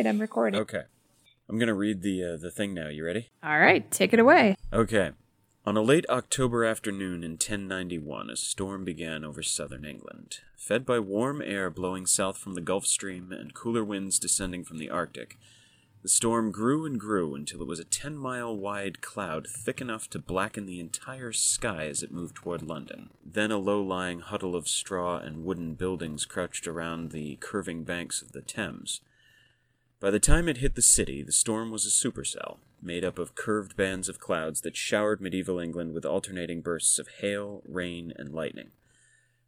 right, 0.00 0.08
I'm 0.08 0.18
recording. 0.18 0.60
Okay. 0.60 0.82
I'm 1.48 1.58
going 1.58 1.68
to 1.68 1.74
read 1.74 2.02
the 2.02 2.24
uh, 2.24 2.36
the 2.36 2.50
thing 2.50 2.74
now. 2.74 2.88
You 2.88 3.04
ready? 3.04 3.28
All 3.42 3.58
right, 3.58 3.90
take 3.90 4.12
it 4.12 4.18
away. 4.18 4.56
Okay. 4.72 5.10
On 5.66 5.76
a 5.76 5.82
late 5.82 6.06
October 6.08 6.64
afternoon 6.64 7.22
in 7.22 7.32
1091, 7.32 8.30
a 8.30 8.36
storm 8.36 8.82
began 8.82 9.24
over 9.24 9.42
southern 9.42 9.84
England. 9.84 10.38
Fed 10.56 10.86
by 10.86 10.98
warm 10.98 11.42
air 11.42 11.68
blowing 11.68 12.06
south 12.06 12.38
from 12.38 12.54
the 12.54 12.62
Gulf 12.62 12.86
Stream 12.86 13.30
and 13.30 13.52
cooler 13.52 13.84
winds 13.84 14.18
descending 14.18 14.64
from 14.64 14.78
the 14.78 14.88
Arctic, 14.88 15.36
the 16.02 16.08
storm 16.08 16.50
grew 16.50 16.86
and 16.86 16.98
grew 16.98 17.34
until 17.34 17.60
it 17.60 17.68
was 17.68 17.78
a 17.78 17.84
10 17.84 18.16
mile 18.16 18.56
wide 18.56 19.02
cloud 19.02 19.46
thick 19.46 19.82
enough 19.82 20.08
to 20.10 20.18
blacken 20.18 20.64
the 20.64 20.80
entire 20.80 21.30
sky 21.32 21.88
as 21.88 22.02
it 22.02 22.10
moved 22.10 22.36
toward 22.36 22.62
London. 22.62 23.10
Then 23.22 23.50
a 23.50 23.58
low 23.58 23.82
lying 23.82 24.20
huddle 24.20 24.56
of 24.56 24.66
straw 24.66 25.18
and 25.18 25.44
wooden 25.44 25.74
buildings 25.74 26.24
crouched 26.24 26.66
around 26.66 27.10
the 27.10 27.36
curving 27.36 27.84
banks 27.84 28.22
of 28.22 28.32
the 28.32 28.40
Thames. 28.40 29.02
By 30.00 30.10
the 30.10 30.18
time 30.18 30.48
it 30.48 30.56
hit 30.56 30.76
the 30.76 30.82
city, 30.82 31.22
the 31.22 31.30
storm 31.30 31.70
was 31.70 31.84
a 31.84 31.90
supercell, 31.90 32.56
made 32.80 33.04
up 33.04 33.18
of 33.18 33.34
curved 33.34 33.76
bands 33.76 34.08
of 34.08 34.18
clouds 34.18 34.62
that 34.62 34.74
showered 34.74 35.20
medieval 35.20 35.58
England 35.58 35.92
with 35.92 36.06
alternating 36.06 36.62
bursts 36.62 36.98
of 36.98 37.08
hail, 37.20 37.62
rain, 37.68 38.14
and 38.16 38.32
lightning. 38.32 38.70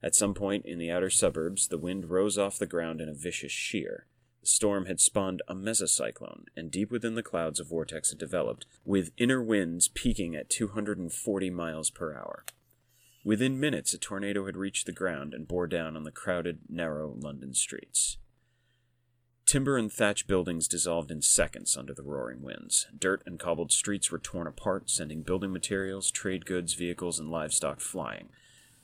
At 0.03 0.15
some 0.15 0.35
point 0.35 0.67
in 0.67 0.79
the 0.79 0.91
outer 0.91 1.09
suburbs, 1.09 1.69
the 1.69 1.79
wind 1.79 2.11
rose 2.11 2.37
off 2.37 2.59
the 2.59 2.67
ground 2.67 3.01
in 3.01 3.09
a 3.09 3.15
vicious 3.15 3.51
shear. 3.51 4.05
The 4.43 4.47
storm 4.47 4.85
had 4.85 5.01
spawned 5.01 5.41
a 5.49 5.55
mesocyclone, 5.55 6.45
and 6.55 6.71
deep 6.71 6.91
within 6.91 7.15
the 7.15 7.23
clouds 7.23 7.59
a 7.59 7.65
vortex 7.65 8.11
had 8.11 8.19
developed, 8.19 8.67
with 8.85 9.13
inner 9.17 9.43
winds 9.43 9.89
peaking 9.89 10.37
at 10.37 10.51
240 10.51 11.49
miles 11.49 11.89
per 11.89 12.13
hour. 12.13 12.45
Within 13.25 13.59
minutes, 13.59 13.95
a 13.95 13.99
tornado 13.99 14.45
had 14.45 14.59
reached 14.59 14.85
the 14.85 14.93
ground 14.93 15.33
and 15.33 15.49
bore 15.49 15.67
down 15.67 15.97
on 15.97 16.03
the 16.03 16.11
crowded, 16.11 16.59
narrow 16.69 17.17
London 17.19 17.55
streets. 17.55 18.19
Timber 19.47 19.77
and 19.77 19.93
thatch 19.93 20.27
buildings 20.27 20.67
dissolved 20.67 21.11
in 21.11 21.21
seconds 21.21 21.77
under 21.77 21.93
the 21.93 22.03
roaring 22.03 22.43
winds. 22.43 22.87
Dirt 22.97 23.23
and 23.27 23.39
cobbled 23.39 23.71
streets 23.73 24.11
were 24.11 24.19
torn 24.19 24.47
apart, 24.47 24.89
sending 24.89 25.23
building 25.23 25.53
materials, 25.53 26.11
trade 26.11 26.47
goods, 26.47 26.75
vehicles, 26.75 27.19
and 27.19 27.31
livestock 27.31 27.81
flying. 27.81 28.29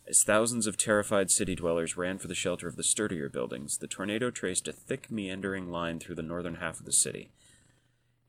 As 0.09 0.23
thousands 0.23 0.67
of 0.67 0.77
terrified 0.77 1.31
city 1.31 1.55
dwellers 1.55 1.97
ran 1.97 2.19
for 2.19 2.29
the 2.29 2.35
shelter 2.35 2.67
of 2.67 2.77
the 2.77 2.83
sturdier 2.83 3.29
buildings, 3.29 3.79
the 3.79 3.87
tornado 3.87 4.31
traced 4.31 4.67
a 4.67 4.73
thick, 4.73 5.11
meandering 5.11 5.71
line 5.71 5.99
through 6.01 6.15
the 6.15 6.23
northern 6.23 6.57
half 6.57 6.81
of 6.81 6.87
the 6.87 6.93
city. 6.93 7.31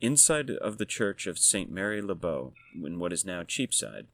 Inside 0.01 0.49
of 0.49 0.77
the 0.77 0.85
church 0.85 1.25
of 1.25 1.39
St. 1.39 1.71
Mary 1.71 2.01
le 2.01 2.15
Bow, 2.15 2.53
in 2.73 2.99
what 2.99 3.11
is 3.11 3.25
now 3.25 3.43
Cheapside, 3.43 4.07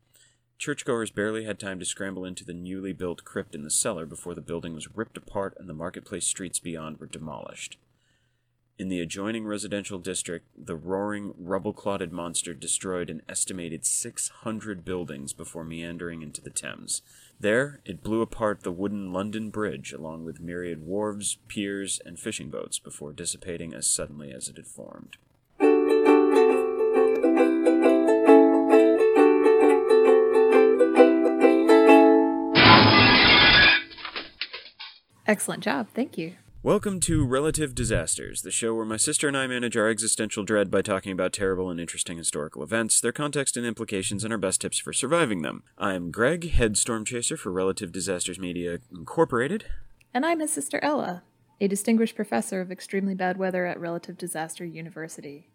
churchgoers 0.57 1.11
barely 1.11 1.43
had 1.43 1.59
time 1.59 1.79
to 1.79 1.85
scramble 1.85 2.25
into 2.25 2.45
the 2.45 2.53
newly 2.53 2.93
built 2.93 3.23
crypt 3.23 3.53
in 3.53 3.63
the 3.63 3.69
cellar 3.69 4.05
before 4.05 4.33
the 4.33 4.41
building 4.41 4.73
was 4.73 4.95
ripped 4.95 5.17
apart 5.17 5.55
and 5.59 5.67
the 5.67 5.73
marketplace 5.73 6.25
streets 6.25 6.59
beyond 6.59 6.99
were 6.99 7.05
demolished. 7.07 7.77
In 8.77 8.89
the 8.89 8.99
adjoining 8.99 9.45
residential 9.45 9.99
district, 9.99 10.47
the 10.57 10.75
roaring, 10.75 11.33
rubble 11.37 11.71
clotted 11.71 12.11
monster 12.11 12.53
destroyed 12.53 13.09
an 13.09 13.21
estimated 13.29 13.85
600 13.85 14.83
buildings 14.83 15.31
before 15.31 15.63
meandering 15.63 16.21
into 16.21 16.41
the 16.41 16.49
Thames. 16.49 17.01
There, 17.39 17.79
it 17.85 18.03
blew 18.03 18.21
apart 18.21 18.63
the 18.63 18.73
wooden 18.73 19.13
London 19.13 19.49
Bridge 19.49 19.93
along 19.93 20.25
with 20.25 20.41
myriad 20.41 20.85
wharves, 20.85 21.37
piers, 21.47 22.01
and 22.05 22.19
fishing 22.19 22.49
boats 22.49 22.77
before 22.77 23.13
dissipating 23.13 23.73
as 23.73 23.87
suddenly 23.87 24.33
as 24.33 24.49
it 24.49 24.57
had 24.57 24.67
formed. 24.67 25.15
Excellent 35.25 35.63
job. 35.63 35.87
Thank 35.93 36.17
you. 36.17 36.33
Welcome 36.65 36.99
to 37.01 37.23
Relative 37.23 37.75
Disasters, 37.75 38.41
the 38.41 38.49
show 38.49 38.73
where 38.73 38.85
my 38.85 38.97
sister 38.97 39.27
and 39.27 39.37
I 39.37 39.45
manage 39.45 39.77
our 39.77 39.87
existential 39.87 40.43
dread 40.43 40.71
by 40.71 40.81
talking 40.81 41.11
about 41.11 41.31
terrible 41.31 41.69
and 41.69 41.79
interesting 41.79 42.17
historical 42.17 42.63
events, 42.63 42.99
their 42.99 43.11
context 43.11 43.55
and 43.55 43.67
implications, 43.67 44.23
and 44.23 44.33
our 44.33 44.39
best 44.39 44.61
tips 44.61 44.79
for 44.79 44.91
surviving 44.91 45.43
them. 45.43 45.61
I'm 45.77 46.09
Greg, 46.09 46.49
head 46.49 46.75
storm 46.75 47.05
chaser 47.05 47.37
for 47.37 47.51
Relative 47.51 47.91
Disasters 47.91 48.39
Media 48.39 48.79
Incorporated. 48.91 49.65
And 50.11 50.25
I'm 50.25 50.39
his 50.39 50.51
sister 50.51 50.79
Ella, 50.81 51.21
a 51.61 51.67
distinguished 51.67 52.15
professor 52.15 52.61
of 52.61 52.71
extremely 52.71 53.13
bad 53.13 53.37
weather 53.37 53.67
at 53.67 53.79
Relative 53.79 54.17
Disaster 54.17 54.65
University. 54.65 55.51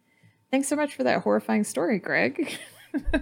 Thanks 0.53 0.69
so 0.69 0.77
much 0.77 0.95
for 0.95 1.03
that 1.03 1.23
horrifying 1.23 1.65
story, 1.65 1.99
Greg. 1.99 2.57
uh, 3.13 3.19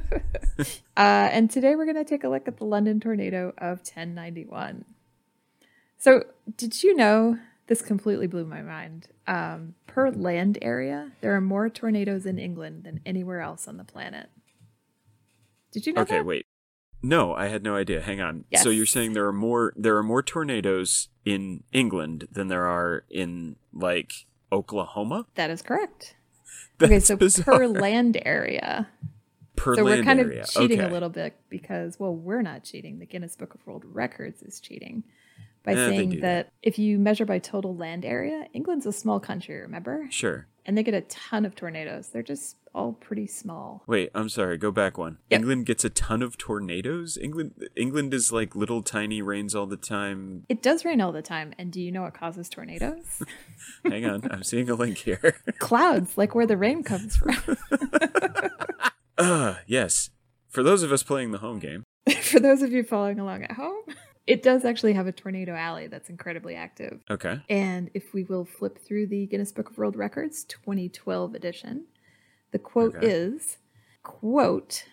and 0.95 1.51
today 1.51 1.75
we're 1.75 1.87
going 1.87 1.97
to 1.97 2.05
take 2.05 2.25
a 2.25 2.29
look 2.29 2.49
at 2.49 2.59
the 2.59 2.67
London 2.67 3.01
tornado 3.01 3.55
of 3.57 3.79
1091. 3.79 4.85
So, 5.97 6.25
did 6.55 6.83
you 6.85 6.95
know 6.95 7.39
this 7.69 7.83
completely 7.83 8.27
blew 8.27 8.45
my 8.45 8.63
mind. 8.63 9.09
Um, 9.27 9.75
per 9.87 10.11
land 10.11 10.59
area, 10.63 11.13
there 11.21 11.35
are 11.37 11.41
more 11.41 11.69
tornadoes 11.69 12.27
in 12.27 12.39
England 12.39 12.85
than 12.85 13.01
anywhere 13.07 13.41
else 13.41 13.69
on 13.69 13.77
the 13.77 13.85
planet. 13.85 14.29
Did 15.71 15.87
you 15.87 15.93
know 15.93 16.03
Okay, 16.03 16.17
that? 16.19 16.27
wait. 16.27 16.47
No, 17.03 17.35
I 17.35 17.47
had 17.47 17.63
no 17.63 17.77
idea. 17.77 18.01
Hang 18.01 18.21
on. 18.21 18.45
Yes. 18.51 18.63
So 18.63 18.71
you're 18.71 18.87
saying 18.87 19.13
there 19.13 19.27
are 19.27 19.33
more 19.33 19.73
there 19.77 19.97
are 19.97 20.03
more 20.03 20.23
tornadoes 20.23 21.09
in 21.25 21.63
England 21.73 22.27
than 22.33 22.49
there 22.49 22.65
are 22.67 23.05
in 23.09 23.57
like 23.73 24.27
Oklahoma? 24.51 25.27
That 25.35 25.51
is 25.51 25.63
correct. 25.63 26.17
That's 26.79 26.91
okay, 26.91 27.01
so 27.01 27.17
bizarre. 27.17 27.59
per 27.59 27.67
land 27.69 28.21
area. 28.25 28.89
Per 29.57 29.75
so 29.77 29.85
we're 29.85 30.03
kind 30.03 30.21
area. 30.21 30.43
of 30.43 30.51
cheating 30.51 30.81
okay. 30.81 30.89
a 30.89 30.93
little 30.93 31.09
bit 31.09 31.35
because, 31.49 31.99
well, 31.99 32.15
we're 32.15 32.43
not 32.43 32.65
cheating. 32.65 32.99
The 33.01 33.07
Guinness 33.07 33.37
Book 33.37 33.55
of 33.55 33.67
World 33.67 33.85
Records 33.85 34.43
is 34.43 34.61
cheating 34.61 35.03
by 35.75 35.81
Eh, 35.81 35.89
saying 35.89 36.11
that. 36.11 36.21
that. 36.21 36.53
if 36.63 36.79
you 36.79 36.99
measure 36.99 37.25
by 37.27 37.39
total 37.39 37.77
land 37.77 38.05
area, 38.05 38.47
England's 38.55 38.87
a 38.87 38.93
small 38.93 39.21
country, 39.21 39.57
remember? 39.61 40.07
Sure. 40.11 40.47
And 40.65 40.77
they 40.77 40.83
get 40.83 40.95
a 40.95 41.01
ton 41.03 41.45
of 41.47 41.55
tornadoes. 41.55 42.09
They're 42.09 42.23
just 42.23 42.57
all 42.75 42.93
pretty 42.93 43.27
small. 43.27 43.83
Wait, 43.87 44.11
I'm 44.15 44.29
sorry. 44.29 44.59
Go 44.59 44.71
back 44.71 44.99
one. 44.99 45.17
Yep. 45.31 45.41
England 45.41 45.67
gets 45.67 45.83
a 45.85 45.89
ton 45.91 46.21
of 46.23 46.37
tornadoes. 46.37 47.17
England, 47.21 47.53
England 47.75 48.13
is 48.13 48.31
like 48.33 48.55
little 48.55 48.83
tiny 48.83 49.23
rains 49.23 49.55
all 49.55 49.67
the 49.67 49.79
time. 49.79 50.45
It 50.51 50.63
does 50.63 50.85
rain 50.85 51.01
all 51.01 51.11
the 51.13 51.23
time. 51.23 51.55
And 51.59 51.73
do 51.73 51.81
you 51.81 51.91
know 51.91 52.03
what 52.03 52.13
causes 52.15 52.49
tornadoes? 52.51 53.23
Hang 53.85 54.05
on, 54.05 54.31
I'm 54.31 54.43
seeing 54.43 54.69
a 54.69 54.75
link 54.75 54.99
here. 54.99 55.37
Clouds, 55.59 56.19
like 56.19 56.35
where 56.35 56.47
the 56.47 56.57
rain 56.59 56.83
comes 56.83 57.17
from. 57.17 57.37
Uh, 59.17 59.57
yes. 59.67 60.11
For 60.49 60.63
those 60.63 60.83
of 60.85 60.93
us 60.93 61.03
playing 61.03 61.33
the 61.33 61.39
home 61.39 61.59
game, 61.59 61.83
For 62.23 62.39
those 62.39 62.63
of 62.63 62.71
you 62.73 62.85
following 62.85 63.19
along 63.19 63.43
at 63.43 63.51
home, 63.53 63.83
it 64.29 64.43
does 64.43 64.65
actually 64.65 64.93
have 64.93 65.07
a 65.07 65.13
tornado 65.13 65.55
alley 65.55 65.87
that's 65.89 66.11
incredibly 66.11 66.55
active. 66.55 67.01
okay. 67.11 67.41
And 67.49 67.91
if 67.95 68.13
we 68.15 68.25
will 68.25 68.45
flip 68.45 68.79
through 68.79 69.07
the 69.09 69.27
Guinness 69.27 69.53
Book 69.53 69.71
of 69.71 69.79
World 69.79 69.97
Records 69.97 70.45
2012 70.45 71.35
edition, 71.35 71.87
the 72.53 72.59
quote 72.59 72.95
Okay. 72.97 73.07
is, 73.07 73.59
quote, 74.03 74.85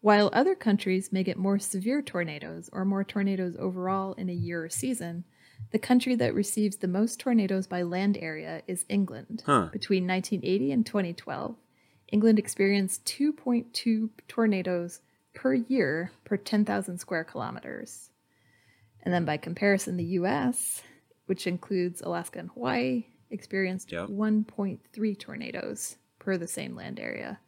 while 0.00 0.30
other 0.32 0.54
countries 0.54 1.12
may 1.12 1.22
get 1.22 1.38
more 1.38 1.58
severe 1.58 2.02
tornadoes 2.02 2.68
or 2.72 2.84
more 2.84 3.04
tornadoes 3.04 3.56
overall 3.58 4.12
in 4.14 4.28
a 4.28 4.34
year 4.34 4.64
or 4.64 4.68
season, 4.68 5.24
the 5.70 5.78
country 5.78 6.14
that 6.16 6.34
receives 6.34 6.76
the 6.76 6.88
most 6.88 7.18
tornadoes 7.18 7.66
by 7.66 7.82
land 7.82 8.18
area 8.20 8.62
is 8.66 8.84
England. 8.88 9.42
Huh. 9.46 9.68
Between 9.72 10.06
1980 10.06 10.72
and 10.72 10.84
2012, 10.86 11.56
England 12.12 12.38
experienced 12.38 13.04
2.2 13.06 14.10
tornadoes 14.28 15.00
per 15.34 15.54
year 15.54 16.12
per 16.24 16.36
10,000 16.36 16.98
square 16.98 17.24
kilometers. 17.24 18.10
And 19.04 19.12
then 19.12 19.24
by 19.24 19.36
comparison, 19.36 19.96
the 19.96 20.04
US, 20.04 20.82
which 21.26 21.46
includes 21.46 22.00
Alaska 22.00 22.38
and 22.38 22.50
Hawaii, 22.50 23.06
experienced 23.30 23.92
Yep. 23.92 24.08
1.3 24.08 25.18
tornadoes 25.18 25.96
per 26.18 26.36
the 26.36 26.48
same 26.48 26.74
land 26.74 26.98
area. 26.98 27.40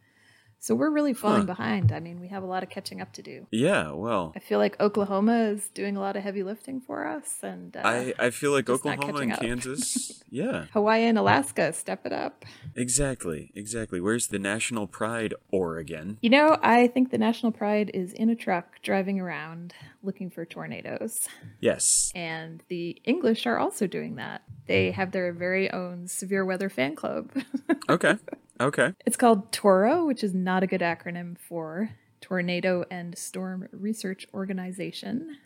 So 0.66 0.75
we're 0.75 0.91
really 0.91 1.12
falling 1.15 1.43
Huh. 1.43 1.54
behind. 1.54 1.93
I 1.93 2.00
mean, 2.00 2.19
we 2.21 2.27
have 2.27 2.43
a 2.43 2.47
lot 2.47 2.65
of 2.65 2.69
catching 2.71 3.00
up 3.00 3.12
to 3.12 3.22
do. 3.22 3.47
Yeah, 3.53 3.93
well, 3.93 4.32
I 4.34 4.41
feel 4.41 4.59
like 4.59 4.75
Oklahoma 4.81 5.44
is 5.54 5.69
doing 5.69 5.97
a 5.97 6.00
lot 6.00 6.16
of 6.16 6.25
heavy 6.25 6.43
lifting 6.43 6.81
for 6.81 7.06
us, 7.06 7.38
and 7.44 7.77
uh, 7.77 7.82
I, 7.84 8.15
I 8.19 8.31
feel 8.31 8.50
like 8.50 8.69
Oklahoma 8.69 9.21
and 9.21 9.32
up. 9.32 9.41
Kansas. 9.41 10.12
Yeah, 10.28 10.65
Hawaii 10.72 11.04
and 11.04 11.16
Alaska, 11.16 11.72
step 11.72 12.04
it 12.04 12.12
up. 12.12 12.44
exactly. 12.75 13.53
Exactly. 13.54 14.01
Where's 14.01 14.27
the 14.27 14.41
national 14.41 14.89
pride, 14.89 15.34
Oregon? 15.53 16.18
You 16.21 16.30
know, 16.30 16.59
I 16.63 16.89
think 16.89 17.10
the 17.12 17.16
national 17.16 17.53
pride 17.53 17.92
is 17.95 18.12
in 18.12 18.28
a 18.28 18.34
truck 18.34 18.83
driving 18.83 19.21
around 19.21 19.72
looking 20.03 20.28
for 20.28 20.45
tornadoes. 20.45 21.28
Yes. 21.60 22.10
And 22.15 22.62
the 22.69 23.01
English 23.04 23.47
are 23.47 23.57
also 23.57 23.86
doing 23.86 24.16
that. 24.16 24.42
They 24.66 24.91
have 24.91 25.12
their 25.12 25.33
very 25.33 25.71
own 25.71 26.09
severe 26.09 26.45
weather 26.45 26.69
fan 26.69 26.97
club. 26.97 27.30
Okay. 27.89 28.16
Okay. 28.60 28.92
it's 29.04 29.16
called 29.16 29.53
TORO, 29.53 30.06
which 30.06 30.24
is 30.24 30.34
not 30.34 30.62
a 30.62 30.66
good 30.66 30.80
acronym 30.80 31.36
for 31.38 31.91
Tornado 32.20 32.84
and 32.91 33.16
Storm 33.16 33.68
Research 33.72 34.26
Organization. 34.32 35.36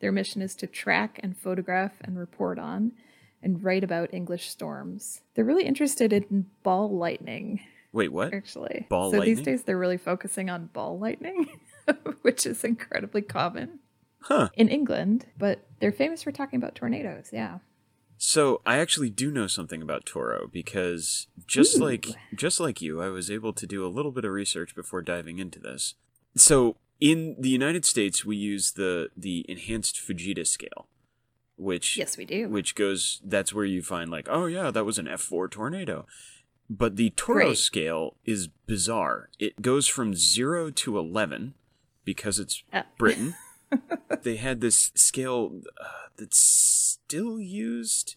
Their 0.00 0.12
mission 0.12 0.42
is 0.42 0.54
to 0.56 0.66
track 0.66 1.20
and 1.22 1.36
photograph 1.36 1.92
and 2.02 2.18
report 2.18 2.58
on 2.58 2.92
and 3.42 3.62
write 3.62 3.84
about 3.84 4.12
English 4.14 4.48
storms. 4.48 5.20
They're 5.34 5.44
really 5.44 5.64
interested 5.66 6.12
in 6.12 6.46
ball 6.62 6.90
lightning, 6.96 7.60
Wait, 7.92 8.12
what? 8.12 8.32
actually. 8.34 8.86
Ball 8.88 9.10
so 9.10 9.18
lightning? 9.18 9.36
these 9.36 9.44
days 9.44 9.62
they're 9.64 9.78
really 9.78 9.96
focusing 9.98 10.50
on 10.50 10.66
ball 10.72 10.98
lightning, 10.98 11.46
which 12.22 12.46
is 12.46 12.64
incredibly 12.64 13.22
common 13.22 13.78
Huh. 14.22 14.48
in 14.54 14.68
England, 14.68 15.26
but 15.38 15.66
they're 15.80 15.92
famous 15.92 16.22
for 16.24 16.32
talking 16.32 16.56
about 16.56 16.74
tornadoes. 16.74 17.30
Yeah. 17.32 17.58
So 18.18 18.62
I 18.64 18.78
actually 18.78 19.10
do 19.10 19.30
know 19.30 19.46
something 19.46 19.82
about 19.82 20.06
Toro 20.06 20.48
because 20.50 21.26
just 21.46 21.76
Ooh. 21.76 21.84
like 21.84 22.08
just 22.34 22.60
like 22.60 22.80
you, 22.80 23.02
I 23.02 23.08
was 23.08 23.30
able 23.30 23.52
to 23.52 23.66
do 23.66 23.84
a 23.86 23.88
little 23.88 24.12
bit 24.12 24.24
of 24.24 24.32
research 24.32 24.74
before 24.74 25.02
diving 25.02 25.38
into 25.38 25.58
this. 25.58 25.94
So 26.34 26.76
in 27.00 27.36
the 27.38 27.50
United 27.50 27.84
States, 27.84 28.24
we 28.24 28.36
use 28.36 28.72
the 28.72 29.10
the 29.16 29.44
enhanced 29.48 29.96
Fujita 29.96 30.46
scale, 30.46 30.86
which 31.56 31.96
Yes, 31.98 32.16
we 32.16 32.24
do. 32.24 32.48
which 32.48 32.74
goes 32.74 33.20
that's 33.24 33.52
where 33.52 33.64
you 33.66 33.82
find 33.82 34.10
like 34.10 34.28
oh 34.30 34.46
yeah 34.46 34.70
that 34.70 34.84
was 34.84 34.98
an 34.98 35.06
f4 35.06 35.50
tornado 35.50 36.06
but 36.68 36.96
the 36.96 37.10
toro 37.10 37.46
Great. 37.46 37.58
scale 37.58 38.16
is 38.24 38.48
bizarre 38.66 39.28
it 39.38 39.62
goes 39.62 39.86
from 39.86 40.14
0 40.14 40.70
to 40.70 40.98
11 40.98 41.54
because 42.04 42.38
it's 42.40 42.62
Ah. 42.72 42.84
britain 42.98 43.34
they 44.22 44.36
had 44.36 44.60
this 44.60 44.92
scale 44.94 45.60
uh, 45.80 46.08
that's 46.16 46.38
still 46.38 47.38
used 47.40 48.16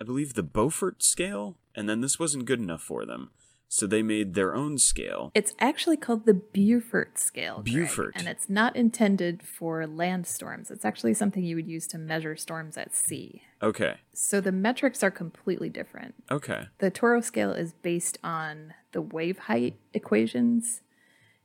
i 0.00 0.04
believe 0.04 0.34
the 0.34 0.42
beaufort 0.42 1.02
scale 1.02 1.56
and 1.74 1.88
then 1.88 2.00
this 2.00 2.18
wasn't 2.18 2.44
good 2.44 2.60
enough 2.60 2.82
for 2.82 3.04
them 3.04 3.30
so 3.72 3.86
they 3.86 4.02
made 4.02 4.34
their 4.34 4.52
own 4.52 4.78
scale 4.78 5.30
It's 5.32 5.54
actually 5.60 5.96
called 5.96 6.26
the 6.26 6.34
Beaufort 6.34 7.20
scale. 7.20 7.62
Greg, 7.62 7.66
Beaufort. 7.86 8.14
and 8.16 8.26
it's 8.26 8.48
not 8.48 8.74
intended 8.74 9.44
for 9.44 9.86
land 9.86 10.26
storms. 10.26 10.72
It's 10.72 10.84
actually 10.84 11.14
something 11.14 11.44
you 11.44 11.54
would 11.54 11.68
use 11.68 11.86
to 11.86 11.96
measure 11.98 12.34
storms 12.34 12.76
at 12.76 12.96
sea. 12.96 13.42
okay 13.62 13.98
So 14.12 14.40
the 14.40 14.50
metrics 14.50 15.04
are 15.04 15.10
completely 15.12 15.68
different. 15.68 16.16
okay 16.32 16.66
The 16.78 16.90
Toro 16.90 17.20
scale 17.20 17.52
is 17.52 17.72
based 17.74 18.18
on 18.24 18.74
the 18.90 19.00
wave 19.02 19.38
height 19.38 19.76
equations. 19.94 20.80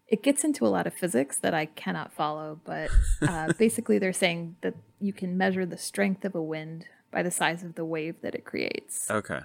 It 0.07 0.21
gets 0.21 0.43
into 0.43 0.65
a 0.65 0.69
lot 0.69 0.85
of 0.85 0.93
physics 0.93 1.39
that 1.39 1.53
I 1.53 1.65
cannot 1.65 2.13
follow, 2.13 2.59
but 2.63 2.91
uh, 3.21 3.53
basically, 3.57 3.97
they're 3.97 4.13
saying 4.13 4.55
that 4.61 4.75
you 4.99 5.11
can 5.13 5.35
measure 5.37 5.65
the 5.65 5.77
strength 5.77 6.23
of 6.25 6.35
a 6.35 6.41
wind 6.41 6.85
by 7.11 7.23
the 7.23 7.31
size 7.31 7.63
of 7.63 7.75
the 7.75 7.85
wave 7.85 8.15
that 8.21 8.35
it 8.35 8.43
creates, 8.45 9.09
okay 9.09 9.39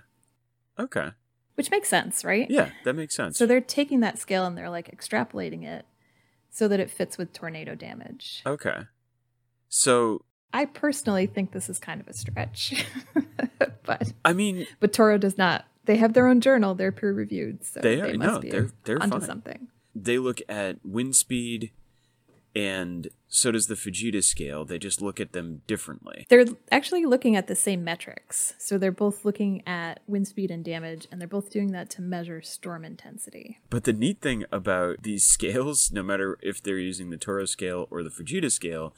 okay 0.78 1.10
which 1.54 1.70
makes 1.70 1.88
sense, 1.88 2.24
right? 2.24 2.50
yeah 2.50 2.70
that 2.84 2.94
makes 2.94 3.14
sense 3.14 3.36
So 3.38 3.46
they're 3.46 3.60
taking 3.60 4.00
that 4.00 4.18
scale 4.18 4.44
and 4.46 4.56
they're 4.56 4.70
like 4.70 4.90
extrapolating 4.96 5.62
it 5.64 5.84
so 6.50 6.66
that 6.68 6.80
it 6.80 6.90
fits 6.90 7.16
with 7.18 7.32
tornado 7.32 7.74
damage. 7.74 8.42
okay 8.46 8.82
so 9.68 10.24
I 10.52 10.64
personally 10.64 11.26
think 11.26 11.52
this 11.52 11.68
is 11.70 11.78
kind 11.78 12.00
of 12.00 12.08
a 12.08 12.12
stretch, 12.12 12.84
but 13.84 14.12
i 14.24 14.32
mean 14.32 14.66
but 14.80 14.92
Toro 14.92 15.16
does 15.18 15.38
not. 15.38 15.64
They 15.84 15.96
have 15.96 16.12
their 16.12 16.26
own 16.26 16.40
journal. 16.40 16.74
They're 16.74 16.92
peer 16.92 17.12
reviewed, 17.12 17.64
so 17.64 17.80
They 17.80 17.96
they, 18.00 18.12
must 18.16 18.32
no, 18.34 18.40
be 18.40 18.50
they're- 18.50 18.70
they're 18.84 19.02
onto 19.02 19.18
fine. 19.18 19.26
something. 19.28 19.68
They 19.94 20.18
look 20.18 20.40
at 20.48 20.78
wind 20.84 21.16
speed 21.16 21.72
and 22.54 23.08
so 23.28 23.52
does 23.52 23.68
the 23.68 23.74
Fujita 23.74 24.24
scale. 24.24 24.64
They 24.64 24.78
just 24.78 25.00
look 25.00 25.20
at 25.20 25.32
them 25.32 25.62
differently. 25.66 26.26
They're 26.28 26.46
actually 26.72 27.06
looking 27.06 27.36
at 27.36 27.46
the 27.46 27.54
same 27.54 27.84
metrics. 27.84 28.54
So 28.58 28.76
they're 28.76 28.90
both 28.90 29.24
looking 29.24 29.66
at 29.66 30.00
wind 30.08 30.26
speed 30.26 30.50
and 30.50 30.64
damage, 30.64 31.06
and 31.10 31.20
they're 31.20 31.28
both 31.28 31.50
doing 31.50 31.70
that 31.72 31.90
to 31.90 32.02
measure 32.02 32.42
storm 32.42 32.84
intensity. 32.84 33.60
But 33.70 33.84
the 33.84 33.92
neat 33.92 34.20
thing 34.20 34.44
about 34.50 35.02
these 35.02 35.24
scales, 35.26 35.92
no 35.92 36.02
matter 36.02 36.38
if 36.42 36.62
they're 36.62 36.78
using 36.78 37.10
the 37.10 37.16
Toro 37.16 37.44
scale 37.44 37.86
or 37.90 38.02
the 38.02 38.10
Fujita 38.10 38.50
scale, 38.50 38.94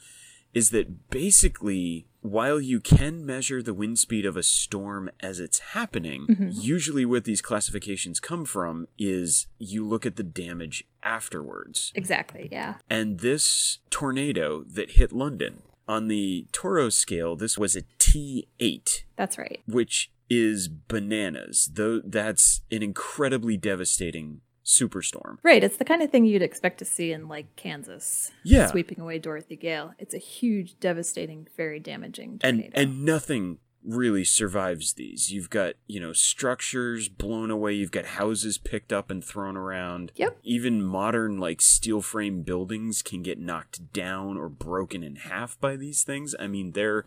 is 0.53 0.69
that 0.69 1.09
basically, 1.09 2.07
while 2.21 2.59
you 2.59 2.79
can 2.79 3.25
measure 3.25 3.61
the 3.61 3.73
wind 3.73 3.99
speed 3.99 4.25
of 4.25 4.37
a 4.37 4.43
storm 4.43 5.09
as 5.19 5.39
it's 5.39 5.59
happening, 5.59 6.27
mm-hmm. 6.27 6.49
usually 6.51 7.05
what 7.05 7.23
these 7.23 7.41
classifications 7.41 8.19
come 8.19 8.45
from 8.45 8.87
is 8.97 9.47
you 9.57 9.85
look 9.85 10.05
at 10.05 10.15
the 10.15 10.23
damage 10.23 10.85
afterwards. 11.01 11.91
Exactly, 11.95 12.49
yeah. 12.51 12.75
And 12.89 13.19
this 13.19 13.79
tornado 13.89 14.63
that 14.63 14.91
hit 14.91 15.11
London, 15.11 15.63
on 15.87 16.07
the 16.07 16.47
Toro 16.51 16.89
scale, 16.89 17.35
this 17.35 17.57
was 17.57 17.75
a 17.75 17.81
T8, 17.99 19.03
That's 19.15 19.37
right. 19.37 19.61
which 19.67 20.11
is 20.29 20.67
bananas. 20.67 21.69
Though 21.73 22.01
that's 22.03 22.61
an 22.71 22.81
incredibly 22.81 23.57
devastating 23.57 24.41
superstorm. 24.65 25.37
Right, 25.43 25.63
it's 25.63 25.77
the 25.77 25.85
kind 25.85 26.01
of 26.01 26.09
thing 26.09 26.25
you'd 26.25 26.41
expect 26.41 26.77
to 26.79 26.85
see 26.85 27.11
in 27.11 27.27
like 27.27 27.55
Kansas. 27.55 28.31
Yeah. 28.43 28.67
Sweeping 28.67 28.99
away 28.99 29.19
Dorothy 29.19 29.55
Gale. 29.55 29.93
It's 29.99 30.13
a 30.13 30.19
huge, 30.19 30.79
devastating, 30.79 31.47
very 31.57 31.79
damaging 31.79 32.39
And 32.41 32.59
tornado. 32.59 32.71
and 32.73 32.89
and 32.93 33.05
nothing 33.05 33.57
really 33.85 34.23
survives 34.23 34.93
these. 34.93 35.31
You've 35.31 35.49
got, 35.49 35.73
you 35.87 35.99
know, 35.99 36.13
structures 36.13 37.09
blown 37.09 37.51
away, 37.51 37.73
you've 37.73 37.91
got 37.91 38.05
houses 38.05 38.57
picked 38.57 38.93
up 38.93 39.09
and 39.11 39.23
thrown 39.23 39.57
around. 39.57 40.11
Yep. 40.15 40.39
Even 40.43 40.81
modern 40.81 41.37
like 41.37 41.61
steel 41.61 42.01
frame 42.01 42.43
buildings 42.43 43.01
can 43.01 43.21
get 43.23 43.39
knocked 43.39 43.91
down 43.91 44.37
or 44.37 44.47
broken 44.49 45.03
in 45.03 45.17
half 45.17 45.59
by 45.59 45.75
these 45.75 46.03
things. 46.03 46.33
I 46.39 46.47
mean, 46.47 46.71
they're 46.71 47.05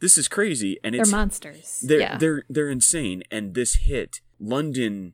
this 0.00 0.16
is 0.16 0.28
crazy 0.28 0.78
and 0.82 0.94
They're 0.94 1.04
monsters. 1.06 1.84
They're 1.86 2.00
yeah. 2.00 2.18
they're 2.18 2.44
they're 2.48 2.70
insane, 2.70 3.22
and 3.30 3.54
this 3.54 3.74
hit 3.74 4.20
London 4.40 5.12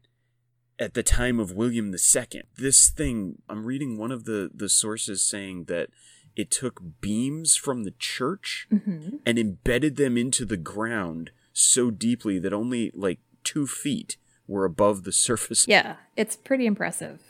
at 0.79 0.95
the 0.95 1.03
time 1.03 1.39
of 1.39 1.53
William 1.53 1.95
II. 1.95 2.43
This 2.57 2.89
thing, 2.89 3.43
I'm 3.49 3.65
reading 3.65 3.97
one 3.99 4.11
of 4.13 4.25
the 4.25 4.51
the 4.55 4.69
sources 4.69 5.23
saying 5.23 5.65
that 5.65 5.89
it 6.37 6.51
took 6.51 6.83
beams 7.01 7.55
from 7.57 7.85
the 7.85 7.93
church 7.93 8.67
Mhm. 8.73 9.21
and 9.25 9.39
embedded 9.39 9.97
them 9.97 10.17
into 10.17 10.45
the 10.45 10.57
ground 10.57 11.31
so 11.53 11.91
deeply 11.93 12.41
that 12.41 12.53
only 12.53 12.91
like 12.95 13.21
two 13.45 13.67
feet 13.69 14.17
were 14.49 14.65
above 14.65 15.05
the 15.05 15.13
surface. 15.29 15.67
Yeah, 15.69 15.97
it's 16.17 16.35
pretty 16.37 16.67
impressive. 16.67 17.21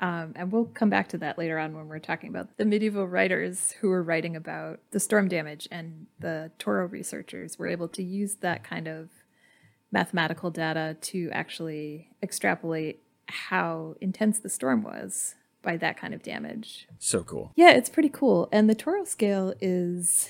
Um, 0.00 0.32
and 0.36 0.52
we'll 0.52 0.66
come 0.66 0.90
back 0.90 1.08
to 1.10 1.18
that 1.18 1.38
later 1.38 1.58
on 1.58 1.74
when 1.74 1.88
we're 1.88 1.98
talking 1.98 2.28
about 2.28 2.56
the 2.58 2.66
medieval 2.66 3.06
writers 3.06 3.72
who 3.80 3.88
were 3.88 4.02
writing 4.02 4.36
about 4.36 4.80
the 4.90 5.00
storm 5.00 5.26
damage, 5.28 5.66
and 5.70 6.06
the 6.18 6.50
Toro 6.58 6.86
researchers 6.86 7.58
were 7.58 7.66
able 7.66 7.88
to 7.88 8.02
use 8.02 8.36
that 8.36 8.62
kind 8.62 8.88
of 8.88 9.08
mathematical 9.96 10.50
data 10.50 10.94
to 11.00 11.30
actually 11.32 12.10
extrapolate 12.22 13.02
how 13.28 13.94
intense 14.02 14.38
the 14.38 14.50
storm 14.50 14.82
was 14.82 15.36
by 15.62 15.78
that 15.78 15.96
kind 15.96 16.12
of 16.12 16.22
damage. 16.22 16.86
So 16.98 17.22
cool. 17.22 17.50
Yeah, 17.56 17.70
it's 17.70 17.88
pretty 17.88 18.10
cool. 18.10 18.46
And 18.52 18.68
the 18.68 18.74
Toro 18.74 19.04
scale 19.04 19.54
is 19.58 20.28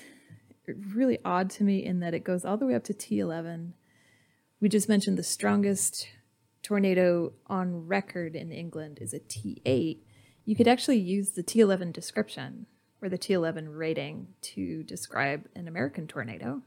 really 0.95 1.19
odd 1.25 1.51
to 1.51 1.65
me 1.65 1.85
in 1.85 1.99
that 1.99 2.15
it 2.15 2.23
goes 2.23 2.45
all 2.45 2.57
the 2.57 2.65
way 2.65 2.77
up 2.77 2.85
to 2.85 2.95
T11. 2.95 3.73
We 4.61 4.69
just 4.69 4.89
mentioned 4.89 5.19
the 5.19 5.25
strongest 5.25 6.07
tornado 6.63 7.33
on 7.49 7.89
record 7.89 8.37
in 8.37 8.53
England 8.53 8.99
is 9.01 9.13
a 9.13 9.19
T8. 9.19 9.99
You 10.45 10.55
could 10.55 10.69
actually 10.69 10.99
use 10.99 11.33
the 11.33 11.43
T11 11.43 11.93
description 11.93 12.67
or 13.03 13.09
the 13.09 13.19
T11 13.19 13.67
rating 13.71 14.29
to 14.43 14.85
describe 14.85 15.49
an 15.57 15.67
American 15.67 16.07
tornado 16.07 16.63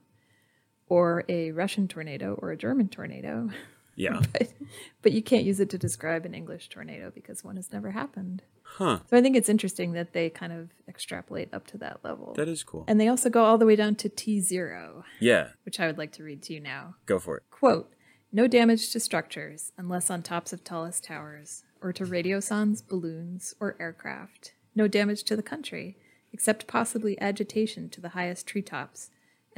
or 0.89 1.24
a 1.30 1.51
Russian 1.51 1.88
tornado 1.88 2.33
or 2.41 2.51
a 2.51 2.57
German 2.57 2.89
tornado. 2.89 3.50
Yeah. 3.95 4.21
but, 4.31 4.53
but 5.01 5.12
you 5.12 5.21
can't 5.21 5.44
use 5.44 5.59
it 5.59 5.69
to 5.71 5.77
describe 5.77 6.25
an 6.25 6.33
English 6.33 6.69
tornado 6.69 7.12
because 7.13 7.43
one 7.43 7.58
has 7.58 7.74
never 7.74 7.91
happened. 7.91 8.43
Huh. 8.63 9.00
So 9.10 9.17
I 9.17 9.22
think 9.22 9.36
it's 9.36 9.50
interesting 9.50 9.91
that 9.91 10.13
they 10.13 10.29
kind 10.29 10.53
of 10.53 10.69
extrapolate 10.88 11.53
up 11.53 11.67
to 11.67 11.77
that 11.79 12.00
level. 12.01 12.34
That 12.38 12.48
is 12.48 12.63
cool. 12.63 12.86
and 12.88 12.98
they 13.01 13.10
also 13.10 13.29
go 13.29 13.43
all 13.43 13.58
the 13.58 13.65
way 13.65 13.75
down 13.75 13.96
to 13.96 14.08
T0, 14.08 15.03
Yeah. 15.19 15.50
which 15.65 15.81
I 15.81 15.88
would 15.88 15.98
like 15.98 16.13
to 16.13 16.24
read 16.24 16.41
to 16.43 16.53
you 16.53 16.62
now. 16.62 16.96
Go 17.08 17.19
for 17.19 17.36
it. 17.36 17.43
Quote 17.51 17.91
No 18.31 18.48
damage 18.48 18.89
to 18.93 19.01
structures 19.01 19.74
unless 19.77 20.10
on 20.10 20.22
tops 20.24 20.53
of 20.53 20.63
tallest 20.63 21.03
towers, 21.03 21.63
or 21.81 21.91
to 21.91 22.05
radiosondes, 22.05 22.81
balloons, 22.88 23.53
or 23.60 23.75
aircraft. 23.81 24.53
No 24.75 24.88
damage 24.88 25.24
to 25.24 25.36
the 25.36 25.43
country, 25.43 25.98
except 26.31 26.67
possibly 26.67 27.19
agitation 27.19 27.89
to 27.89 28.00
the 28.00 28.10
highest 28.10 28.48
treetops 28.48 29.10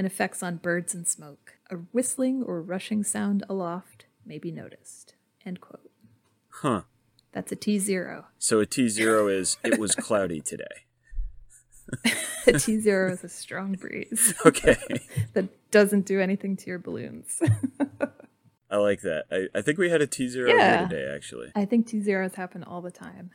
and 0.01 0.07
effects 0.07 0.41
on 0.41 0.55
birds 0.55 0.95
and 0.95 1.07
smoke. 1.07 1.59
A 1.69 1.75
whistling 1.75 2.41
or 2.41 2.59
rushing 2.59 3.03
sound 3.03 3.43
aloft 3.47 4.05
may 4.25 4.39
be 4.39 4.49
noticed. 4.49 5.13
End 5.45 5.61
quote. 5.61 5.91
Huh. 6.49 6.81
That's 7.33 7.51
a 7.51 7.55
T0. 7.55 8.23
So 8.39 8.59
a 8.59 8.65
T 8.65 8.89
zero 8.89 9.27
is 9.27 9.57
it 9.63 9.77
was 9.77 9.93
cloudy 9.93 10.41
today. 10.41 10.65
A 12.47 12.53
T0 12.53 13.11
is 13.11 13.23
a 13.23 13.29
strong 13.29 13.73
breeze. 13.73 14.33
Okay. 14.45 14.75
that 15.33 15.49
doesn't 15.69 16.07
do 16.07 16.19
anything 16.19 16.57
to 16.57 16.67
your 16.67 16.79
balloons. 16.79 17.39
I 18.71 18.77
like 18.77 19.01
that. 19.01 19.25
I, 19.31 19.59
I 19.59 19.61
think 19.61 19.77
we 19.77 19.91
had 19.91 20.01
a 20.01 20.07
T 20.07 20.27
zero 20.27 20.49
Yeah. 20.49 20.79
here 20.79 20.87
today, 20.87 21.13
actually. 21.15 21.51
I 21.53 21.65
think 21.65 21.85
T 21.85 22.01
zeros 22.01 22.33
happen 22.33 22.63
all 22.63 22.81
the 22.81 22.89
time. 22.91 23.29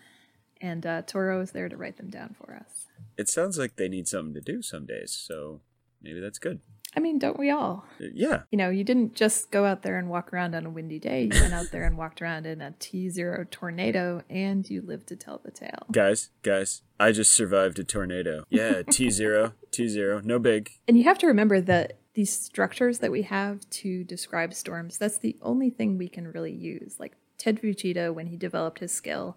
And 0.60 0.84
uh, 0.84 1.02
Toro 1.02 1.40
is 1.42 1.52
there 1.52 1.68
to 1.68 1.76
write 1.76 1.96
them 1.98 2.10
down 2.10 2.34
for 2.36 2.54
us. 2.54 2.86
It 3.16 3.28
sounds 3.28 3.56
like 3.56 3.76
they 3.76 3.88
need 3.88 4.08
something 4.08 4.34
to 4.34 4.40
do 4.40 4.62
some 4.62 4.84
days, 4.84 5.12
so 5.12 5.60
maybe 6.02 6.20
that's 6.20 6.38
good. 6.38 6.60
I 6.96 7.00
mean, 7.00 7.18
don't 7.18 7.38
we 7.38 7.50
all? 7.50 7.84
Uh, 8.00 8.06
Yeah. 8.14 8.42
You 8.50 8.56
know, 8.56 8.70
you 8.70 8.82
didn't 8.82 9.14
just 9.14 9.50
go 9.50 9.66
out 9.66 9.82
there 9.82 9.98
and 9.98 10.08
walk 10.08 10.32
around 10.32 10.54
on 10.54 10.64
a 10.64 10.70
windy 10.70 10.98
day. 10.98 11.24
You 11.24 11.40
went 11.40 11.52
out 11.52 11.70
there 11.70 11.84
and 11.84 11.98
walked 11.98 12.22
around 12.22 12.46
in 12.46 12.62
a 12.62 12.74
T 12.78 13.10
zero 13.10 13.44
tornado 13.50 14.22
and 14.30 14.68
you 14.68 14.80
lived 14.80 15.08
to 15.08 15.16
tell 15.16 15.40
the 15.44 15.50
tale. 15.50 15.86
Guys, 15.92 16.30
guys, 16.42 16.82
I 16.98 17.12
just 17.12 17.32
survived 17.32 17.78
a 17.78 17.84
tornado. 17.84 18.44
Yeah, 18.48 18.80
T 18.90 19.10
zero, 19.10 19.52
T 19.70 19.88
zero, 19.88 20.22
no 20.24 20.38
big. 20.38 20.70
And 20.88 20.96
you 20.96 21.04
have 21.04 21.18
to 21.18 21.26
remember 21.26 21.60
that 21.60 21.98
these 22.14 22.32
structures 22.32 23.00
that 23.00 23.12
we 23.12 23.22
have 23.22 23.68
to 23.68 24.02
describe 24.02 24.54
storms, 24.54 24.96
that's 24.96 25.18
the 25.18 25.36
only 25.42 25.68
thing 25.68 25.98
we 25.98 26.08
can 26.08 26.26
really 26.32 26.52
use. 26.52 26.98
Like 26.98 27.12
Ted 27.36 27.60
Fujita, 27.60 28.14
when 28.14 28.28
he 28.28 28.38
developed 28.38 28.78
his 28.78 28.92
skill, 28.92 29.36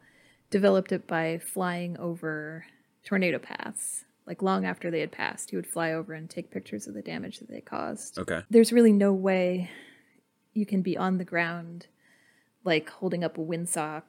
developed 0.49 0.93
it 0.93 1.05
by 1.05 1.39
flying 1.39 1.97
over 1.97 2.65
tornado 3.03 3.37
paths. 3.37 4.05
Like 4.29 4.41
long 4.43 4.63
after 4.63 4.89
they 4.91 4.99
had 5.01 5.11
passed. 5.11 5.49
He 5.49 5.55
would 5.57 5.67
fly 5.67 5.91
over 5.91 6.13
and 6.13 6.29
take 6.29 6.51
pictures 6.51 6.87
of 6.87 6.93
the 6.93 7.01
damage 7.01 7.39
that 7.39 7.49
they 7.49 7.61
caused. 7.61 8.17
Okay. 8.19 8.43
There's 8.49 8.71
really 8.71 8.93
no 8.93 9.11
way 9.11 9.71
you 10.53 10.65
can 10.67 10.81
be 10.83 10.95
on 10.95 11.17
the 11.17 11.25
ground, 11.25 11.87
like 12.63 12.89
holding 12.89 13.23
up 13.23 13.37
a 13.37 13.41
windsock 13.41 14.03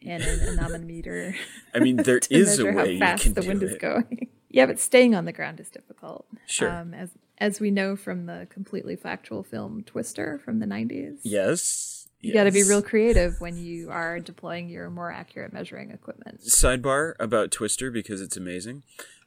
and 0.00 0.22
an 0.22 0.40
anemometer. 0.58 1.34
I 1.74 1.80
mean, 1.80 1.96
there 1.96 2.20
is 2.30 2.58
a 2.60 2.66
way 2.66 2.96
how 2.98 3.06
fast 3.06 3.24
you 3.26 3.32
can 3.32 3.34
the 3.34 3.40
do 3.42 3.48
wind 3.48 3.62
it. 3.64 3.72
is 3.72 3.76
going. 3.78 4.28
yeah, 4.50 4.66
but 4.66 4.78
staying 4.78 5.14
on 5.16 5.24
the 5.24 5.32
ground 5.32 5.58
is 5.58 5.68
difficult. 5.68 6.26
Sure. 6.46 6.70
Um, 6.70 6.94
as 6.94 7.10
as 7.38 7.60
we 7.60 7.70
know 7.72 7.96
from 7.96 8.26
the 8.26 8.46
completely 8.48 8.94
factual 8.96 9.42
film 9.42 9.82
Twister 9.82 10.40
from 10.44 10.60
the 10.60 10.66
90s. 10.66 11.18
yes. 11.22 11.92
You 12.22 12.32
got 12.32 12.44
to 12.44 12.50
be 12.50 12.64
real 12.64 12.82
creative 12.82 13.40
when 13.40 13.56
you 13.58 13.90
are 13.90 14.18
deploying 14.18 14.68
your 14.68 14.88
more 14.90 15.12
accurate 15.12 15.52
measuring 15.52 15.90
equipment. 15.92 16.40
sidebar 16.40 17.12
about 17.20 17.50
Twister 17.52 17.90
because 17.90 18.20
it's 18.20 18.36
amazing. 18.38 18.82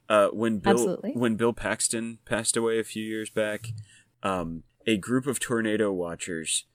Uh, 0.10 0.30
when 0.30 0.58
Bill 0.58 0.74
Absolutely. 0.74 1.12
when 1.12 1.36
Bill 1.36 1.54
Paxton 1.54 2.18
passed 2.26 2.58
away 2.58 2.80
a 2.80 2.84
few 2.84 3.06
years 3.06 3.30
back, 3.30 3.68
um, 4.24 4.64
a 4.88 4.98
group 4.98 5.28
of 5.28 5.40
tornado 5.40 5.94
watchers 5.94 6.66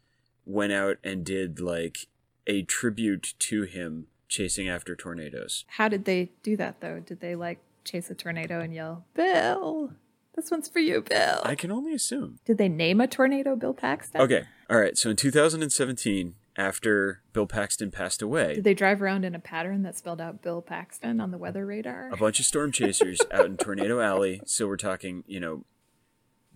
went 0.47 0.73
out 0.73 0.99
and 1.03 1.25
did 1.25 1.59
like 1.59 2.07
a 2.47 2.63
tribute 2.63 3.35
to 3.41 3.63
him 3.63 4.07
chasing 4.29 4.69
after 4.69 4.95
tornadoes. 4.95 5.65
How 5.67 5.89
did 5.89 6.05
they 6.05 6.31
do 6.43 6.57
that 6.57 6.81
though? 6.81 7.01
Did 7.01 7.21
they 7.21 7.35
like 7.35 7.59
chase 7.85 8.09
a 8.09 8.15
tornado 8.15 8.61
and 8.61 8.73
yell, 8.73 9.05
"Bill, 9.15 9.93
this 10.37 10.51
one's 10.51 10.69
for 10.69 10.79
you, 10.79 11.03
Bill"? 11.03 11.41
I 11.43 11.57
can 11.57 11.73
only 11.73 11.93
assume. 11.93 12.39
Did 12.45 12.59
they 12.59 12.69
name 12.69 13.01
a 13.01 13.09
tornado 13.09 13.57
Bill 13.57 13.75
Paxton? 13.75 14.21
Okay, 14.21 14.45
all 14.71 14.79
right. 14.79 14.97
So 14.97 15.11
in 15.11 15.17
2017, 15.17 16.35
after 16.57 17.23
Bill 17.33 17.47
Paxton 17.47 17.91
passed 17.91 18.23
away, 18.23 18.55
Did 18.55 18.65
they 18.65 18.75
drive 18.75 19.03
around 19.03 19.25
in 19.25 19.35
a 19.35 19.41
pattern 19.41 19.83
that 19.83 19.97
spelled 19.97 20.21
out 20.21 20.43
Bill 20.43 20.63
Paxton 20.63 21.21
on 21.21 21.31
the 21.31 21.39
weather 21.39 21.67
radar? 21.67 22.11
a 22.13 22.17
bunch 22.17 22.39
of 22.39 22.47
storm 22.47 22.73
chasers 22.73 23.21
out 23.33 23.47
in 23.47 23.57
Tornado 23.57 24.01
Alley. 24.01 24.41
So 24.47 24.67
we're 24.67 24.77
talking, 24.77 25.25
you 25.27 25.41
know, 25.41 25.65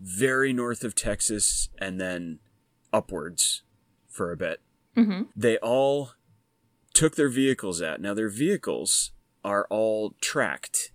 very 0.00 0.52
north 0.52 0.84
of 0.84 0.94
Texas 0.94 1.68
and 1.78 2.00
then 2.00 2.38
upwards 2.92 3.62
for 4.08 4.30
a 4.30 4.36
bit. 4.36 4.60
Mm-hmm. 4.96 5.22
They 5.34 5.58
all 5.58 6.12
took 6.94 7.16
their 7.16 7.28
vehicles 7.28 7.82
out. 7.82 8.00
Now, 8.00 8.14
their 8.14 8.28
vehicles 8.28 9.12
are 9.44 9.66
all 9.70 10.14
tracked 10.20 10.92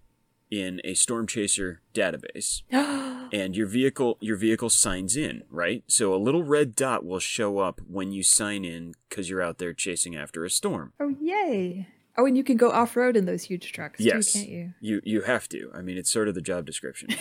in 0.62 0.82
a 0.84 0.94
storm 0.94 1.26
chaser 1.28 1.82
database 1.94 2.62
and 2.72 3.56
your 3.56 3.68
vehicle 3.68 4.18
your 4.20 4.38
vehicle 4.38 4.70
signs 4.70 5.16
in 5.16 5.44
right 5.50 5.84
so 5.88 6.14
a 6.14 6.18
little 6.18 6.44
red 6.44 6.76
dot 6.76 7.06
will 7.06 7.20
show 7.20 7.60
up 7.60 7.82
when 7.88 8.12
you 8.12 8.24
sign 8.24 8.64
in 8.64 8.94
because 9.10 9.30
you're 9.30 9.42
out 9.42 9.58
there 9.58 9.74
chasing 9.74 10.16
after 10.16 10.44
a 10.44 10.50
storm 10.50 10.94
oh, 11.00 11.16
yay! 11.20 11.88
Oh, 12.16 12.28
and 12.28 12.38
you 12.38 12.44
can 12.44 12.58
go 12.58 12.70
off 12.70 12.96
road 12.96 13.18
in 13.18 13.26
those 13.26 13.44
huge 13.44 13.72
trucks 13.72 14.00
yes 14.00 14.34
too, 14.34 14.40
can't 14.40 14.50
you? 14.50 14.74
you 14.80 15.02
you 15.04 15.22
have 15.22 15.50
to 15.50 15.72
i 15.74 15.82
mean 15.82 15.98
it's 15.98 16.12
sort 16.12 16.28
of 16.28 16.36
the 16.36 16.42
job 16.42 16.66
description 16.66 17.10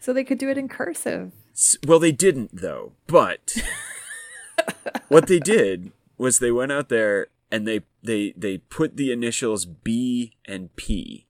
So 0.00 0.12
they 0.12 0.24
could 0.24 0.38
do 0.38 0.48
it 0.48 0.58
in 0.58 0.68
cursive. 0.68 1.32
Well, 1.86 1.98
they 1.98 2.12
didn't 2.12 2.50
though. 2.52 2.92
But 3.06 3.56
what 5.08 5.26
they 5.26 5.38
did 5.38 5.92
was 6.16 6.38
they 6.38 6.50
went 6.50 6.72
out 6.72 6.88
there 6.88 7.28
and 7.50 7.66
they 7.66 7.82
they 8.02 8.34
they 8.36 8.58
put 8.58 8.96
the 8.96 9.12
initials 9.12 9.64
B 9.64 10.32
and 10.46 10.74
P, 10.76 11.26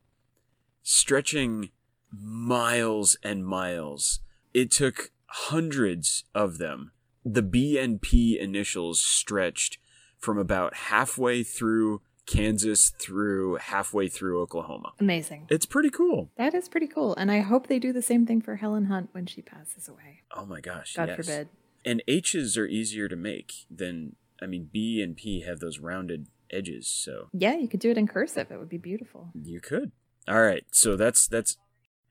stretching 0.89 1.69
miles 2.11 3.15
and 3.23 3.45
miles. 3.45 4.21
It 4.55 4.71
took 4.71 5.11
hundreds 5.27 6.25
of 6.35 6.57
them. 6.57 6.93
The 7.27 7.43
B 7.43 7.79
and 7.79 8.01
P 8.01 8.39
initials 8.41 8.99
stretched 8.99 9.77
from 10.19 10.39
about 10.39 10.75
halfway 10.75 11.43
through 11.43 12.01
Kansas 12.25 12.91
through 12.99 13.57
halfway 13.57 14.09
through 14.09 14.41
Oklahoma. 14.41 14.93
Amazing. 14.99 15.47
It's 15.51 15.67
pretty 15.67 15.91
cool. 15.91 16.31
That 16.39 16.55
is 16.55 16.71
pretty 16.71 16.87
cool. 16.87 17.15
And 17.17 17.31
I 17.31 17.41
hope 17.41 17.67
they 17.67 17.79
do 17.79 17.93
the 17.93 18.03
same 18.03 18.25
thing 18.25 18.41
for 18.41 18.57
Helen 18.57 18.87
Hunt 18.87 19.11
when 19.13 19.27
she 19.27 19.43
passes 19.43 19.89
away. 19.89 20.23
Oh 20.35 20.47
my 20.47 20.61
gosh! 20.61 20.95
God 20.95 21.09
yes. 21.09 21.17
forbid. 21.17 21.49
And 21.85 22.03
H's 22.09 22.57
are 22.57 22.67
easier 22.67 23.09
to 23.09 23.17
make 23.17 23.67
than 23.71 24.17
I 24.43 24.47
mean 24.47 24.71
B 24.73 25.03
and 25.03 25.15
P 25.15 25.43
have 25.43 25.61
those 25.61 25.79
rounded 25.79 26.29
edges, 26.51 26.89
so 26.89 27.29
Yeah, 27.35 27.57
you 27.57 27.69
could 27.69 27.81
do 27.81 27.91
it 27.91 27.99
in 27.99 28.09
cursive. 28.09 28.51
It 28.51 28.59
would 28.59 28.71
be 28.71 28.79
beautiful. 28.79 29.29
you 29.35 29.61
could. 29.61 29.93
All 30.29 30.43
right, 30.43 30.65
so 30.73 30.97
that's 30.97 31.27
that's 31.27 31.57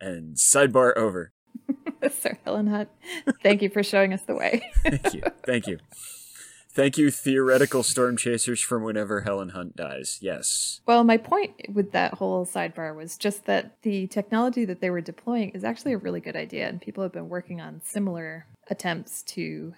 and 0.02 0.36
sidebar 0.36 0.96
over. 0.96 1.32
Sir 2.12 2.38
Helen 2.46 2.68
Hunt, 2.68 2.90
thank 3.44 3.62
you 3.62 3.70
for 3.70 3.84
showing 3.84 4.14
us 4.14 4.22
the 4.24 4.36
way. 4.36 4.72
Thank 4.84 5.14
you. 5.14 5.24
Thank 5.46 5.68
you. 5.68 5.80
Thank 6.78 6.98
you, 6.98 7.10
theoretical 7.10 7.82
storm 7.82 8.18
chasers 8.18 8.62
from 8.62 8.84
whenever 8.84 9.22
Helen 9.22 9.50
Hunt 9.50 9.76
dies. 9.76 10.20
Yes. 10.22 10.80
Well, 10.86 11.04
my 11.04 11.18
point 11.18 11.74
with 11.74 11.92
that 11.94 12.14
whole 12.14 12.46
sidebar 12.46 12.96
was 12.96 13.18
just 13.18 13.46
that 13.46 13.82
the 13.82 14.06
technology 14.06 14.64
that 14.66 14.80
they 14.80 14.92
were 14.92 15.02
deploying 15.02 15.50
is 15.50 15.64
actually 15.64 15.94
a 15.94 15.98
really 15.98 16.20
good 16.20 16.36
idea, 16.36 16.70
and 16.70 16.80
people 16.80 17.02
have 17.02 17.12
been 17.12 17.30
working 17.30 17.60
on 17.60 17.82
similar 17.84 18.46
attempts 18.70 19.24
to 19.24 19.74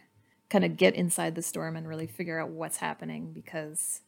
kind 0.49 0.65
of 0.65 0.75
get 0.75 0.93
inside 0.93 1.35
the 1.35 1.41
storm 1.41 1.77
and 1.77 1.87
really 1.87 2.07
figure 2.07 2.37
out 2.37 2.49
what's 2.49 2.77
happening 2.77 3.31
because 3.31 4.01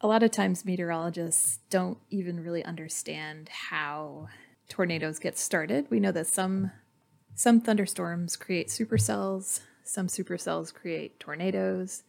a 0.00 0.06
lot 0.06 0.22
of 0.22 0.30
times 0.30 0.64
meteorologists 0.64 1.58
don't 1.68 1.98
even 2.08 2.42
really 2.42 2.64
understand 2.64 3.48
how 3.48 4.28
tornadoes 4.68 5.18
get 5.18 5.36
started. 5.36 5.86
We 5.90 6.00
know 6.00 6.12
that 6.12 6.26
some 6.26 6.72
some 7.34 7.60
thunderstorms 7.60 8.36
create 8.36 8.68
supercells, 8.68 9.60
some 9.84 10.08
supercells 10.08 10.74
create 10.74 11.18
tornadoes. 11.20 12.02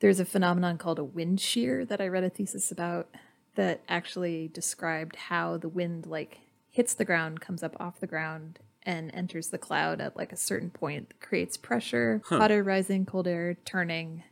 There's 0.00 0.20
a 0.20 0.24
phenomenon 0.24 0.78
called 0.78 0.98
a 0.98 1.04
wind 1.04 1.40
shear 1.40 1.84
that 1.84 2.00
I 2.00 2.08
read 2.08 2.24
a 2.24 2.30
thesis 2.30 2.70
about 2.70 3.08
that 3.54 3.82
actually 3.88 4.48
described 4.48 5.16
how 5.16 5.56
the 5.56 5.68
wind 5.68 6.06
like 6.06 6.38
hits 6.70 6.94
the 6.94 7.04
ground, 7.04 7.40
comes 7.40 7.62
up 7.62 7.76
off 7.78 8.00
the 8.00 8.06
ground, 8.06 8.58
and 8.82 9.14
enters 9.14 9.48
the 9.48 9.58
cloud 9.58 10.00
at 10.00 10.16
like 10.16 10.32
a 10.32 10.36
certain 10.36 10.70
point, 10.70 11.14
creates 11.20 11.56
pressure, 11.56 12.20
hot 12.26 12.50
air 12.50 12.64
rising, 12.64 13.06
cold 13.06 13.28
air 13.28 13.56
turning, 13.64 14.24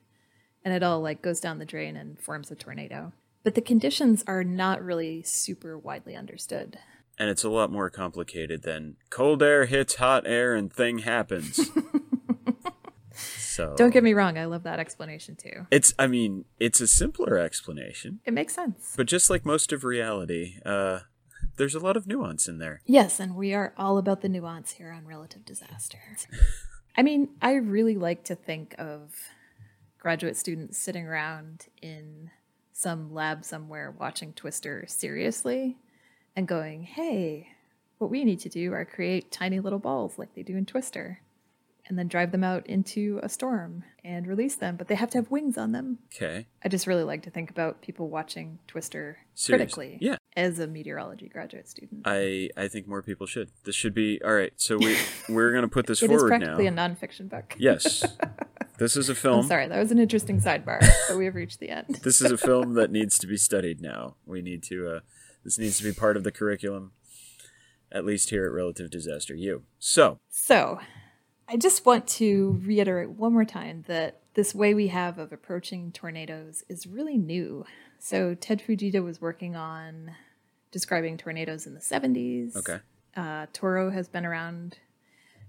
and 0.64 0.74
it 0.74 0.82
all 0.82 1.00
like 1.00 1.22
goes 1.22 1.40
down 1.40 1.58
the 1.58 1.64
drain 1.64 1.96
and 1.96 2.18
forms 2.18 2.50
a 2.50 2.54
tornado. 2.54 3.12
But 3.42 3.54
the 3.54 3.60
conditions 3.60 4.22
are 4.26 4.44
not 4.44 4.82
really 4.82 5.22
super 5.22 5.76
widely 5.76 6.14
understood. 6.14 6.78
And 7.18 7.28
it's 7.28 7.44
a 7.44 7.50
lot 7.50 7.70
more 7.70 7.90
complicated 7.90 8.62
than 8.62 8.96
cold 9.10 9.42
air 9.42 9.66
hits 9.66 9.96
hot 9.96 10.26
air 10.26 10.54
and 10.54 10.72
thing 10.72 11.00
happens. 11.00 11.60
so 13.12 13.74
Don't 13.76 13.90
get 13.90 14.04
me 14.04 14.14
wrong, 14.14 14.38
I 14.38 14.44
love 14.44 14.62
that 14.62 14.78
explanation 14.78 15.36
too. 15.36 15.66
It's 15.70 15.92
I 15.98 16.06
mean, 16.06 16.44
it's 16.58 16.80
a 16.80 16.86
simpler 16.86 17.38
explanation. 17.38 18.20
It 18.24 18.32
makes 18.32 18.54
sense. 18.54 18.94
But 18.96 19.06
just 19.06 19.28
like 19.28 19.44
most 19.44 19.72
of 19.72 19.84
reality, 19.84 20.54
uh, 20.64 21.00
there's 21.56 21.74
a 21.74 21.80
lot 21.80 21.96
of 21.96 22.06
nuance 22.06 22.48
in 22.48 22.58
there. 22.58 22.80
Yes, 22.86 23.20
and 23.20 23.34
we 23.34 23.52
are 23.52 23.74
all 23.76 23.98
about 23.98 24.22
the 24.22 24.28
nuance 24.28 24.72
here 24.72 24.90
on 24.90 25.06
relative 25.06 25.44
disaster. 25.44 25.98
I 26.96 27.02
mean, 27.02 27.30
I 27.40 27.54
really 27.54 27.96
like 27.96 28.24
to 28.24 28.34
think 28.34 28.74
of 28.78 29.14
graduate 30.02 30.36
students 30.36 30.78
sitting 30.78 31.06
around 31.06 31.66
in 31.80 32.28
some 32.72 33.14
lab 33.14 33.44
somewhere 33.44 33.94
watching 34.00 34.32
Twister 34.32 34.84
seriously 34.88 35.76
and 36.34 36.48
going, 36.48 36.82
hey, 36.82 37.46
what 37.98 38.10
we 38.10 38.24
need 38.24 38.40
to 38.40 38.48
do 38.48 38.72
are 38.72 38.84
create 38.84 39.30
tiny 39.30 39.60
little 39.60 39.78
balls 39.78 40.18
like 40.18 40.34
they 40.34 40.42
do 40.42 40.56
in 40.56 40.66
Twister 40.66 41.20
and 41.86 41.96
then 41.96 42.08
drive 42.08 42.32
them 42.32 42.42
out 42.42 42.66
into 42.66 43.20
a 43.22 43.28
storm 43.28 43.84
and 44.02 44.26
release 44.26 44.56
them, 44.56 44.74
but 44.74 44.88
they 44.88 44.96
have 44.96 45.10
to 45.10 45.18
have 45.18 45.30
wings 45.30 45.56
on 45.56 45.70
them. 45.70 45.98
Okay. 46.12 46.48
I 46.64 46.68
just 46.68 46.88
really 46.88 47.04
like 47.04 47.22
to 47.22 47.30
think 47.30 47.48
about 47.48 47.80
people 47.80 48.08
watching 48.08 48.58
Twister 48.66 49.18
Seriously. 49.34 49.86
critically 49.86 49.98
Yeah. 50.00 50.16
As 50.36 50.58
a 50.58 50.66
meteorology 50.66 51.28
graduate 51.28 51.68
student. 51.68 52.02
I 52.04 52.48
I 52.56 52.68
think 52.68 52.86
more 52.88 53.02
people 53.02 53.26
should. 53.26 53.50
This 53.64 53.74
should 53.74 53.94
be 53.94 54.20
all 54.24 54.32
right. 54.34 54.52
So 54.56 54.76
we 54.78 54.96
we're 55.28 55.52
gonna 55.52 55.68
put 55.68 55.86
this 55.86 56.02
It 56.02 56.10
is 56.10 56.20
forward 56.20 56.28
practically 56.28 56.70
now. 56.70 56.84
a 56.84 56.88
nonfiction 56.88 57.28
book. 57.28 57.54
yes, 57.58 58.04
this 58.78 58.96
is 58.96 59.08
a 59.08 59.12
I'm 59.12 59.16
film. 59.16 59.46
sorry, 59.46 59.68
that 59.68 59.78
was 59.78 59.90
an 59.92 59.98
interesting 59.98 60.40
sidebar, 60.40 60.80
but 61.08 61.16
we 61.18 61.24
have 61.26 61.34
reached 61.34 61.60
the 61.60 61.68
end. 61.70 62.00
This 62.02 62.20
is 62.20 62.30
a 62.30 62.38
film 62.38 62.74
that 62.74 62.90
needs 62.90 63.18
to 63.18 63.26
be 63.26 63.36
studied 63.36 63.80
now. 63.80 64.16
We 64.26 64.42
need 64.42 64.62
to. 64.64 64.88
Uh, 64.96 65.00
this 65.44 65.58
needs 65.58 65.76
to 65.78 65.84
be 65.84 65.92
part 65.92 66.16
of 66.16 66.22
the 66.24 66.30
curriculum, 66.32 66.92
at 67.90 68.04
least 68.04 68.30
here 68.30 68.46
at 68.46 68.52
Relative 68.52 68.90
Disaster 68.90 69.34
U. 69.34 69.64
So 69.80 70.20
So, 70.30 70.78
I 71.48 71.56
just 71.56 71.84
want 71.84 72.06
to 72.08 72.60
reiterate 72.64 73.10
one 73.10 73.32
more 73.32 73.44
time 73.44 73.82
that 73.88 74.21
this 74.34 74.54
way 74.54 74.74
we 74.74 74.88
have 74.88 75.18
of 75.18 75.32
approaching 75.32 75.92
tornadoes 75.92 76.64
is 76.68 76.86
really 76.86 77.18
new. 77.18 77.64
So, 77.98 78.34
Ted 78.34 78.62
Fujita 78.66 79.02
was 79.04 79.20
working 79.20 79.54
on 79.56 80.12
describing 80.70 81.16
tornadoes 81.18 81.66
in 81.66 81.74
the 81.74 81.80
70s. 81.80 82.56
okay, 82.56 82.78
Uh, 83.16 83.46
Toro 83.52 83.90
has 83.90 84.08
been 84.08 84.24
around. 84.24 84.78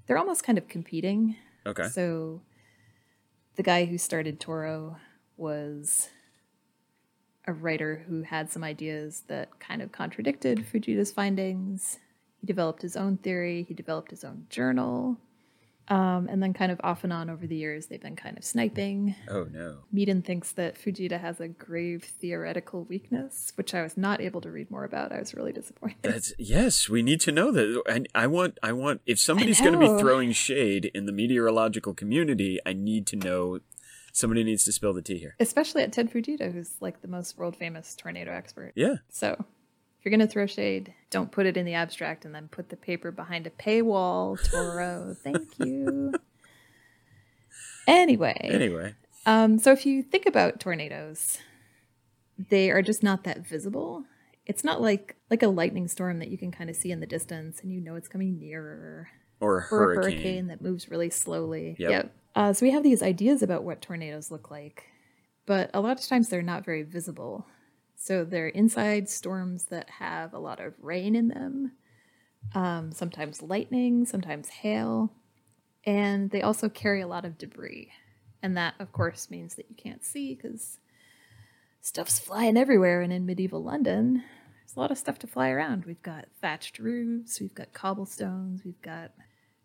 They're 0.05 0.17
almost 0.17 0.43
kind 0.43 0.57
of 0.57 0.67
competing. 0.67 1.35
okay, 1.65 1.87
So, 1.87 2.41
the 3.55 3.63
guy 3.63 3.85
who 3.85 3.97
started 3.97 4.39
Toro 4.39 4.97
was 5.37 6.09
a 7.45 7.53
writer 7.53 8.03
who 8.07 8.21
had 8.23 8.51
some 8.51 8.63
ideas 8.63 9.23
that 9.27 9.59
kind 9.59 9.81
of 9.81 9.91
contradicted 9.91 10.59
Fujita's 10.71 11.11
findings. 11.11 11.99
He 12.39 12.47
developed 12.47 12.81
his 12.81 12.95
own 12.95 13.17
theory, 13.17 13.63
he 13.63 13.73
developed 13.73 14.11
his 14.11 14.23
own 14.23 14.45
journal. 14.49 15.17
Um, 15.89 16.27
and 16.29 16.41
then, 16.41 16.53
kind 16.53 16.71
of 16.71 16.79
off 16.83 17.03
and 17.03 17.11
on 17.11 17.29
over 17.29 17.45
the 17.45 17.55
years, 17.55 17.87
they've 17.87 18.01
been 18.01 18.15
kind 18.15 18.37
of 18.37 18.43
sniping. 18.43 19.15
Oh 19.29 19.47
no. 19.51 19.79
Meaden 19.93 20.23
thinks 20.23 20.53
that 20.53 20.75
Fujita 20.75 21.19
has 21.19 21.39
a 21.39 21.47
grave 21.47 22.03
theoretical 22.03 22.83
weakness, 22.83 23.51
which 23.55 23.73
I 23.73 23.83
was 23.83 23.97
not 23.97 24.21
able 24.21 24.41
to 24.41 24.51
read 24.51 24.71
more 24.71 24.85
about. 24.85 25.11
I 25.11 25.19
was 25.19 25.33
really 25.33 25.51
disappointed. 25.51 25.97
That's 26.01 26.33
yes, 26.37 26.87
we 26.87 27.01
need 27.01 27.19
to 27.21 27.31
know 27.31 27.51
that. 27.51 27.81
And 27.89 28.07
I 28.15 28.27
want 28.27 28.57
I 28.63 28.71
want 28.71 29.01
if 29.05 29.19
somebody's 29.19 29.59
going 29.59 29.73
to 29.73 29.79
be 29.79 29.99
throwing 29.99 30.31
shade 30.31 30.85
in 30.93 31.05
the 31.05 31.11
meteorological 31.11 31.93
community, 31.93 32.59
I 32.65 32.73
need 32.73 33.05
to 33.07 33.15
know 33.15 33.59
somebody 34.13 34.43
needs 34.43 34.63
to 34.65 34.71
spill 34.71 34.93
the 34.93 35.01
tea 35.01 35.17
here. 35.17 35.35
Especially 35.39 35.83
at 35.83 35.91
Ted 35.91 36.11
Fujita, 36.11 36.53
who's 36.53 36.75
like 36.79 37.01
the 37.01 37.07
most 37.07 37.37
world 37.37 37.55
famous 37.57 37.95
tornado 37.95 38.31
expert. 38.31 38.71
Yeah. 38.75 38.97
So 39.09 39.43
if 40.03 40.11
you're 40.11 40.17
going 40.17 40.27
to 40.27 40.31
throw 40.33 40.45
shade, 40.45 40.93
don't 41.11 41.31
put 41.31 41.45
it 41.45 41.55
in 41.55 41.65
the 41.65 41.75
abstract 41.75 42.25
and 42.25 42.35
then 42.35 42.49
put 42.49 42.67
the 42.67 42.75
paper 42.75 43.09
behind 43.09 43.47
a 43.47 43.49
paywall, 43.51 44.37
Toro. 44.51 45.15
Thank 45.23 45.57
you. 45.65 46.13
Anyway, 47.87 48.37
Anyway, 48.43 48.95
um, 49.25 49.57
so 49.57 49.71
if 49.71 49.85
you 49.85 50.03
think 50.03 50.25
about 50.25 50.59
tornadoes, 50.59 51.37
they 52.49 52.69
are 52.69 52.81
just 52.81 53.01
not 53.01 53.23
that 53.23 53.47
visible. 53.47 54.03
It's 54.45 54.65
not 54.65 54.81
like 54.81 55.15
like 55.31 55.41
a 55.41 55.47
lightning 55.47 55.87
storm 55.87 56.19
that 56.19 56.27
you 56.27 56.37
can 56.37 56.51
kind 56.51 56.69
of 56.69 56.75
see 56.75 56.91
in 56.91 56.99
the 56.99 57.07
distance 57.07 57.61
and 57.61 57.71
you 57.71 57.79
know 57.79 57.95
it's 57.95 58.09
coming 58.09 58.37
nearer, 58.37 59.07
or 59.39 59.59
a 59.59 59.59
or 59.59 59.59
a 59.59 59.61
hurricane. 59.61 60.11
hurricane 60.17 60.47
that 60.47 60.61
moves 60.61 60.91
really 60.91 61.11
slowly. 61.11 61.77
Yep. 61.79 62.13
Uh, 62.35 62.51
so 62.51 62.65
we 62.65 62.73
have 62.73 62.83
these 62.83 63.01
ideas 63.01 63.41
about 63.41 63.63
what 63.63 63.81
tornadoes 63.81 64.31
look 64.31 64.51
like, 64.51 64.83
but 65.45 65.69
a 65.73 65.79
lot 65.79 65.97
of 65.97 66.05
times 66.05 66.27
they're 66.27 66.41
not 66.41 66.65
very 66.65 66.83
visible. 66.83 67.47
So 68.03 68.25
they're 68.25 68.49
inside 68.49 69.07
storms 69.07 69.67
that 69.67 69.89
have 69.89 70.33
a 70.33 70.37
lot 70.37 70.59
of 70.59 70.73
rain 70.81 71.15
in 71.15 71.29
them, 71.29 71.71
um, 72.53 72.91
sometimes 72.91 73.41
lightning, 73.41 74.03
sometimes 74.03 74.49
hail, 74.49 75.13
and 75.85 76.29
they 76.29 76.41
also 76.41 76.67
carry 76.67 76.99
a 76.99 77.07
lot 77.07 77.23
of 77.23 77.37
debris. 77.37 77.93
And 78.41 78.57
that, 78.57 78.73
of 78.77 78.91
course, 78.91 79.31
means 79.31 79.55
that 79.55 79.67
you 79.69 79.75
can't 79.77 80.03
see 80.03 80.35
because 80.35 80.79
stuff's 81.79 82.19
flying 82.19 82.57
everywhere. 82.57 82.99
And 82.99 83.13
in 83.13 83.25
medieval 83.25 83.63
London, 83.63 84.15
there's 84.15 84.75
a 84.75 84.81
lot 84.81 84.91
of 84.91 84.97
stuff 84.97 85.17
to 85.19 85.27
fly 85.27 85.47
around. 85.47 85.85
We've 85.85 86.03
got 86.03 86.25
thatched 86.41 86.79
roofs, 86.79 87.39
we've 87.39 87.55
got 87.55 87.71
cobblestones, 87.71 88.65
we've 88.65 88.81
got 88.81 89.11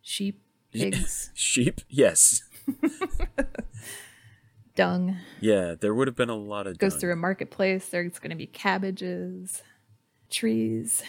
sheep, 0.01 0.45
pigs, 0.73 1.33
Sheep? 1.35 1.81
Yes. 1.89 2.43
dung. 4.79 5.17
Yeah, 5.41 5.75
there 5.79 5.93
would 5.95 6.07
have 6.09 6.17
been 6.17 6.31
a 6.31 6.37
lot 6.37 6.67
of 6.67 6.79
Goes 6.79 6.93
dung. 6.95 7.01
through 7.01 7.13
a 7.13 7.17
marketplace. 7.17 7.89
There's 7.89 8.19
going 8.19 8.31
to 8.31 8.37
be 8.37 8.47
cabbages, 8.47 9.63
trees, 10.31 11.03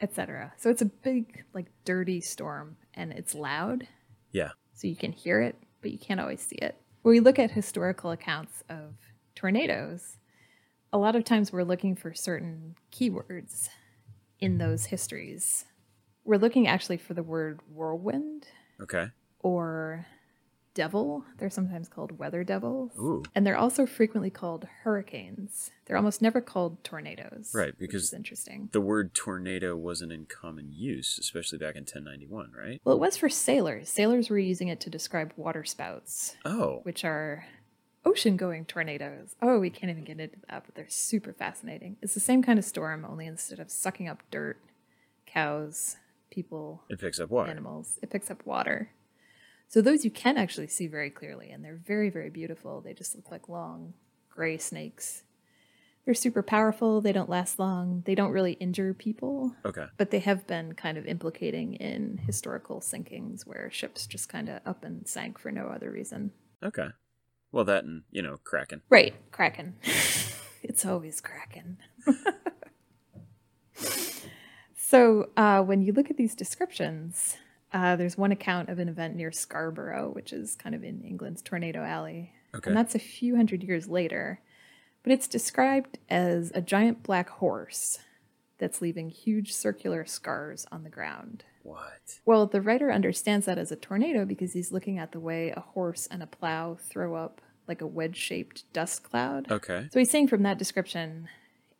etc. 0.00 0.52
So 0.56 0.70
it's 0.70 0.82
a 0.82 0.86
big, 0.86 1.44
like, 1.54 1.66
dirty 1.84 2.20
storm, 2.20 2.76
and 2.94 3.12
it's 3.12 3.34
loud. 3.34 3.88
Yeah. 4.32 4.50
so 4.74 4.86
you 4.88 4.96
can 4.96 5.12
hear 5.12 5.40
it, 5.40 5.56
but 5.80 5.90
you 5.92 5.98
can't 5.98 6.18
always 6.20 6.40
see 6.42 6.56
it. 6.56 6.76
When 7.02 7.12
we 7.12 7.20
look 7.20 7.38
at 7.38 7.50
historical 7.52 8.10
accounts 8.10 8.62
of 8.68 8.94
tornadoes, 9.34 10.16
a 10.92 10.98
lot 10.98 11.14
of 11.16 11.24
times 11.24 11.52
we're 11.52 11.62
looking 11.64 11.94
for 11.96 12.12
certain 12.14 12.74
keywords 12.92 13.68
in 14.40 14.58
those 14.58 14.86
histories. 14.86 15.64
We're 16.24 16.38
looking 16.38 16.66
actually 16.66 16.96
for 16.98 17.14
the 17.14 17.22
word 17.22 17.60
whirlwind 17.72 18.46
Okay. 18.80 19.06
or 19.40 20.06
devil. 20.74 21.24
They're 21.38 21.48
sometimes 21.50 21.88
called 21.88 22.18
weather 22.18 22.44
devils. 22.44 22.92
Ooh. 22.98 23.22
And 23.34 23.46
they're 23.46 23.56
also 23.56 23.86
frequently 23.86 24.30
called 24.30 24.66
hurricanes. 24.82 25.70
They're 25.86 25.96
almost 25.96 26.20
never 26.20 26.40
called 26.40 26.82
tornadoes. 26.84 27.52
Right, 27.54 27.78
because- 27.78 28.12
interesting. 28.12 28.68
The 28.72 28.80
word 28.80 29.14
tornado 29.14 29.76
wasn't 29.76 30.12
in 30.12 30.26
common 30.26 30.70
use, 30.72 31.18
especially 31.18 31.58
back 31.58 31.76
in 31.76 31.82
1091, 31.84 32.52
right? 32.52 32.80
Well, 32.84 32.96
it 32.96 33.00
was 33.00 33.16
for 33.16 33.28
sailors. 33.28 33.88
Sailors 33.88 34.28
were 34.30 34.38
using 34.38 34.68
it 34.68 34.80
to 34.80 34.90
describe 34.90 35.32
water 35.36 35.64
spouts. 35.64 36.36
Oh. 36.44 36.80
which 36.82 37.04
are 37.04 37.46
ocean 38.04 38.36
going 38.36 38.64
tornadoes. 38.66 39.34
Oh, 39.40 39.58
we 39.58 39.70
can't 39.70 39.90
even 39.90 40.04
get 40.04 40.20
into 40.20 40.36
that, 40.50 40.64
but 40.66 40.74
they're 40.74 40.88
super 40.88 41.32
fascinating. 41.32 41.96
It's 42.02 42.12
the 42.14 42.20
same 42.20 42.42
kind 42.42 42.58
of 42.58 42.64
storm, 42.64 43.06
only 43.08 43.26
instead 43.26 43.58
of 43.60 43.70
sucking 43.70 44.08
up 44.08 44.22
dirt, 44.30 44.58
cows, 45.26 45.96
people, 46.30 46.82
It 46.90 47.00
picks 47.00 47.18
up 47.20 47.30
water. 47.30 47.50
animals, 47.50 47.98
it 48.02 48.10
picks 48.10 48.30
up 48.30 48.44
water. 48.44 48.90
So 49.68 49.80
those 49.80 50.04
you 50.04 50.10
can 50.10 50.36
actually 50.38 50.68
see 50.68 50.86
very 50.86 51.10
clearly, 51.10 51.50
and 51.50 51.64
they're 51.64 51.80
very, 51.84 52.10
very 52.10 52.30
beautiful. 52.30 52.80
They 52.80 52.94
just 52.94 53.14
look 53.16 53.30
like 53.30 53.48
long 53.48 53.94
gray 54.30 54.58
snakes. 54.58 55.22
They're 56.04 56.14
super 56.14 56.42
powerful. 56.42 57.00
They 57.00 57.12
don't 57.12 57.30
last 57.30 57.58
long. 57.58 58.02
They 58.04 58.14
don't 58.14 58.30
really 58.30 58.52
injure 58.54 58.92
people, 58.92 59.54
Okay. 59.64 59.86
but 59.96 60.10
they 60.10 60.18
have 60.18 60.46
been 60.46 60.74
kind 60.74 60.98
of 60.98 61.06
implicating 61.06 61.74
in 61.74 62.18
historical 62.18 62.80
sinkings 62.80 63.46
where 63.46 63.70
ships 63.72 64.06
just 64.06 64.28
kind 64.28 64.48
of 64.50 64.60
up 64.66 64.84
and 64.84 65.08
sank 65.08 65.38
for 65.38 65.50
no 65.50 65.66
other 65.68 65.90
reason. 65.90 66.32
Okay. 66.62 66.88
Well, 67.52 67.64
that 67.64 67.84
and, 67.84 68.02
you 68.10 68.20
know, 68.20 68.36
Kraken. 68.44 68.82
Right, 68.90 69.14
Kraken. 69.30 69.76
it's 70.62 70.84
always 70.84 71.20
Kraken. 71.22 71.78
so 74.76 75.30
uh, 75.36 75.62
when 75.62 75.80
you 75.80 75.92
look 75.92 76.10
at 76.10 76.16
these 76.16 76.34
descriptions, 76.34 77.36
uh, 77.74 77.96
there's 77.96 78.16
one 78.16 78.30
account 78.30 78.68
of 78.68 78.78
an 78.78 78.88
event 78.88 79.16
near 79.16 79.32
Scarborough, 79.32 80.10
which 80.12 80.32
is 80.32 80.54
kind 80.54 80.76
of 80.76 80.84
in 80.84 81.02
England's 81.02 81.42
Tornado 81.42 81.82
Alley. 81.82 82.32
Okay. 82.54 82.70
And 82.70 82.76
that's 82.76 82.94
a 82.94 83.00
few 83.00 83.34
hundred 83.34 83.64
years 83.64 83.88
later. 83.88 84.40
But 85.02 85.12
it's 85.12 85.26
described 85.26 85.98
as 86.08 86.52
a 86.54 86.62
giant 86.62 87.02
black 87.02 87.28
horse 87.28 87.98
that's 88.58 88.80
leaving 88.80 89.10
huge 89.10 89.52
circular 89.52 90.06
scars 90.06 90.66
on 90.70 90.84
the 90.84 90.88
ground. 90.88 91.44
What? 91.64 92.20
Well, 92.24 92.46
the 92.46 92.62
writer 92.62 92.92
understands 92.92 93.46
that 93.46 93.58
as 93.58 93.72
a 93.72 93.76
tornado 93.76 94.24
because 94.24 94.52
he's 94.52 94.70
looking 94.70 94.98
at 94.98 95.10
the 95.10 95.20
way 95.20 95.50
a 95.50 95.60
horse 95.60 96.06
and 96.06 96.22
a 96.22 96.28
plow 96.28 96.76
throw 96.80 97.16
up 97.16 97.40
like 97.66 97.80
a 97.80 97.86
wedge 97.86 98.16
shaped 98.16 98.72
dust 98.72 99.02
cloud. 99.02 99.50
Okay. 99.50 99.88
So 99.92 99.98
he's 99.98 100.10
saying 100.10 100.28
from 100.28 100.44
that 100.44 100.58
description 100.58 101.28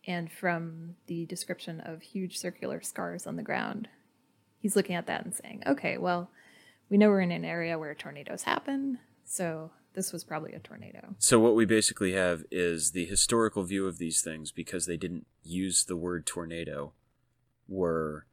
and 0.05 0.29
from 0.29 0.95
the 1.07 1.25
description 1.25 1.79
of 1.79 2.01
huge 2.01 2.37
circular 2.37 2.81
scars 2.81 3.25
on 3.25 3.37
the 3.37 3.43
ground, 3.43 3.87
he's 4.65 4.75
looking 4.75 4.95
at 4.95 5.05
that 5.05 5.23
and 5.23 5.31
saying, 5.31 5.61
okay, 5.67 5.95
well, 5.99 6.31
we 6.89 6.97
know 6.97 7.09
we're 7.09 7.21
in 7.21 7.31
an 7.31 7.45
area 7.45 7.77
where 7.77 7.93
tornadoes 7.93 8.41
happen, 8.41 8.97
so 9.23 9.69
this 9.93 10.11
was 10.11 10.23
probably 10.23 10.53
a 10.53 10.59
tornado. 10.59 11.13
So 11.19 11.39
what 11.39 11.53
we 11.53 11.65
basically 11.65 12.13
have 12.13 12.45
is 12.49 12.93
the 12.93 13.05
historical 13.05 13.61
view 13.61 13.85
of 13.85 13.99
these 13.99 14.21
things 14.21 14.51
because 14.51 14.87
they 14.87 14.97
didn't 14.97 15.27
use 15.43 15.83
the 15.83 15.95
word 15.95 16.25
tornado 16.25 16.93
were 17.67 18.25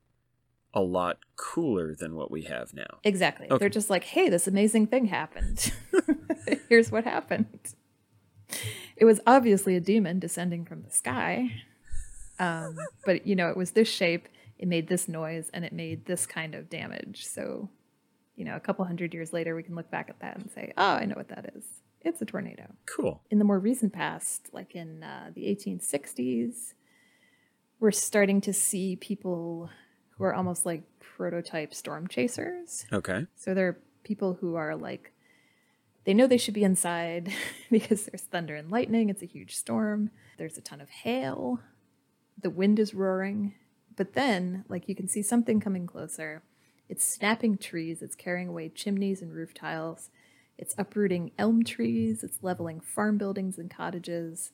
a 0.72 0.80
lot 0.80 1.18
cooler 1.36 1.94
than 1.94 2.14
what 2.14 2.30
we 2.30 2.44
have 2.44 2.72
now. 2.72 3.00
Exactly. 3.04 3.46
Okay. 3.50 3.58
They're 3.58 3.68
just 3.68 3.90
like, 3.90 4.04
hey, 4.04 4.30
this 4.30 4.48
amazing 4.48 4.86
thing 4.86 5.04
happened. 5.04 5.70
Here's 6.70 6.90
what 6.90 7.04
happened. 7.04 7.74
It 8.96 9.04
was 9.04 9.20
obviously 9.26 9.76
a 9.76 9.80
demon 9.80 10.18
descending 10.18 10.64
from 10.64 10.80
the 10.82 10.90
sky. 10.90 11.50
Um, 12.38 12.78
but, 13.04 13.26
you 13.26 13.36
know, 13.36 13.50
it 13.50 13.56
was 13.58 13.72
this 13.72 13.88
shape, 13.88 14.28
it 14.62 14.68
made 14.68 14.86
this 14.86 15.08
noise, 15.08 15.50
and 15.52 15.64
it 15.64 15.72
made 15.72 16.06
this 16.06 16.24
kind 16.24 16.54
of 16.54 16.70
damage. 16.70 17.26
So, 17.26 17.68
you 18.36 18.44
know, 18.44 18.54
a 18.54 18.60
couple 18.60 18.84
hundred 18.84 19.12
years 19.12 19.32
later, 19.32 19.56
we 19.56 19.64
can 19.64 19.74
look 19.74 19.90
back 19.90 20.08
at 20.08 20.20
that 20.20 20.36
and 20.36 20.48
say, 20.52 20.72
oh, 20.76 20.92
I 20.92 21.04
know 21.04 21.16
what 21.16 21.30
that 21.30 21.50
is. 21.56 21.64
It's 22.02 22.22
a 22.22 22.24
tornado. 22.24 22.72
Cool. 22.86 23.20
In 23.28 23.40
the 23.40 23.44
more 23.44 23.58
recent 23.58 23.92
past, 23.92 24.50
like 24.52 24.76
in 24.76 25.02
uh, 25.02 25.32
the 25.34 25.46
1860s, 25.46 26.74
we're 27.80 27.90
starting 27.90 28.40
to 28.42 28.52
see 28.52 28.94
people 28.94 29.68
who 30.10 30.22
are 30.22 30.32
almost 30.32 30.64
like 30.64 30.84
prototype 31.00 31.74
storm 31.74 32.06
chasers. 32.06 32.86
Okay. 32.92 33.26
So 33.34 33.54
there 33.54 33.66
are 33.66 33.80
people 34.04 34.34
who 34.34 34.54
are 34.54 34.76
like, 34.76 35.12
they 36.04 36.14
know 36.14 36.28
they 36.28 36.38
should 36.38 36.54
be 36.54 36.62
inside 36.62 37.32
because 37.70 38.04
there's 38.04 38.22
thunder 38.22 38.54
and 38.54 38.70
lightning. 38.70 39.08
It's 39.08 39.22
a 39.22 39.26
huge 39.26 39.56
storm. 39.56 40.10
There's 40.38 40.56
a 40.56 40.60
ton 40.60 40.80
of 40.80 40.88
hail. 40.88 41.58
The 42.40 42.50
wind 42.50 42.78
is 42.78 42.94
roaring. 42.94 43.54
But 43.96 44.14
then, 44.14 44.64
like, 44.68 44.88
you 44.88 44.94
can 44.94 45.08
see 45.08 45.22
something 45.22 45.60
coming 45.60 45.86
closer. 45.86 46.42
It's 46.88 47.04
snapping 47.04 47.58
trees. 47.58 48.02
It's 48.02 48.14
carrying 48.14 48.48
away 48.48 48.68
chimneys 48.68 49.22
and 49.22 49.32
roof 49.32 49.54
tiles. 49.54 50.10
It's 50.58 50.74
uprooting 50.78 51.32
elm 51.38 51.64
trees. 51.64 52.22
It's 52.22 52.42
leveling 52.42 52.80
farm 52.80 53.18
buildings 53.18 53.58
and 53.58 53.70
cottages. 53.70 54.52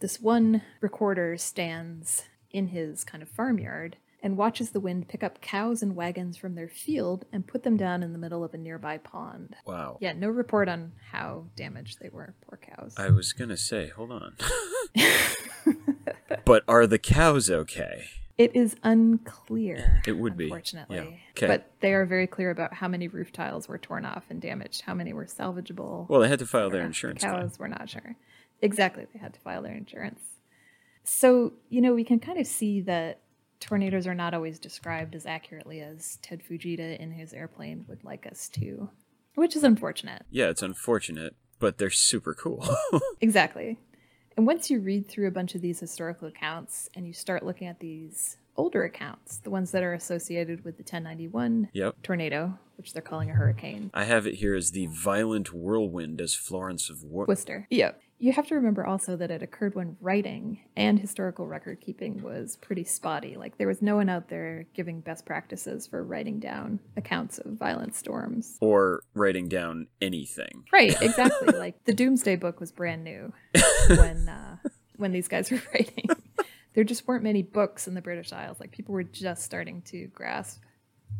This 0.00 0.20
one 0.20 0.62
recorder 0.80 1.36
stands 1.36 2.24
in 2.50 2.68
his 2.68 3.04
kind 3.04 3.22
of 3.22 3.28
farmyard 3.28 3.96
and 4.22 4.36
watches 4.36 4.70
the 4.70 4.80
wind 4.80 5.08
pick 5.08 5.22
up 5.22 5.40
cows 5.40 5.82
and 5.82 5.96
wagons 5.96 6.36
from 6.36 6.54
their 6.54 6.68
field 6.68 7.24
and 7.32 7.46
put 7.46 7.62
them 7.62 7.76
down 7.76 8.02
in 8.02 8.12
the 8.12 8.18
middle 8.18 8.44
of 8.44 8.52
a 8.52 8.58
nearby 8.58 8.98
pond. 8.98 9.56
Wow. 9.64 9.98
Yeah, 10.00 10.12
no 10.12 10.28
report 10.28 10.68
on 10.68 10.92
how 11.10 11.46
damaged 11.56 11.98
they 12.00 12.10
were. 12.10 12.34
Poor 12.46 12.58
cows. 12.58 12.94
I 12.98 13.10
was 13.10 13.32
going 13.32 13.50
to 13.50 13.56
say, 13.56 13.88
hold 13.88 14.12
on. 14.12 14.36
but 16.44 16.64
are 16.68 16.86
the 16.86 16.98
cows 16.98 17.50
okay? 17.50 18.04
It 18.40 18.56
is 18.56 18.76
unclear. 18.82 20.02
It 20.06 20.12
would 20.12 20.36
be, 20.36 20.44
unfortunately. 20.44 20.96
yeah. 20.96 21.16
'Kay. 21.34 21.46
But 21.46 21.70
they 21.80 21.92
are 21.94 22.04
very 22.06 22.26
clear 22.26 22.50
about 22.50 22.74
how 22.74 22.88
many 22.88 23.06
roof 23.08 23.32
tiles 23.32 23.68
were 23.68 23.78
torn 23.78 24.04
off 24.04 24.24
and 24.30 24.40
damaged, 24.40 24.82
how 24.82 24.94
many 24.94 25.12
were 25.12 25.26
salvageable. 25.26 26.08
Well, 26.08 26.20
they 26.20 26.28
had 26.28 26.38
to 26.40 26.46
file 26.46 26.70
their 26.70 26.80
The 26.82 26.86
insurance 26.86 27.22
cows 27.22 27.56
claim. 27.56 27.70
were 27.70 27.76
not 27.78 27.88
sure. 27.88 28.16
Exactly, 28.62 29.06
they 29.12 29.18
had 29.18 29.34
to 29.34 29.40
file 29.40 29.62
their 29.62 29.74
insurance. 29.74 30.20
So 31.04 31.54
you 31.68 31.80
know, 31.80 31.94
we 31.94 32.04
can 32.04 32.20
kind 32.20 32.38
of 32.38 32.46
see 32.46 32.80
that 32.82 33.20
tornadoes 33.58 34.06
are 34.06 34.14
not 34.14 34.32
always 34.34 34.58
described 34.58 35.14
as 35.14 35.26
accurately 35.26 35.80
as 35.80 36.18
Ted 36.22 36.42
Fujita 36.42 36.96
in 36.98 37.12
his 37.12 37.32
airplane 37.34 37.84
would 37.88 38.04
like 38.04 38.26
us 38.26 38.48
to. 38.50 38.90
which 39.34 39.54
is 39.56 39.64
unfortunate. 39.64 40.22
Yeah, 40.30 40.48
it's 40.48 40.62
unfortunate, 40.62 41.34
but 41.58 41.78
they're 41.78 41.90
super 41.90 42.34
cool. 42.34 42.66
Exactly. 43.20 43.78
And 44.36 44.46
once 44.46 44.70
you 44.70 44.80
read 44.80 45.06
through 45.08 45.28
a 45.28 45.32
bunch 45.32 45.54
of 45.54 45.60
these 45.60 45.80
historical 45.80 46.28
accounts 46.28 46.88
and 46.94 47.06
you 47.06 47.12
start 47.12 47.44
looking 47.44 47.66
at 47.66 47.80
these 47.80 48.36
older 48.56 48.84
accounts, 48.84 49.38
the 49.38 49.50
ones 49.50 49.70
that 49.72 49.82
are 49.82 49.94
associated 49.94 50.64
with 50.64 50.76
the 50.76 50.82
1091 50.82 51.68
yep. 51.72 51.96
tornado, 52.02 52.58
which 52.76 52.92
they're 52.92 53.02
calling 53.02 53.30
a 53.30 53.34
hurricane, 53.34 53.90
I 53.94 54.04
have 54.04 54.26
it 54.26 54.34
here 54.34 54.54
as 54.54 54.70
the 54.72 54.86
violent 54.86 55.52
whirlwind 55.52 56.20
as 56.20 56.34
Florence 56.34 56.90
of 56.90 57.02
War. 57.02 57.26
Worcester. 57.26 57.66
Yep. 57.70 58.00
You 58.22 58.32
have 58.34 58.46
to 58.48 58.54
remember 58.54 58.84
also 58.84 59.16
that 59.16 59.30
it 59.30 59.42
occurred 59.42 59.74
when 59.74 59.96
writing 59.98 60.60
and 60.76 60.98
historical 60.98 61.46
record 61.46 61.80
keeping 61.80 62.20
was 62.22 62.56
pretty 62.58 62.84
spotty. 62.84 63.34
Like 63.34 63.56
there 63.56 63.66
was 63.66 63.80
no 63.80 63.96
one 63.96 64.10
out 64.10 64.28
there 64.28 64.66
giving 64.74 65.00
best 65.00 65.24
practices 65.24 65.86
for 65.86 66.04
writing 66.04 66.38
down 66.38 66.80
accounts 66.98 67.38
of 67.38 67.52
violent 67.52 67.94
storms. 67.94 68.58
or 68.60 69.02
writing 69.14 69.48
down 69.48 69.86
anything. 70.02 70.64
Right, 70.70 70.94
exactly. 71.00 71.58
like 71.58 71.82
the 71.84 71.94
Domesday 71.94 72.36
Book 72.36 72.60
was 72.60 72.72
brand 72.72 73.04
new 73.04 73.32
when 73.88 74.28
uh, 74.28 74.56
when 74.96 75.12
these 75.12 75.26
guys 75.26 75.50
were 75.50 75.62
writing. 75.72 76.10
there 76.74 76.84
just 76.84 77.08
weren't 77.08 77.24
many 77.24 77.42
books 77.42 77.88
in 77.88 77.94
the 77.94 78.02
British 78.02 78.34
Isles. 78.34 78.60
Like 78.60 78.70
people 78.70 78.92
were 78.92 79.02
just 79.02 79.44
starting 79.44 79.80
to 79.86 80.08
grasp 80.08 80.60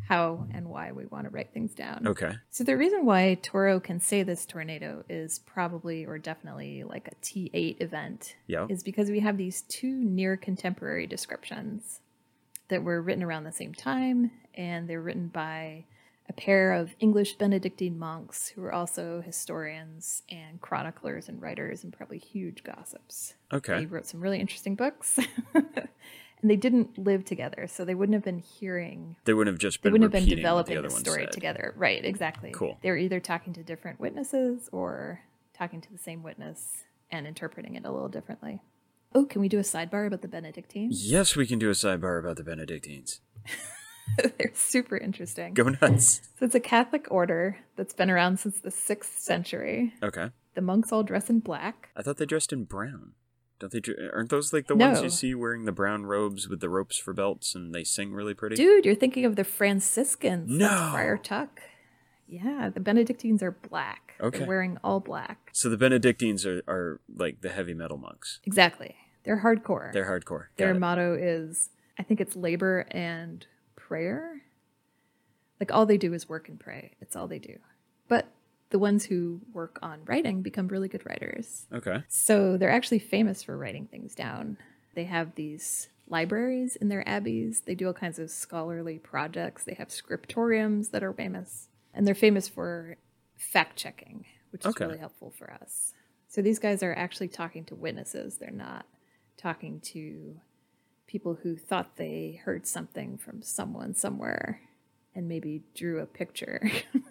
how 0.08 0.46
and 0.52 0.68
why 0.68 0.90
we 0.92 1.06
want 1.06 1.24
to 1.24 1.30
write 1.30 1.52
things 1.52 1.72
down. 1.74 2.06
Okay. 2.06 2.32
So 2.50 2.64
the 2.64 2.76
reason 2.76 3.06
why 3.06 3.38
Toro 3.42 3.78
can 3.78 4.00
say 4.00 4.22
this 4.22 4.44
tornado 4.44 5.04
is 5.08 5.38
probably 5.38 6.04
or 6.04 6.18
definitely 6.18 6.82
like 6.82 7.06
a 7.08 7.14
T8 7.24 7.80
event 7.80 8.34
Yeah. 8.48 8.66
is 8.68 8.82
because 8.82 9.08
we 9.10 9.20
have 9.20 9.36
these 9.36 9.62
two 9.62 9.92
near 9.92 10.36
contemporary 10.36 11.06
descriptions 11.06 12.00
that 12.68 12.82
were 12.82 13.00
written 13.00 13.22
around 13.22 13.44
the 13.44 13.52
same 13.52 13.72
time 13.74 14.32
and 14.54 14.88
they're 14.88 15.00
written 15.00 15.28
by 15.28 15.84
a 16.28 16.32
pair 16.32 16.72
of 16.72 16.94
English 17.00 17.34
Benedictine 17.34 17.98
monks 17.98 18.48
who 18.48 18.60
were 18.62 18.72
also 18.72 19.20
historians 19.20 20.22
and 20.30 20.60
chroniclers 20.60 21.28
and 21.28 21.42
writers 21.42 21.82
and 21.82 21.92
probably 21.92 22.18
huge 22.18 22.62
gossips. 22.62 23.34
Okay. 23.52 23.80
They 23.80 23.86
wrote 23.86 24.06
some 24.06 24.20
really 24.20 24.38
interesting 24.40 24.76
books. 24.76 25.18
and 26.42 26.50
they 26.50 26.56
didn't 26.56 26.98
live 26.98 27.24
together, 27.24 27.66
so 27.66 27.84
they 27.84 27.94
wouldn't 27.94 28.14
have 28.14 28.24
been 28.24 28.38
hearing 28.38 29.16
They 29.24 29.34
wouldn't 29.34 29.52
have 29.54 29.60
just 29.60 29.82
been. 29.82 29.90
they 29.90 29.98
wouldn't 29.98 30.14
have 30.14 30.26
been 30.26 30.36
developing 30.36 30.76
the 30.76 30.82
the, 30.82 30.90
story 30.90 31.24
said. 31.24 31.32
together. 31.32 31.74
Right, 31.76 32.04
exactly. 32.04 32.50
Cool. 32.52 32.78
They 32.82 32.90
were 32.90 32.96
either 32.96 33.20
talking 33.20 33.52
to 33.54 33.62
different 33.62 34.00
witnesses 34.00 34.68
or 34.72 35.20
talking 35.54 35.80
to 35.80 35.92
the 35.92 35.98
same 35.98 36.22
witness 36.22 36.84
and 37.10 37.26
interpreting 37.26 37.74
it 37.74 37.84
a 37.84 37.90
little 37.90 38.08
differently. 38.08 38.60
Oh, 39.14 39.24
can 39.24 39.40
we 39.40 39.48
do 39.48 39.58
a 39.58 39.62
sidebar 39.62 40.06
about 40.06 40.22
the 40.22 40.28
Benedictines? 40.28 41.10
Yes, 41.10 41.34
we 41.34 41.46
can 41.46 41.58
do 41.58 41.68
a 41.68 41.72
sidebar 41.72 42.18
about 42.20 42.36
the 42.36 42.44
Benedictines. 42.44 43.20
They're 44.38 44.52
super 44.54 44.96
interesting. 44.96 45.54
Go 45.54 45.64
nuts. 45.80 46.20
So 46.38 46.46
it's 46.46 46.54
a 46.54 46.60
Catholic 46.60 47.06
order 47.10 47.58
that's 47.76 47.92
been 47.92 48.10
around 48.10 48.38
since 48.40 48.60
the 48.60 48.70
6th 48.70 49.18
century. 49.18 49.92
Okay. 50.02 50.30
The 50.54 50.62
monks 50.62 50.90
all 50.90 51.02
dress 51.02 51.28
in 51.28 51.40
black. 51.40 51.90
I 51.94 52.00
thought 52.02 52.16
they 52.16 52.24
dressed 52.24 52.50
in 52.52 52.64
brown. 52.64 53.12
Don't 53.60 53.70
they? 53.72 53.80
Aren't 54.12 54.30
those 54.30 54.52
like 54.52 54.66
the 54.66 54.74
ones 54.74 55.02
you 55.02 55.10
see 55.10 55.34
wearing 55.34 55.66
the 55.66 55.72
brown 55.72 56.06
robes 56.06 56.48
with 56.48 56.60
the 56.60 56.68
ropes 56.68 56.98
for 56.98 57.12
belts 57.12 57.54
and 57.54 57.72
they 57.74 57.84
sing 57.84 58.12
really 58.12 58.34
pretty? 58.34 58.56
Dude, 58.56 58.84
you're 58.84 58.94
thinking 58.94 59.24
of 59.24 59.36
the 59.36 59.44
Franciscans. 59.44 60.48
That's 60.48 60.58
No. 60.58 60.88
Friar 60.92 61.18
Tuck. 61.18 61.60
Yeah, 62.26 62.70
the 62.72 62.80
Benedictines 62.80 63.42
are 63.42 63.50
black. 63.50 64.14
Okay. 64.20 64.38
They're 64.38 64.46
wearing 64.48 64.78
all 64.82 65.00
black. 65.00 65.50
So 65.52 65.68
the 65.68 65.76
Benedictines 65.76 66.46
are, 66.46 66.62
are 66.68 67.00
like 67.14 67.40
the 67.40 67.48
heavy 67.50 67.74
metal 67.74 67.98
monks. 67.98 68.40
Exactly. 68.44 68.94
They're 69.24 69.42
hardcore. 69.42 69.92
They're 69.92 70.06
hardcore. 70.06 70.46
Got 70.46 70.56
Their 70.56 70.70
it. 70.70 70.78
motto 70.78 71.14
is, 71.14 71.70
I 71.98 72.02
think 72.02 72.20
it's 72.20 72.36
labor 72.36 72.86
and 72.92 73.44
prayer. 73.76 74.42
Like 75.58 75.72
all 75.72 75.84
they 75.86 75.98
do 75.98 76.14
is 76.14 76.28
work 76.28 76.48
and 76.48 76.58
pray. 76.58 76.92
It's 77.00 77.16
all 77.16 77.26
they 77.28 77.38
do. 77.40 77.58
But 78.08 78.32
the 78.70 78.78
ones 78.78 79.04
who 79.04 79.40
work 79.52 79.78
on 79.82 80.00
writing 80.06 80.42
become 80.42 80.68
really 80.68 80.88
good 80.88 81.04
writers. 81.06 81.66
okay. 81.72 82.02
So 82.08 82.56
they're 82.56 82.70
actually 82.70 83.00
famous 83.00 83.42
for 83.42 83.56
writing 83.56 83.86
things 83.86 84.14
down. 84.14 84.56
They 84.94 85.04
have 85.04 85.34
these 85.34 85.88
libraries 86.08 86.76
in 86.76 86.88
their 86.88 87.06
abbeys. 87.08 87.62
They 87.66 87.74
do 87.74 87.86
all 87.86 87.92
kinds 87.92 88.18
of 88.18 88.30
scholarly 88.30 88.98
projects. 88.98 89.64
They 89.64 89.74
have 89.74 89.88
scriptoriums 89.88 90.90
that 90.90 91.02
are 91.02 91.12
famous. 91.12 91.68
And 91.94 92.06
they're 92.06 92.14
famous 92.14 92.48
for 92.48 92.96
fact 93.36 93.76
checking, 93.76 94.24
which 94.50 94.64
is 94.64 94.70
Okay. 94.70 94.86
really 94.86 94.98
helpful 94.98 95.30
for 95.36 95.52
us. 95.52 95.92
So 96.28 96.42
these 96.42 96.58
guys 96.60 96.82
are 96.82 96.94
actually 96.94 97.28
talking 97.28 97.64
to 97.66 97.74
witnesses. 97.74 98.36
They're 98.38 98.50
not 98.50 98.86
talking 99.36 99.80
to 99.80 100.36
people 101.08 101.38
who 101.42 101.56
thought 101.56 101.96
they 101.96 102.40
heard 102.44 102.66
something 102.66 103.18
from 103.18 103.42
someone 103.42 103.94
somewhere 103.94 104.60
and 105.14 105.26
maybe 105.28 105.62
drew 105.74 105.98
a 106.00 106.06
picture. 106.06 106.70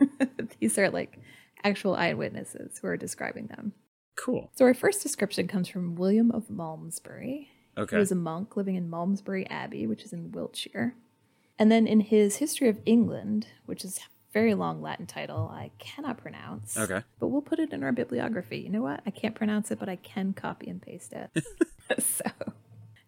these 0.60 0.78
are 0.78 0.90
like 0.90 1.20
actual 1.64 1.96
eyewitnesses 1.96 2.80
who 2.80 2.88
are 2.88 2.98
describing 2.98 3.48
them. 3.48 3.74
Cool. 4.16 4.52
So 4.56 4.66
our 4.66 4.74
first 4.74 5.02
description 5.02 5.48
comes 5.48 5.68
from 5.68 5.96
William 5.96 6.32
of 6.32 6.50
Malmesbury. 6.50 7.50
Okay. 7.78 7.96
He 7.96 8.00
was 8.00 8.12
a 8.12 8.16
monk 8.16 8.58
living 8.58 8.76
in 8.76 8.90
Malmesbury 8.90 9.48
Abbey, 9.50 9.88
which 9.88 10.04
is 10.04 10.12
in 10.12 10.32
Wiltshire. 10.32 10.96
And 11.58 11.72
then 11.72 11.88
in 11.88 12.02
his 12.02 12.38
History 12.38 12.68
of 12.70 12.80
England, 12.86 13.48
which 13.66 13.86
is 13.86 13.98
a 13.98 14.02
very 14.34 14.54
long 14.54 14.82
Latin 14.82 15.06
title 15.06 15.50
I 15.54 15.72
cannot 15.80 16.18
pronounce. 16.18 16.78
Okay. 16.78 17.04
But 17.20 17.28
we'll 17.28 17.42
put 17.42 17.60
it 17.60 17.72
in 17.72 17.84
our 17.84 17.92
bibliography. 17.92 18.58
You 18.60 18.70
know 18.70 18.82
what? 18.82 19.02
I 19.06 19.12
can't 19.12 19.36
pronounce 19.36 19.72
it, 19.72 19.80
but 19.80 19.90
I 19.90 19.96
can 19.96 20.34
copy 20.34 20.70
and 20.70 20.82
paste 20.82 21.14
it. 21.14 21.44
so, 22.00 22.32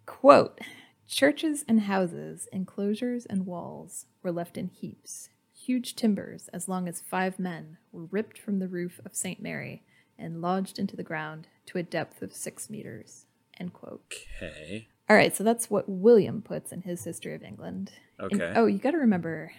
quote 0.05 0.59
Churches 1.07 1.65
and 1.67 1.81
houses, 1.81 2.47
enclosures 2.53 3.25
and 3.25 3.45
walls 3.45 4.05
were 4.23 4.31
left 4.31 4.57
in 4.57 4.67
heaps. 4.67 5.29
Huge 5.71 5.95
timbers, 5.95 6.49
as 6.51 6.67
long 6.67 6.89
as 6.89 6.99
five 6.99 7.39
men, 7.39 7.77
were 7.93 8.03
ripped 8.03 8.37
from 8.37 8.59
the 8.59 8.67
roof 8.67 8.99
of 9.05 9.15
St. 9.15 9.41
Mary 9.41 9.83
and 10.19 10.41
lodged 10.41 10.77
into 10.77 10.97
the 10.97 11.01
ground 11.01 11.47
to 11.67 11.77
a 11.77 11.81
depth 11.83 12.21
of 12.21 12.33
six 12.33 12.69
meters. 12.69 13.25
End 13.57 13.71
quote. 13.71 14.03
Okay. 14.35 14.89
All 15.09 15.15
right, 15.15 15.33
so 15.33 15.45
that's 15.45 15.69
what 15.69 15.87
William 15.87 16.41
puts 16.41 16.73
in 16.73 16.81
his 16.81 17.05
History 17.05 17.33
of 17.33 17.41
England. 17.41 17.93
And- 18.19 18.33
Okay. 18.33 18.51
oh, 18.53 18.65
you 18.65 18.79
got 18.79 18.91
to 18.91 18.97
remember, 18.97 19.53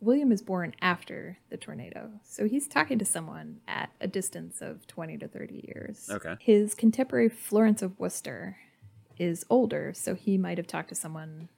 William 0.00 0.32
is 0.32 0.42
born 0.42 0.74
after 0.82 1.38
the 1.48 1.56
tornado, 1.56 2.10
so 2.24 2.48
he's 2.48 2.66
talking 2.66 2.98
to 2.98 3.04
someone 3.04 3.60
at 3.68 3.90
a 4.00 4.08
distance 4.08 4.60
of 4.60 4.84
20 4.88 5.16
to 5.18 5.28
30 5.28 5.62
years. 5.68 6.10
Okay. 6.10 6.34
His 6.40 6.74
contemporary 6.74 7.28
Florence 7.28 7.82
of 7.82 7.96
Worcester 8.00 8.56
is 9.16 9.46
older, 9.48 9.92
so 9.94 10.16
he 10.16 10.36
might 10.36 10.58
have 10.58 10.66
talked 10.66 10.88
to 10.88 10.96
someone 10.96 11.50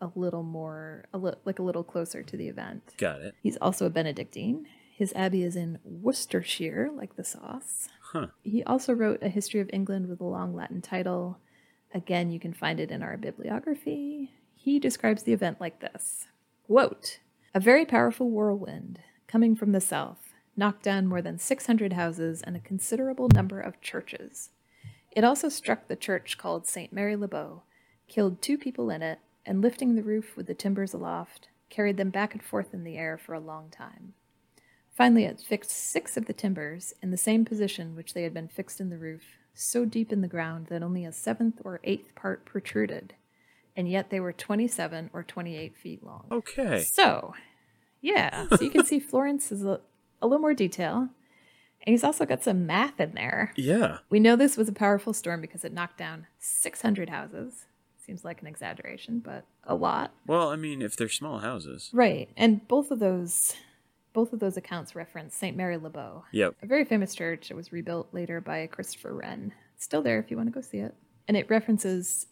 a 0.00 0.10
little 0.14 0.42
more, 0.42 1.06
a 1.12 1.18
li- 1.18 1.34
like 1.44 1.58
a 1.58 1.62
little 1.62 1.84
closer 1.84 2.22
to 2.22 2.36
the 2.36 2.48
event. 2.48 2.94
Got 2.98 3.20
it. 3.22 3.34
He's 3.42 3.56
also 3.58 3.86
a 3.86 3.90
Benedictine. 3.90 4.66
His 4.96 5.12
abbey 5.14 5.42
is 5.42 5.56
in 5.56 5.78
Worcestershire, 5.84 6.90
like 6.94 7.16
the 7.16 7.24
sauce. 7.24 7.88
Huh. 8.12 8.28
He 8.42 8.62
also 8.64 8.92
wrote 8.92 9.22
a 9.22 9.28
history 9.28 9.60
of 9.60 9.70
England 9.72 10.08
with 10.08 10.20
a 10.20 10.24
long 10.24 10.54
Latin 10.54 10.80
title. 10.80 11.38
Again, 11.92 12.30
you 12.30 12.40
can 12.40 12.52
find 12.52 12.80
it 12.80 12.90
in 12.90 13.02
our 13.02 13.16
bibliography. 13.16 14.32
He 14.54 14.78
describes 14.78 15.22
the 15.22 15.32
event 15.32 15.60
like 15.60 15.80
this 15.80 16.26
Quote, 16.66 17.20
A 17.54 17.60
very 17.60 17.84
powerful 17.84 18.30
whirlwind 18.30 19.00
coming 19.26 19.54
from 19.54 19.72
the 19.72 19.80
south 19.80 20.34
knocked 20.56 20.82
down 20.82 21.06
more 21.06 21.20
than 21.20 21.38
600 21.38 21.92
houses 21.92 22.42
and 22.42 22.56
a 22.56 22.60
considerable 22.60 23.28
number 23.28 23.60
of 23.60 23.80
churches. 23.80 24.50
It 25.10 25.24
also 25.24 25.48
struck 25.48 25.86
the 25.86 25.96
church 25.96 26.38
called 26.38 26.66
St. 26.66 26.92
Mary 26.92 27.16
Le 27.16 27.28
Bow, 27.28 27.62
killed 28.08 28.40
two 28.40 28.56
people 28.58 28.90
in 28.90 29.02
it, 29.02 29.18
and 29.46 29.62
lifting 29.62 29.94
the 29.94 30.02
roof 30.02 30.36
with 30.36 30.46
the 30.46 30.54
timbers 30.54 30.92
aloft, 30.92 31.48
carried 31.70 31.96
them 31.96 32.10
back 32.10 32.34
and 32.34 32.42
forth 32.42 32.74
in 32.74 32.84
the 32.84 32.96
air 32.96 33.16
for 33.16 33.32
a 33.32 33.40
long 33.40 33.70
time. 33.70 34.12
Finally, 34.96 35.24
it 35.24 35.40
fixed 35.40 35.70
six 35.70 36.16
of 36.16 36.26
the 36.26 36.32
timbers 36.32 36.94
in 37.02 37.10
the 37.10 37.16
same 37.16 37.44
position 37.44 37.94
which 37.94 38.14
they 38.14 38.22
had 38.22 38.34
been 38.34 38.48
fixed 38.48 38.80
in 38.80 38.90
the 38.90 38.98
roof, 38.98 39.22
so 39.54 39.84
deep 39.84 40.12
in 40.12 40.20
the 40.20 40.28
ground 40.28 40.66
that 40.66 40.82
only 40.82 41.04
a 41.04 41.12
seventh 41.12 41.60
or 41.64 41.80
eighth 41.84 42.14
part 42.14 42.44
protruded, 42.44 43.14
and 43.76 43.88
yet 43.88 44.10
they 44.10 44.20
were 44.20 44.32
27 44.32 45.10
or 45.12 45.22
28 45.22 45.76
feet 45.76 46.02
long. 46.02 46.24
Okay. 46.32 46.82
So, 46.82 47.34
yeah, 48.00 48.46
so 48.48 48.62
you 48.62 48.70
can 48.70 48.84
see 48.84 48.98
Florence 49.00 49.52
is 49.52 49.64
a, 49.64 49.80
a 50.22 50.26
little 50.26 50.40
more 50.40 50.54
detail, 50.54 51.10
and 51.82 51.92
he's 51.92 52.04
also 52.04 52.24
got 52.24 52.42
some 52.42 52.66
math 52.66 52.98
in 52.98 53.12
there. 53.12 53.52
Yeah. 53.54 53.98
We 54.08 54.18
know 54.18 54.34
this 54.34 54.56
was 54.56 54.68
a 54.68 54.72
powerful 54.72 55.12
storm 55.12 55.40
because 55.40 55.64
it 55.64 55.74
knocked 55.74 55.98
down 55.98 56.26
600 56.38 57.10
houses. 57.10 57.66
Seems 58.06 58.24
like 58.24 58.40
an 58.40 58.46
exaggeration, 58.46 59.18
but 59.18 59.44
a 59.64 59.74
lot. 59.74 60.12
Well, 60.28 60.50
I 60.50 60.56
mean, 60.56 60.80
if 60.80 60.94
they're 60.96 61.08
small 61.08 61.40
houses. 61.40 61.90
Right, 61.92 62.28
and 62.36 62.66
both 62.68 62.92
of 62.92 63.00
those, 63.00 63.56
both 64.12 64.32
of 64.32 64.38
those 64.38 64.56
accounts 64.56 64.94
reference 64.94 65.34
Saint 65.34 65.56
Mary 65.56 65.76
Le 65.76 65.90
Bow, 65.90 66.24
Yep. 66.32 66.54
a 66.62 66.66
very 66.66 66.84
famous 66.84 67.16
church. 67.16 67.50
It 67.50 67.54
was 67.54 67.72
rebuilt 67.72 68.08
later 68.12 68.40
by 68.40 68.68
Christopher 68.68 69.12
Wren. 69.12 69.52
It's 69.74 69.84
still 69.84 70.02
there 70.02 70.20
if 70.20 70.30
you 70.30 70.36
want 70.36 70.48
to 70.48 70.52
go 70.52 70.60
see 70.60 70.78
it, 70.78 70.94
and 71.26 71.36
it 71.36 71.50
references 71.50 72.26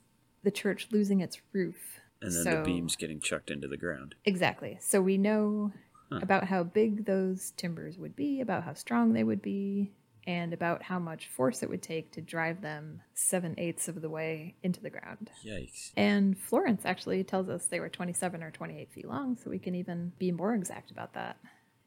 the 0.44 0.52
church 0.52 0.88
losing 0.92 1.20
its 1.20 1.40
roof. 1.52 1.98
And 2.22 2.30
then 2.32 2.44
So- 2.44 2.56
the 2.58 2.62
beams 2.62 2.94
getting 2.94 3.18
chucked 3.18 3.50
into 3.50 3.66
the 3.66 3.76
ground. 3.76 4.14
Exactly. 4.24 4.78
So 4.80 5.02
we 5.02 5.18
know 5.18 5.72
Huh. 6.12 6.20
about 6.22 6.44
how 6.44 6.62
big 6.62 7.06
those 7.06 7.50
timbers 7.52 7.98
would 7.98 8.14
be, 8.14 8.40
about 8.40 8.62
how 8.62 8.74
strong 8.74 9.12
they 9.12 9.24
would 9.24 9.42
be, 9.42 9.90
and 10.26 10.52
about 10.52 10.82
how 10.82 10.98
much 10.98 11.28
force 11.28 11.62
it 11.62 11.68
would 11.68 11.82
take 11.82 12.12
to 12.12 12.20
drive 12.20 12.60
them 12.62 13.02
seven 13.14 13.54
eighths 13.58 13.88
of 13.88 14.00
the 14.00 14.08
way 14.08 14.54
into 14.62 14.80
the 14.80 14.90
ground. 14.90 15.30
Yikes. 15.44 15.92
And 15.96 16.38
Florence 16.38 16.82
actually 16.84 17.22
tells 17.24 17.48
us 17.48 17.66
they 17.66 17.80
were 17.80 17.88
27 17.88 18.42
or 18.42 18.50
28 18.50 18.92
feet 18.92 19.06
long, 19.08 19.36
so 19.36 19.50
we 19.50 19.58
can 19.58 19.74
even 19.74 20.12
be 20.18 20.32
more 20.32 20.54
exact 20.54 20.90
about 20.90 21.14
that. 21.14 21.36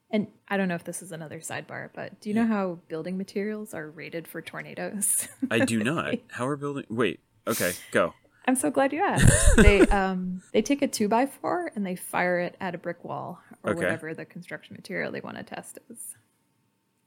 And 0.10 0.28
I 0.47 0.56
don't 0.56 0.67
know 0.69 0.76
if 0.76 0.86
this 0.86 1.02
is 1.02 1.12
another 1.12 1.39
sidebar, 1.39 1.89
but 1.93 2.21
do 2.21 2.30
you 2.30 2.36
know 2.36 2.45
how 2.47 2.80
building 2.88 3.17
materials 3.17 3.73
are 3.73 3.89
rated 3.89 4.28
for 4.28 4.41
tornadoes? 4.41 5.28
I 5.52 5.60
do 5.65 5.84
not. 5.84 6.15
How 6.30 6.47
are 6.47 6.56
building? 6.56 6.86
Wait. 6.89 7.19
Okay, 7.45 7.73
go. 7.91 8.13
I'm 8.47 8.56
so 8.56 8.71
glad 8.71 8.93
you 8.93 9.04
asked. 9.04 9.56
they 9.58 9.82
um 9.82 10.41
they 10.54 10.62
take 10.62 10.82
a 10.82 10.88
two 10.88 11.10
by 11.10 11.26
four 11.26 11.69
and 11.76 11.86
they 11.86 11.97
fire 11.97 12.39
it 12.39 12.56
at 12.62 12.73
a 12.73 12.78
brick 12.78 13.04
wall 13.04 13.39
or 13.63 13.71
Okay. 13.71 13.80
whatever 13.80 14.13
the 14.13 14.23
construction 14.23 14.76
material 14.76 15.12
they 15.12 15.19
want 15.19 15.36
to 15.36 15.43
test 15.43 15.80
is. 15.89 16.15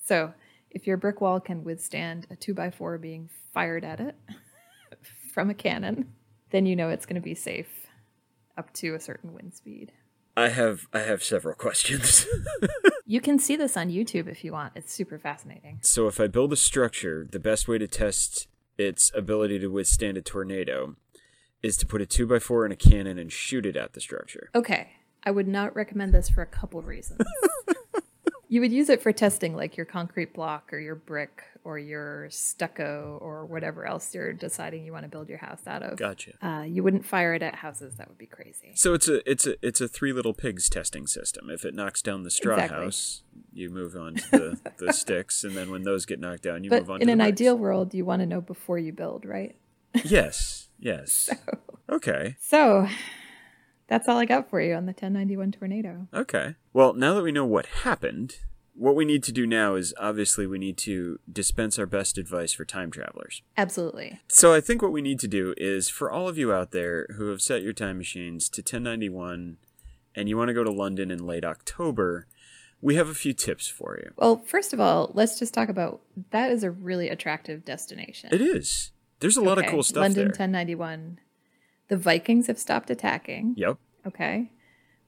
So 0.05 0.35
if 0.71 0.87
your 0.87 0.97
brick 0.97 1.21
wall 1.21 1.41
can 1.41 1.65
withstand 1.65 2.27
a 2.31 2.37
two 2.37 2.55
by 2.55 2.71
four 2.71 2.99
being 2.99 3.29
fired 3.53 3.85
at 3.85 4.01
it 4.01 4.17
from 5.35 5.51
a 5.51 5.55
cannon, 5.55 6.13
then 6.51 6.67
you 6.67 6.77
know 6.77 6.89
it's 6.89 7.07
going 7.07 7.21
to 7.21 7.21
be 7.21 7.35
safe 7.35 7.87
up 8.57 8.73
to 8.75 8.95
a 8.95 9.01
certain 9.01 9.33
wind 9.33 9.55
speed. 9.55 9.93
I 10.37 10.49
have 10.49 10.87
I 10.93 11.01
have 11.01 11.23
several 11.23 11.55
questions. 11.55 12.27
You 13.11 13.21
can 13.21 13.41
see 13.41 13.57
this 13.57 13.77
on 13.77 13.89
YouTube 13.91 14.29
if 14.29 14.45
you 14.45 14.53
want. 14.53 14.75
It's 14.77 14.95
super 14.95 15.19
fascinating. 15.19 15.81
so 15.83 16.07
if 16.07 16.21
I 16.21 16.29
build 16.29 16.53
a 16.53 16.57
structure, 16.57 17.27
the 17.29 17.41
best 17.41 17.67
way 17.67 17.77
to 17.77 17.89
test 17.89 18.47
its 18.79 19.11
ability 19.17 19.59
to 19.59 19.67
withstand 19.67 20.17
a 20.17 20.23
tornado 20.23 20.95
is 21.61 21.77
to 21.79 21.87
put 21.87 22.01
a 22.01 22.07
two 22.07 22.25
by 22.25 22.39
four 22.39 22.65
in 22.65 22.71
a 22.71 22.77
cannon 22.77 23.19
and 23.19 23.33
shoot 23.33 23.67
it 23.67 23.75
at 23.75 23.95
the 23.95 24.01
structure. 24.01 24.49
Okay, 24.55 24.93
I 25.25 25.33
would 25.33 25.49
not 25.49 25.75
recommend 25.75 26.15
this 26.15 26.29
for 26.29 26.41
a 26.43 26.47
couple 26.47 26.83
reasons. 26.83 27.21
you 28.51 28.61
would 28.61 28.73
use 28.73 28.89
it 28.91 29.01
for 29.01 29.13
testing 29.13 29.55
like 29.55 29.77
your 29.77 29.87
concrete 29.87 30.35
block 30.35 30.73
or 30.73 30.79
your 30.81 30.97
brick 30.97 31.43
or 31.63 31.79
your 31.79 32.29
stucco 32.31 33.17
or 33.23 33.47
whatever 33.47 33.87
else 33.87 34.13
you're 34.15 34.33
deciding 34.33 34.85
you 34.85 34.93
want 34.93 35.05
to 35.05 35.09
build 35.09 35.29
your 35.29 35.39
house 35.39 35.61
out 35.69 35.83
of. 35.85 35.97
Gotcha. 35.97 36.33
Uh, 36.45 36.63
you 36.63 36.83
wouldn't 36.83 37.05
fire 37.07 37.33
it 37.35 37.43
at 37.43 37.55
houses. 37.55 37.95
That 37.97 38.09
would 38.09 38.19
be 38.19 38.27
crazy. 38.27 38.73
So 38.75 38.93
it's 38.93 39.09
a 39.09 39.31
it's 39.31 39.47
a 39.47 39.55
it's 39.65 39.81
a 39.81 39.87
three 39.87 40.13
little 40.13 40.35
pigs 40.35 40.69
testing 40.69 41.07
system. 41.07 41.49
If 41.49 41.65
it 41.65 41.75
knocks 41.75 42.03
down 42.03 42.25
the 42.25 42.31
straw 42.31 42.55
Exactly. 42.57 42.85
house, 42.87 43.23
you 43.53 43.71
move 43.71 43.95
on 43.95 44.17
to 44.17 44.31
the, 44.31 44.73
the 44.79 44.93
sticks, 45.05 45.45
and 45.45 45.57
then 45.57 45.71
when 45.71 45.85
those 45.85 46.05
get 46.05 46.19
knocked 46.19 46.43
down, 46.43 46.65
you 46.65 46.71
But 46.71 46.81
move 46.83 46.91
on. 46.91 47.01
in 47.03 47.07
to 47.07 47.13
an 47.13 47.19
the 47.19 47.25
bricks. 47.25 47.39
But 47.39 47.43
in 47.43 47.49
an 47.49 47.55
ideal 47.55 47.57
world, 47.57 47.95
you 47.95 48.05
want 48.05 48.21
to 48.21 48.27
know 48.27 48.41
before 48.41 48.79
you 48.79 48.93
build, 48.93 49.25
right? 49.25 49.55
yes, 50.05 50.69
yes. 50.79 51.31
Okay, 51.89 52.37
So 52.41 52.89
that's 53.91 54.09
all 54.09 54.17
I 54.17 54.25
got 54.25 54.49
for 54.49 54.61
you 54.61 54.75
on 54.75 54.87
the 54.87 54.93
1091 54.93 55.53
tornado. 55.53 56.07
okay. 56.15 56.55
Well, 56.73 56.95
now 56.95 57.13
that 57.15 57.23
we 57.23 57.33
know 57.33 57.45
what 57.45 57.67
happened, 57.67 58.37
what 58.75 58.95
we 58.95 59.05
need 59.05 59.23
to 59.25 59.33
do 59.33 59.47
now 59.47 59.75
is 59.75 59.93
obviously 59.99 60.47
we 60.47 60.59
need 60.59 60.79
to 60.79 61.19
dispense 61.31 61.79
our 61.79 61.87
best 61.87 62.17
advice 62.17 62.53
for 62.53 62.65
time 62.65 62.91
travelers. 62.93 63.43
Absolutely. 63.59 64.21
So 64.29 64.55
I 64.55 64.61
think 64.61 64.81
what 64.81 64.93
we 64.93 65.03
need 65.03 65.19
to 65.21 65.29
do 65.29 65.55
is 65.57 65.89
for 65.89 66.11
all 66.11 66.29
of 66.29 66.39
you 66.39 66.53
out 66.53 66.71
there 66.71 67.09
who 67.17 67.27
have 67.29 67.43
set 67.43 67.63
your 67.63 67.73
time 67.73 67.99
machines 67.99 68.49
to 68.51 68.61
1091 68.63 69.57
and 70.15 70.29
you 70.29 70.37
want 70.37 70.49
to 70.49 70.55
go 70.55 70.65
to 70.65 70.71
London 70.71 71.11
in 71.11 71.27
late 71.27 71.45
October, 71.45 72.27
we 72.81 72.95
have 72.95 73.09
a 73.09 73.15
few 73.15 73.33
tips 73.33 73.69
for 73.69 73.99
you. 74.03 74.13
Well, 74.17 74.43
first 74.47 74.73
of 74.73 74.81
all, 74.81 75.11
let's 75.15 75.39
just 75.39 75.53
talk 75.53 75.69
about 75.69 76.01
that 76.31 76.51
is 76.51 76.63
a 76.63 76.71
really 76.71 77.09
attractive 77.09 77.65
destination. 77.65 78.31
It 78.33 78.41
is. 78.41 78.93
There's 79.19 79.37
a 79.37 79.43
lot 79.43 79.59
of 79.59 79.67
cool 79.67 79.83
stuff 79.83 80.01
London 80.01 80.29
there. 80.29 80.47
1091. 80.47 81.19
The 81.91 81.97
Vikings 81.99 82.47
have 82.47 82.59
stopped 82.59 82.89
attacking. 82.89 83.55
Yep. 83.59 83.77
Okay. 84.07 84.51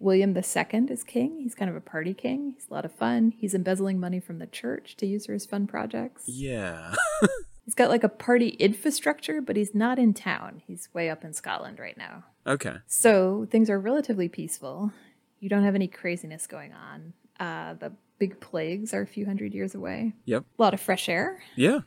William 0.01 0.37
II 0.37 0.43
is 0.91 1.05
king. 1.05 1.39
He's 1.41 1.55
kind 1.55 1.71
of 1.71 1.77
a 1.77 1.81
party 1.81 2.13
king. 2.13 2.53
He's 2.57 2.67
a 2.69 2.75
lot 2.75 2.85
of 2.85 2.93
fun. 2.93 3.33
He's 3.39 3.55
embezzling 3.55 4.01
money 4.01 4.19
from 4.19 4.41
the 4.41 4.49
church 4.49 4.97
to 4.97 5.07
use 5.07 5.27
for 5.27 5.33
his 5.33 5.47
fun 5.47 5.69
projects. 5.69 6.25
Yeah. 6.27 6.95
He's 7.65 7.77
got 7.77 7.89
like 7.89 8.03
a 8.03 8.09
party 8.09 8.49
infrastructure, 8.59 9.41
but 9.41 9.55
he's 9.55 9.73
not 9.73 9.97
in 9.97 10.13
town. 10.15 10.63
He's 10.67 10.89
way 10.93 11.09
up 11.09 11.23
in 11.25 11.33
Scotland 11.33 11.79
right 11.79 11.97
now. 11.97 12.25
okay. 12.45 12.79
So 12.89 13.47
things 13.49 13.71
are 13.71 13.79
relatively 13.79 14.29
peaceful. 14.29 14.91
You 15.39 15.49
don't 15.49 15.63
have 15.63 15.77
any 15.77 15.87
craziness 15.87 16.49
going 16.49 16.73
on. 16.73 17.13
Uh, 17.39 17.75
the 17.75 17.93
big 18.19 18.41
plagues 18.41 18.93
are 18.93 19.03
a 19.03 19.07
few 19.07 19.25
hundred 19.27 19.55
years 19.55 19.77
away. 19.77 20.15
Yep. 20.25 20.45
A 20.59 20.63
lot 20.63 20.75
of 20.75 20.81
fresh 20.81 21.09
air. 21.09 21.41
Yeah. 21.55 21.83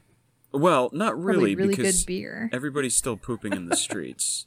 Well, 0.53 0.89
not 0.93 1.09
Probably 1.15 1.25
really, 1.25 1.55
really 1.55 1.75
because 1.75 2.03
good 2.03 2.07
beer. 2.07 2.49
everybody's 2.53 2.95
still 2.95 3.17
pooping 3.17 3.51
in 3.51 3.65
the 3.65 3.75
streets. 3.75 4.45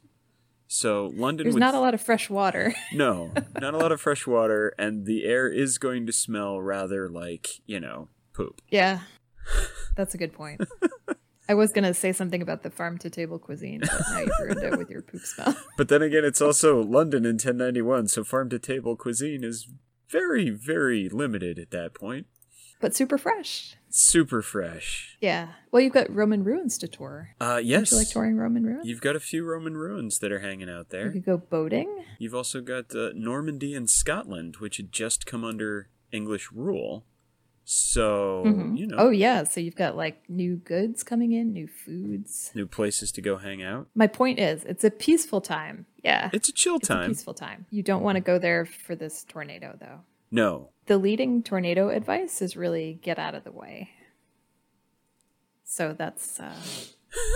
So 0.69 1.11
London 1.15 1.45
There's 1.45 1.57
not 1.57 1.75
a 1.75 1.81
lot 1.81 1.95
of 1.95 2.01
fresh 2.01 2.29
water. 2.29 2.75
no, 2.93 3.33
not 3.59 3.73
a 3.73 3.79
lot 3.79 3.91
of 3.91 4.01
fresh 4.03 4.27
water, 4.27 4.75
and 4.79 5.07
the 5.07 5.25
air 5.25 5.49
is 5.49 5.79
going 5.79 6.07
to 6.07 6.13
smell 6.13 6.61
rather 6.61 7.09
like 7.09 7.49
you 7.67 7.81
know 7.81 8.09
poop. 8.35 8.61
Yeah, 8.69 9.01
that's 9.97 10.15
a 10.15 10.19
good 10.19 10.35
point. 10.35 10.61
I 11.49 11.55
was 11.55 11.73
gonna 11.73 11.95
say 11.95 12.13
something 12.13 12.43
about 12.43 12.63
the 12.63 12.71
farm 12.71 12.99
to 12.99 13.09
table 13.09 13.39
cuisine, 13.39 13.81
but 13.81 14.03
now 14.11 14.19
you've 14.21 14.31
ruined 14.39 14.63
it 14.63 14.79
with 14.79 14.91
your 14.91 15.01
poop 15.01 15.23
smell. 15.23 15.57
But 15.79 15.89
then 15.89 16.03
again, 16.03 16.25
it's 16.25 16.43
also 16.43 16.83
London 16.83 17.25
in 17.25 17.37
1091, 17.37 18.09
so 18.09 18.23
farm 18.23 18.51
to 18.51 18.59
table 18.59 18.95
cuisine 18.95 19.43
is 19.43 19.67
very, 20.11 20.51
very 20.51 21.09
limited 21.09 21.59
at 21.59 21.71
that 21.71 21.95
point. 21.95 22.27
But 22.81 22.95
super 22.95 23.17
fresh. 23.17 23.78
Super 23.91 24.43
fresh. 24.43 25.17
Yeah. 25.21 25.49
Well, 25.71 25.81
you've 25.83 25.93
got 25.93 26.15
Roman 26.15 26.45
ruins 26.45 26.77
to 26.79 26.89
tour. 26.89 27.35
Uh, 27.41 27.57
Don't 27.57 27.67
yes. 27.67 27.91
you 27.93 27.99
like 27.99 28.09
touring 28.11 28.37
Roman 28.37 28.65
ruins? 28.65 28.87
You've 28.87 29.01
got 29.01 29.17
a 29.17 29.21
few 29.21 29.45
Roman 29.45 29.77
ruins 29.77 30.19
that 30.21 30.31
are 30.33 30.41
hanging 30.41 30.69
out 30.71 30.91
there. 30.91 31.07
You 31.07 31.13
could 31.13 31.25
go 31.25 31.37
boating. 31.39 32.05
You've 32.19 32.35
also 32.35 32.61
got 32.61 32.95
uh, 32.95 33.11
Normandy 33.15 33.75
and 33.75 33.89
Scotland, 33.89 34.57
which 34.57 34.77
had 34.77 34.93
just 34.93 35.25
come 35.27 35.45
under 35.45 35.89
English 36.13 36.51
rule. 36.53 37.05
So, 37.71 38.45
Mhm. 38.47 38.79
you 38.79 38.87
know, 38.87 38.97
Oh 38.99 39.11
yeah. 39.11 39.45
So 39.45 39.61
you've 39.61 39.77
got 39.77 39.95
like 39.95 40.23
new 40.29 40.57
goods 40.57 41.03
coming 41.03 41.33
in, 41.33 41.53
new 41.53 41.67
foods. 41.69 42.51
new 42.55 42.67
places 42.67 43.13
to 43.13 43.21
go 43.21 43.37
hang 43.37 43.63
out. 43.63 43.89
My 43.95 44.07
point 44.07 44.39
is, 44.39 44.65
it's 44.65 44.85
a 44.85 44.91
peaceful 44.91 45.43
time. 45.43 45.85
Yeah. 46.03 46.31
It's 46.33 46.49
a 46.49 46.53
chill 46.53 46.77
It's 46.77 46.89
a 46.89 46.95
time. 46.95 47.09
peaceful 47.11 47.35
time. 47.35 47.67
You 47.71 47.83
don't 47.83 48.03
want 48.03 48.17
to 48.17 48.21
go 48.21 48.39
there 48.39 48.65
for 48.65 48.95
this 48.97 49.23
tornado, 49.25 49.77
though. 49.79 50.01
No. 50.31 50.71
The 50.87 50.99
leading 50.99 51.43
tornado 51.43 51.89
advice 51.91 52.41
is 52.43 52.57
really 52.57 52.99
get 53.03 53.19
out 53.19 53.35
of 53.35 53.45
the 53.45 53.53
way. 53.53 53.91
So 55.65 55.95
that's. 55.97 56.41
Uh, 56.41 56.55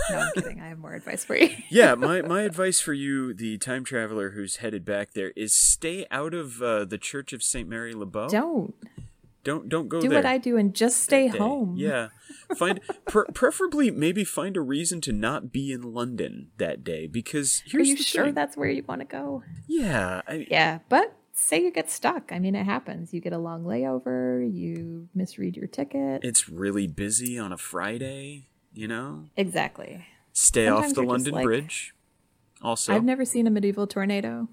no, 0.09 0.19
I'm 0.19 0.31
kidding. 0.33 0.61
I 0.61 0.67
have 0.69 0.79
more 0.79 0.93
advice 0.93 1.23
for 1.23 1.35
you. 1.35 1.49
Yeah, 1.69 1.95
my, 1.95 2.21
my 2.21 2.41
advice 2.43 2.79
for 2.79 2.93
you, 2.93 3.33
the 3.33 3.57
time 3.57 3.83
traveler 3.83 4.31
who's 4.31 4.57
headed 4.57 4.85
back 4.85 5.13
there, 5.13 5.31
is 5.35 5.55
stay 5.55 6.05
out 6.11 6.33
of 6.33 6.61
uh, 6.61 6.85
the 6.85 6.97
Church 6.97 7.33
of 7.33 7.41
St. 7.43 7.67
Mary 7.67 7.93
Le 7.93 8.05
Bow. 8.05 8.27
Don't 8.29 8.73
don't 9.43 9.67
don't 9.67 9.89
go 9.89 9.99
do 9.99 10.09
what 10.09 10.25
I 10.25 10.37
do 10.37 10.55
and 10.57 10.73
just 10.73 11.01
stay 11.03 11.27
home. 11.27 11.75
Yeah, 11.77 12.09
find 12.55 12.79
pre- 13.07 13.25
preferably 13.33 13.91
maybe 13.91 14.23
find 14.23 14.55
a 14.55 14.61
reason 14.61 15.01
to 15.01 15.11
not 15.11 15.51
be 15.51 15.71
in 15.71 15.81
London 15.81 16.51
that 16.57 16.83
day 16.83 17.07
because 17.07 17.61
Are 17.73 17.79
you 17.81 17.97
sure 17.97 18.25
thing. 18.25 18.33
that's 18.35 18.55
where 18.55 18.69
you 18.69 18.83
want 18.87 19.01
to 19.01 19.05
go? 19.05 19.43
Yeah, 19.67 20.21
I, 20.27 20.47
Yeah, 20.49 20.79
but 20.87 21.13
say 21.33 21.61
you 21.63 21.71
get 21.71 21.89
stuck. 21.91 22.31
I 22.31 22.39
mean, 22.39 22.55
it 22.55 22.63
happens. 22.65 23.13
You 23.13 23.19
get 23.21 23.33
a 23.33 23.37
long 23.37 23.63
layover. 23.63 24.49
You 24.53 25.09
misread 25.13 25.55
your 25.57 25.67
ticket. 25.67 26.23
it's 26.23 26.47
really 26.49 26.87
busy 26.87 27.37
on 27.37 27.51
a 27.51 27.57
Friday. 27.57 28.47
You 28.73 28.87
know, 28.87 29.25
exactly. 29.37 30.05
stay 30.31 30.65
Sometimes 30.65 30.91
off 30.93 30.95
the 30.95 31.01
London 31.03 31.33
like- 31.33 31.43
Bridge. 31.45 31.93
Also, 32.61 32.93
I've 32.93 33.03
never 33.03 33.25
seen 33.25 33.45
a 33.45 33.49
medieval 33.51 33.85
tornado. 33.87 34.47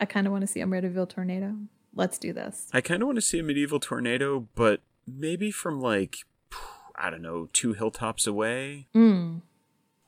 I 0.00 0.04
kind 0.04 0.26
of 0.26 0.32
want 0.32 0.42
to 0.42 0.46
see 0.48 0.60
a 0.60 0.66
medieval 0.66 1.06
tornado. 1.06 1.54
Let's 1.94 2.18
do 2.18 2.32
this. 2.32 2.68
I 2.72 2.80
kind 2.80 3.02
of 3.02 3.06
want 3.06 3.16
to 3.16 3.22
see 3.22 3.38
a 3.38 3.42
medieval 3.42 3.78
tornado, 3.80 4.48
but 4.54 4.80
maybe 5.06 5.50
from 5.52 5.80
like 5.80 6.18
I 6.96 7.08
don't 7.08 7.22
know, 7.22 7.48
two 7.52 7.72
hilltops 7.72 8.26
away. 8.26 8.88
Mm, 8.94 9.40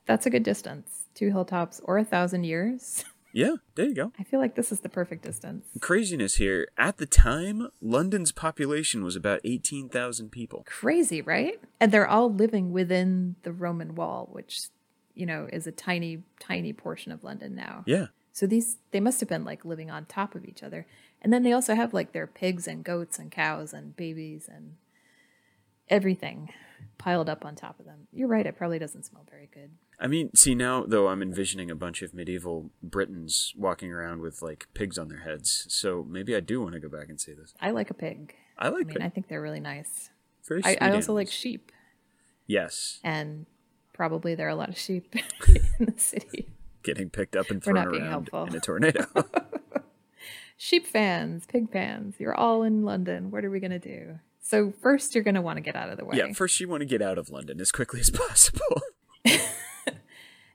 that's 0.04 0.26
a 0.26 0.30
good 0.30 0.42
distance. 0.42 1.04
Two 1.14 1.30
hilltops 1.30 1.80
or 1.84 1.96
a 1.98 2.04
thousand 2.04 2.44
years. 2.44 3.04
Yeah, 3.32 3.56
there 3.74 3.86
you 3.86 3.94
go. 3.94 4.12
I 4.18 4.24
feel 4.24 4.40
like 4.40 4.54
this 4.54 4.70
is 4.70 4.80
the 4.80 4.88
perfect 4.88 5.24
distance. 5.24 5.66
Craziness 5.80 6.36
here. 6.36 6.68
At 6.76 6.98
the 6.98 7.06
time, 7.06 7.68
London's 7.80 8.32
population 8.32 9.02
was 9.02 9.16
about 9.16 9.40
18,000 9.44 10.30
people. 10.30 10.64
Crazy, 10.66 11.22
right? 11.22 11.60
And 11.80 11.90
they're 11.90 12.06
all 12.06 12.32
living 12.32 12.72
within 12.72 13.36
the 13.42 13.52
Roman 13.52 13.94
wall, 13.94 14.28
which, 14.30 14.68
you 15.14 15.26
know, 15.26 15.48
is 15.52 15.66
a 15.66 15.72
tiny, 15.72 16.22
tiny 16.38 16.72
portion 16.72 17.10
of 17.10 17.24
London 17.24 17.54
now. 17.54 17.84
Yeah. 17.86 18.06
So 18.32 18.46
these, 18.46 18.78
they 18.90 19.00
must 19.00 19.20
have 19.20 19.28
been 19.28 19.44
like 19.44 19.64
living 19.64 19.90
on 19.90 20.04
top 20.06 20.34
of 20.34 20.44
each 20.44 20.62
other. 20.62 20.86
And 21.20 21.32
then 21.32 21.42
they 21.42 21.52
also 21.52 21.74
have 21.74 21.94
like 21.94 22.12
their 22.12 22.26
pigs 22.26 22.66
and 22.66 22.84
goats 22.84 23.18
and 23.18 23.30
cows 23.30 23.72
and 23.72 23.96
babies 23.96 24.48
and 24.52 24.76
everything 25.88 26.50
piled 26.98 27.28
up 27.28 27.44
on 27.44 27.54
top 27.54 27.78
of 27.78 27.86
them. 27.86 28.08
You're 28.12 28.28
right, 28.28 28.46
it 28.46 28.56
probably 28.56 28.78
doesn't 28.78 29.04
smell 29.04 29.26
very 29.30 29.48
good. 29.52 29.70
I 30.02 30.08
mean, 30.08 30.34
see 30.34 30.56
now 30.56 30.84
though 30.84 31.06
I'm 31.06 31.22
envisioning 31.22 31.70
a 31.70 31.76
bunch 31.76 32.02
of 32.02 32.12
medieval 32.12 32.70
Britons 32.82 33.54
walking 33.56 33.92
around 33.92 34.20
with 34.20 34.42
like 34.42 34.66
pigs 34.74 34.98
on 34.98 35.08
their 35.08 35.20
heads. 35.20 35.64
So 35.68 36.04
maybe 36.08 36.34
I 36.34 36.40
do 36.40 36.60
want 36.60 36.74
to 36.74 36.80
go 36.80 36.88
back 36.88 37.08
and 37.08 37.20
see 37.20 37.32
this. 37.32 37.54
I 37.60 37.70
like 37.70 37.88
a 37.88 37.94
pig. 37.94 38.34
I 38.58 38.68
like. 38.68 38.74
I 38.74 38.78
mean, 38.86 38.94
pig. 38.94 39.02
I 39.02 39.08
think 39.08 39.28
they're 39.28 39.40
really 39.40 39.60
nice. 39.60 40.10
Very 40.48 40.60
I, 40.64 40.70
sweet 40.70 40.82
I 40.82 40.90
also 40.92 41.14
like 41.14 41.30
sheep, 41.30 41.70
Yes, 42.48 42.98
and 43.04 43.46
probably 43.92 44.34
there 44.34 44.48
are 44.48 44.50
a 44.50 44.56
lot 44.56 44.68
of 44.68 44.76
sheep 44.76 45.14
in 45.78 45.86
the 45.86 45.94
city. 45.96 46.48
getting 46.82 47.08
picked 47.08 47.36
up 47.36 47.50
and 47.50 47.62
thrown 47.62 47.78
around 47.78 48.28
in 48.48 48.56
a 48.56 48.60
tornado. 48.60 49.06
Sheep 50.56 50.86
fans, 50.86 51.44
pig 51.46 51.72
fans, 51.72 52.16
you're 52.18 52.34
all 52.34 52.62
in 52.62 52.84
London. 52.84 53.30
What 53.30 53.44
are 53.44 53.50
we 53.50 53.58
going 53.58 53.72
to 53.72 53.78
do? 53.78 54.18
So, 54.40 54.72
first, 54.82 55.14
you're 55.14 55.24
going 55.24 55.34
to 55.34 55.42
want 55.42 55.56
to 55.56 55.60
get 55.60 55.76
out 55.76 55.90
of 55.90 55.98
the 55.98 56.04
way. 56.04 56.16
yeah, 56.16 56.32
first 56.32 56.58
you 56.60 56.68
want 56.68 56.80
to 56.82 56.86
get 56.86 57.02
out 57.02 57.18
of 57.18 57.30
London 57.30 57.60
as 57.60 57.72
quickly 57.72 58.00
as 58.00 58.10
possible. 58.10 58.82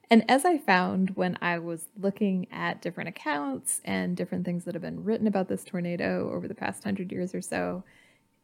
And 0.10 0.24
as 0.30 0.46
I 0.46 0.58
found 0.58 1.12
when 1.12 1.38
I 1.42 1.60
was 1.60 1.90
looking 2.00 2.48
at 2.52 2.82
different 2.82 3.10
accounts 3.10 3.82
and 3.84 4.16
different 4.16 4.46
things 4.46 4.64
that 4.64 4.74
have 4.74 4.82
been 4.82 5.04
written 5.04 5.28
about 5.28 5.50
this 5.50 5.66
tornado 5.66 6.32
over 6.34 6.48
the 6.48 6.56
past 6.56 6.84
hundred 6.84 7.12
years 7.12 7.36
or 7.36 7.42
so, 7.42 7.84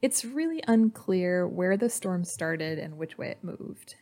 It's 0.02 0.26
really 0.26 0.62
unclear 0.68 1.48
where 1.48 1.78
the 1.78 1.90
storm 1.90 2.26
started 2.26 2.78
and 2.78 2.98
which 2.98 3.18
way 3.18 3.30
it 3.30 3.42
moved. 3.44 3.96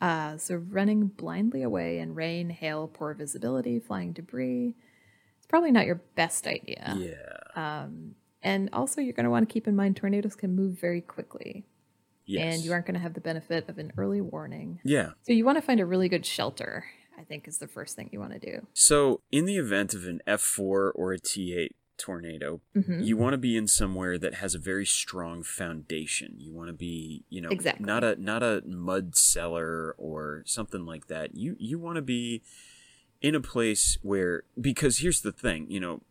Uh, 0.00 0.36
so, 0.36 0.56
running 0.56 1.06
blindly 1.06 1.62
away 1.62 2.00
in 2.00 2.14
rain, 2.16 2.50
hail, 2.50 2.88
poor 2.88 3.14
visibility, 3.14 3.78
flying 3.78 4.12
debris, 4.12 4.74
it's 5.38 5.46
probably 5.46 5.70
not 5.70 5.86
your 5.86 6.02
best 6.16 6.48
idea. 6.48 6.96
Yeah. 6.98 7.38
Um, 7.84 8.16
and 8.42 8.68
also, 8.72 9.00
you're 9.00 9.12
going 9.14 9.24
to 9.24 9.30
want 9.30 9.48
to 9.48 9.52
keep 9.52 9.68
in 9.68 9.76
mind 9.76 9.96
tornadoes 9.96 10.34
can 10.34 10.56
move 10.56 10.80
very 10.80 11.00
quickly, 11.00 11.64
Yes. 12.26 12.54
and 12.56 12.64
you 12.64 12.72
aren't 12.72 12.86
going 12.86 12.94
to 12.94 13.00
have 13.00 13.14
the 13.14 13.20
benefit 13.20 13.68
of 13.68 13.78
an 13.78 13.92
early 13.96 14.20
warning. 14.20 14.80
Yeah. 14.84 15.10
So, 15.22 15.32
you 15.32 15.44
want 15.44 15.56
to 15.58 15.62
find 15.62 15.78
a 15.78 15.86
really 15.86 16.08
good 16.08 16.26
shelter, 16.26 16.84
I 17.18 17.22
think, 17.22 17.46
is 17.48 17.58
the 17.58 17.68
first 17.68 17.96
thing 17.96 18.08
you 18.12 18.20
want 18.20 18.32
to 18.32 18.38
do. 18.38 18.66
So, 18.72 19.20
in 19.30 19.44
the 19.44 19.56
event 19.56 19.94
of 19.94 20.06
an 20.06 20.20
F4 20.26 20.92
or 20.94 21.12
a 21.12 21.18
T8 21.18 21.70
tornado, 21.96 22.60
hmm 22.74 23.00
you 23.02 23.16
want 23.16 23.34
to 23.34 23.38
be 23.38 23.56
in 23.56 23.68
somewhere 23.68 24.18
that 24.18 24.34
has 24.34 24.54
a 24.54 24.58
very 24.58 24.84
strong 24.86 25.42
foundation. 25.42 26.34
You 26.38 26.52
want 26.52 26.68
to 26.68 26.72
be, 26.74 27.24
you 27.30 27.40
know, 27.40 27.50
Exactly. 27.50 27.86
not 27.86 28.02
a 28.02 28.16
not 28.20 28.42
a 28.42 28.62
mud 28.66 29.14
cellar 29.16 29.94
or 29.96 30.42
something 30.46 30.84
like 30.84 31.06
that. 31.06 31.36
You 31.36 31.56
you 31.58 31.78
want 31.78 31.96
to 31.96 32.02
be 32.02 32.42
in 33.22 33.34
a 33.34 33.40
place 33.40 33.96
where 34.02 34.42
because 34.60 34.98
here's 34.98 35.20
the 35.20 35.32
thing, 35.32 35.66
you 35.70 35.80
know, 35.80 36.02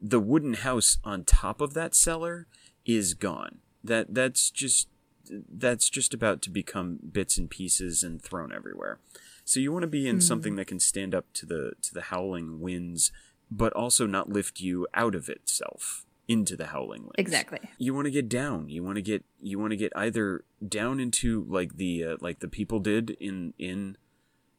the 0.00 0.20
wooden 0.20 0.54
house 0.54 0.98
on 1.02 1.24
top 1.24 1.60
of 1.60 1.74
that 1.74 1.94
cellar 1.94 2.46
is 2.84 3.14
gone. 3.14 3.58
That 3.82 4.14
that's 4.14 4.50
just 4.50 4.88
that's 5.30 5.88
just 5.88 6.12
about 6.12 6.42
to 6.42 6.50
become 6.50 6.98
bits 7.10 7.38
and 7.38 7.48
pieces 7.48 8.02
and 8.02 8.20
thrown 8.20 8.52
everywhere. 8.52 8.98
So 9.44 9.60
you 9.60 9.72
want 9.72 9.82
to 9.82 9.88
be 9.88 10.06
in 10.08 10.20
something 10.20 10.56
that 10.56 10.66
can 10.66 10.78
stand 10.80 11.14
up 11.14 11.26
to 11.34 11.46
the 11.46 11.72
to 11.82 11.94
the 11.94 12.02
howling 12.02 12.60
winds, 12.60 13.10
but 13.50 13.72
also 13.72 14.06
not 14.06 14.28
lift 14.28 14.60
you 14.60 14.86
out 14.94 15.14
of 15.14 15.28
itself 15.28 16.06
into 16.28 16.56
the 16.56 16.66
howling 16.68 17.02
winds. 17.02 17.14
Exactly. 17.18 17.58
You 17.78 17.92
want 17.94 18.06
to 18.06 18.10
get 18.10 18.28
down. 18.28 18.68
You 18.68 18.82
want 18.84 18.96
to 18.96 19.02
get 19.02 19.24
you 19.40 19.58
want 19.58 19.72
to 19.72 19.76
get 19.76 19.92
either 19.96 20.44
down 20.66 21.00
into 21.00 21.44
like 21.48 21.76
the 21.76 22.04
uh, 22.04 22.16
like 22.20 22.38
the 22.40 22.48
people 22.48 22.78
did 22.78 23.10
in 23.20 23.52
in 23.58 23.96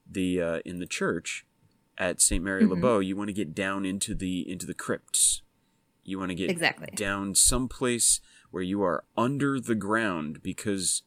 the 0.10 0.42
uh, 0.42 0.60
in 0.66 0.80
the 0.80 0.86
church 0.86 1.46
at 1.98 2.22
St. 2.22 2.44
Mary 2.44 2.64
Mhm. 2.66 2.70
Le 2.72 2.76
Bow. 2.76 3.00
You 3.00 3.16
want 3.16 3.30
to 3.30 3.34
get 3.34 3.56
down 3.56 3.86
into 3.86 4.14
the 4.14 4.48
into 4.50 4.66
the 4.66 4.74
crypts. 4.74 5.42
You 6.04 6.20
want 6.20 6.30
to 6.30 6.36
get 6.36 6.50
Exactly. 6.50 6.88
down 6.96 7.34
someplace 7.36 8.20
where 8.52 8.64
you 8.64 8.84
are 8.84 9.06
under 9.16 9.60
the 9.62 9.76
ground 9.76 10.44
because 10.44 11.04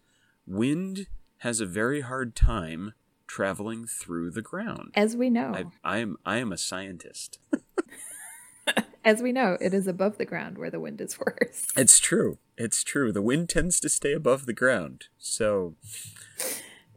wind 0.47 1.07
has 1.39 1.61
a 1.61 1.67
very 1.67 2.01
hard 2.01 2.35
time 2.35 2.95
traveling 3.27 3.87
through 3.87 4.31
the 4.31 4.43
ground. 4.43 4.93
As 4.95 5.17
we 5.17 5.31
know, 5.31 5.53
I, 5.85 5.97
I 5.97 5.99
am 5.99 6.17
I 6.25 6.37
am 6.39 6.53
a 6.53 6.57
scientist. 6.59 7.39
as 9.05 9.23
we 9.23 9.33
know, 9.33 9.57
it 9.61 9.73
is 9.75 9.87
above 9.87 10.19
the 10.19 10.25
ground 10.25 10.59
where 10.59 10.71
the 10.71 10.81
wind 10.81 11.01
is 11.01 11.19
worse. 11.19 11.67
It's 11.77 11.99
true. 12.01 12.39
It's 12.57 12.83
true. 12.83 13.12
The 13.12 13.23
wind 13.23 13.49
tends 13.49 13.81
to 13.81 13.89
stay 13.89 14.12
above 14.12 14.47
the 14.47 14.53
ground. 14.53 15.05
So 15.19 15.75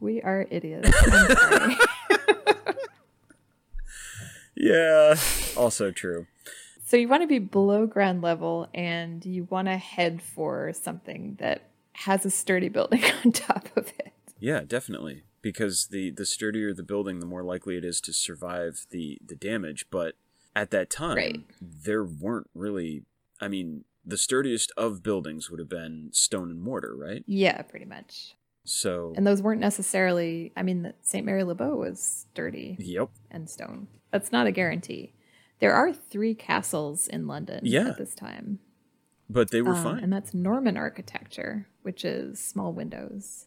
We 0.00 0.20
are 0.22 0.46
idiots. 0.50 0.90
Yeah, 4.56 5.14
also 5.56 5.90
true. 5.90 6.26
so 6.84 6.96
you 6.98 7.08
want 7.08 7.22
to 7.22 7.26
be 7.26 7.38
below 7.38 7.86
ground 7.86 8.20
level 8.20 8.68
and 8.74 9.24
you 9.24 9.44
want 9.44 9.68
to 9.68 9.76
head 9.78 10.20
for 10.20 10.72
something 10.74 11.36
that 11.40 11.62
has 11.92 12.26
a 12.26 12.30
sturdy 12.30 12.68
building 12.68 13.02
on 13.24 13.32
top 13.32 13.68
of 13.76 13.88
it. 13.98 14.12
Yeah, 14.38 14.60
definitely. 14.66 15.22
Because 15.42 15.86
the 15.88 16.10
the 16.10 16.26
sturdier 16.26 16.74
the 16.74 16.82
building, 16.82 17.20
the 17.20 17.26
more 17.26 17.42
likely 17.42 17.76
it 17.76 17.84
is 17.84 18.00
to 18.02 18.12
survive 18.12 18.86
the 18.90 19.18
the 19.24 19.36
damage. 19.36 19.86
But 19.90 20.14
at 20.54 20.70
that 20.70 20.90
time, 20.90 21.16
Right. 21.16 21.44
there 21.60 22.04
weren't 22.04 22.50
really. 22.54 23.04
I 23.40 23.48
mean, 23.48 23.84
the 24.04 24.18
sturdiest 24.18 24.70
of 24.76 25.02
buildings 25.02 25.50
would 25.50 25.58
have 25.60 25.68
been 25.68 26.10
stone 26.12 26.50
and 26.50 26.60
mortar, 26.60 26.94
right? 26.94 27.24
Yeah, 27.26 27.62
pretty 27.62 27.86
much. 27.86 28.34
So, 28.64 29.14
And 29.16 29.26
those 29.26 29.40
weren't 29.40 29.60
necessarily, 29.62 30.52
I 30.54 30.62
mean, 30.62 30.82
the 30.82 30.94
St. 31.00 31.24
Mary 31.24 31.42
Le 31.44 31.54
Bow 31.54 31.76
was 31.76 32.26
sturdy 32.30 32.76
yep. 32.78 33.08
and 33.30 33.48
stone. 33.48 33.88
That's 34.10 34.30
not 34.30 34.46
a 34.46 34.52
guarantee. 34.52 35.14
There 35.60 35.72
are 35.72 35.92
three 35.92 36.34
castles 36.34 37.08
in 37.08 37.26
London 37.26 37.60
Yeah. 37.64 37.88
at 37.88 37.96
this 37.98 38.14
time. 38.14 38.58
But 39.30 39.50
they 39.50 39.62
were 39.62 39.74
Um, 39.74 39.82
fine. 39.82 40.04
And 40.04 40.12
that's 40.12 40.34
Norman 40.34 40.76
architecture, 40.76 41.68
which 41.82 42.04
is 42.04 42.38
small 42.38 42.72
windows. 42.74 43.46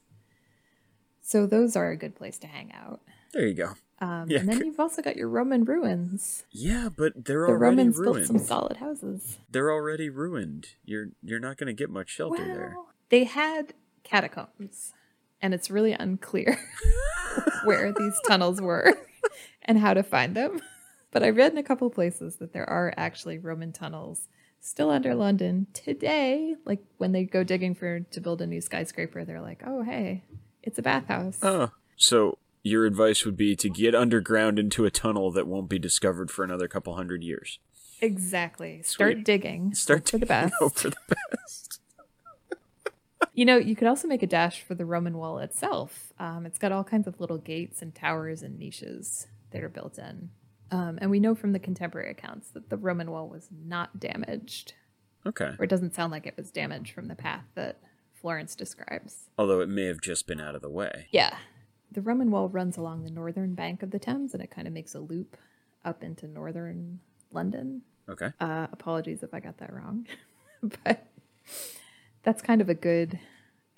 So 1.25 1.47
those 1.47 1.75
are 1.75 1.89
a 1.89 1.95
good 1.97 2.15
place 2.15 2.37
to 2.39 2.47
hang 2.47 2.71
out. 2.73 2.99
there 3.33 3.47
you 3.47 3.53
go. 3.55 3.71
Um, 3.99 4.29
Yeah, 4.29 4.39
and 4.39 4.49
then 4.49 4.65
you've 4.65 4.79
also 4.79 5.01
got 5.01 5.15
your 5.15 5.29
Roman 5.29 5.63
ruins. 5.63 6.43
Yeah, 6.51 6.89
but 6.95 7.13
they're 7.25 7.45
The 7.47 7.53
already 7.53 7.77
Romans 7.77 7.97
ruined. 7.97 8.15
built 8.15 8.27
some 8.27 8.39
solid 8.39 8.77
houses. 8.77 9.37
They're 9.49 9.71
already 9.71 10.09
ruined. 10.09 10.67
You're 10.83 11.07
you're 11.23 11.39
not 11.39 11.55
going 11.57 11.67
to 11.67 11.73
get 11.73 11.89
much 11.89 12.09
shelter 12.09 12.43
there. 12.43 12.75
They 13.09 13.23
had 13.23 13.73
catacombs, 14.03 14.91
and 15.41 15.53
it's 15.53 15.71
really 15.71 15.93
unclear 15.93 16.59
where 17.63 17.93
these 17.93 18.19
tunnels 18.27 18.59
were 18.61 18.93
and 19.63 19.79
how 19.79 19.93
to 19.93 20.03
find 20.03 20.35
them. 20.35 20.61
But 21.11 21.23
I 21.23 21.29
read 21.29 21.51
in 21.53 21.57
a 21.57 21.63
couple 21.63 21.89
places 21.89 22.37
that 22.37 22.53
there 22.53 22.69
are 22.69 22.93
actually 22.97 23.37
Roman 23.37 23.71
tunnels 23.71 24.27
still 24.59 24.89
under 24.89 25.13
London 25.15 25.67
today. 25.73 26.55
Like 26.65 26.83
when 26.97 27.11
they 27.13 27.23
go 27.23 27.43
digging 27.43 27.75
for 27.75 27.99
to 28.01 28.19
build 28.21 28.41
a 28.41 28.47
new 28.47 28.61
skyscraper, 28.61 29.23
they're 29.23 29.41
like, 29.41 29.61
"Oh, 29.65 29.83
hey, 29.83 30.23
it's 30.63 30.79
a 30.79 30.81
bathhouse." 30.81 31.37
Oh. 31.41 31.71
So 31.95 32.37
your 32.63 32.85
advice 32.85 33.25
would 33.25 33.37
be 33.37 33.55
to 33.57 33.69
get 33.69 33.93
underground 33.93 34.57
into 34.57 34.85
a 34.85 34.91
tunnel 34.91 35.31
that 35.31 35.47
won't 35.47 35.69
be 35.69 35.77
discovered 35.79 36.31
for 36.31 36.43
another 36.43 36.67
couple 36.67 36.95
hundred 36.95 37.23
years. 37.23 37.59
Exactly. 38.01 38.81
Start 38.83 39.13
Sweet. 39.13 39.25
digging. 39.25 39.73
Start 39.73 40.09
for 40.09 40.17
the 40.17 40.25
best. 40.25 40.53
for 40.75 40.89
the 40.89 40.95
best. 41.09 41.79
You 43.35 43.45
know, 43.45 43.57
you 43.57 43.75
could 43.75 43.87
also 43.87 44.07
make 44.07 44.21
a 44.21 44.27
dash 44.27 44.61
for 44.61 44.75
the 44.75 44.85
Roman 44.85 45.17
wall 45.17 45.39
itself. 45.39 46.13
Um, 46.19 46.45
it's 46.45 46.59
got 46.59 46.71
all 46.71 46.83
kinds 46.83 47.07
of 47.07 47.19
little 47.19 47.39
gates 47.39 47.81
and 47.81 47.95
towers 47.95 48.43
and 48.43 48.59
niches 48.59 49.25
that 49.49 49.63
are 49.63 49.69
built 49.69 49.97
in. 49.97 50.29
Um, 50.69 50.99
and 51.01 51.09
we 51.09 51.19
know 51.19 51.33
from 51.33 51.51
the 51.51 51.57
contemporary 51.57 52.11
accounts 52.11 52.49
that 52.51 52.69
the 52.69 52.77
Roman 52.77 53.09
wall 53.09 53.27
was 53.27 53.47
not 53.65 53.99
damaged, 53.99 54.73
Okay. 55.25 55.51
or 55.57 55.63
it 55.65 55.69
doesn't 55.69 55.95
sound 55.95 56.11
like 56.11 56.27
it 56.27 56.35
was 56.37 56.51
damaged 56.51 56.93
from 56.93 57.07
the 57.07 57.15
path 57.15 57.45
that 57.55 57.79
Florence 58.23 58.55
describes. 58.55 59.29
Although 59.37 59.59
it 59.59 59.67
may 59.67 59.83
have 59.83 59.99
just 59.99 60.27
been 60.27 60.39
out 60.39 60.55
of 60.55 60.61
the 60.61 60.69
way. 60.69 61.07
Yeah. 61.11 61.35
The 61.91 61.99
Roman 62.01 62.31
wall 62.31 62.47
runs 62.47 62.77
along 62.77 63.03
the 63.03 63.11
northern 63.11 63.53
bank 63.53 63.83
of 63.83 63.91
the 63.91 63.99
Thames 63.99 64.33
and 64.33 64.41
it 64.41 64.49
kind 64.49 64.65
of 64.65 64.73
makes 64.73 64.95
a 64.95 64.99
loop 65.01 65.35
up 65.83 66.01
into 66.05 66.25
northern 66.25 67.01
London. 67.33 67.81
Okay. 68.07 68.29
Uh, 68.39 68.67
apologies 68.71 69.23
if 69.23 69.33
I 69.33 69.41
got 69.41 69.57
that 69.57 69.73
wrong, 69.73 70.07
but 70.85 71.05
that's 72.23 72.41
kind 72.41 72.61
of 72.61 72.69
a 72.69 72.73
good 72.73 73.19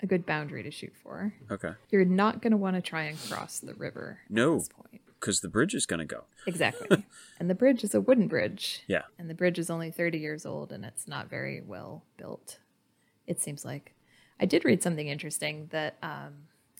a 0.00 0.06
good 0.06 0.24
boundary 0.24 0.62
to 0.62 0.70
shoot 0.70 0.92
for. 0.94 1.34
Okay. 1.50 1.72
You're 1.90 2.04
not 2.04 2.40
going 2.40 2.52
to 2.52 2.56
want 2.56 2.76
to 2.76 2.82
try 2.82 3.02
and 3.02 3.18
cross 3.28 3.58
the 3.58 3.74
river 3.74 4.20
No. 4.30 4.52
at 4.52 4.58
this 4.60 4.68
point. 4.68 5.02
Because 5.18 5.40
the 5.40 5.48
bridge 5.48 5.74
is 5.74 5.86
going 5.86 5.98
to 5.98 6.04
go. 6.04 6.24
Exactly. 6.46 7.04
and 7.40 7.50
the 7.50 7.54
bridge 7.56 7.82
is 7.82 7.96
a 7.96 8.00
wooden 8.00 8.28
bridge. 8.28 8.84
Yeah. 8.86 9.02
And 9.18 9.28
the 9.28 9.34
bridge 9.34 9.58
is 9.58 9.70
only 9.70 9.90
30 9.90 10.18
years 10.18 10.46
old 10.46 10.70
and 10.70 10.84
it's 10.84 11.08
not 11.08 11.28
very 11.28 11.60
well 11.60 12.04
built. 12.16 12.58
It 13.26 13.40
seems 13.40 13.64
like. 13.64 13.94
I 14.40 14.46
did 14.46 14.64
read 14.64 14.82
something 14.82 15.08
interesting 15.08 15.68
that 15.70 15.96
um, 16.02 16.32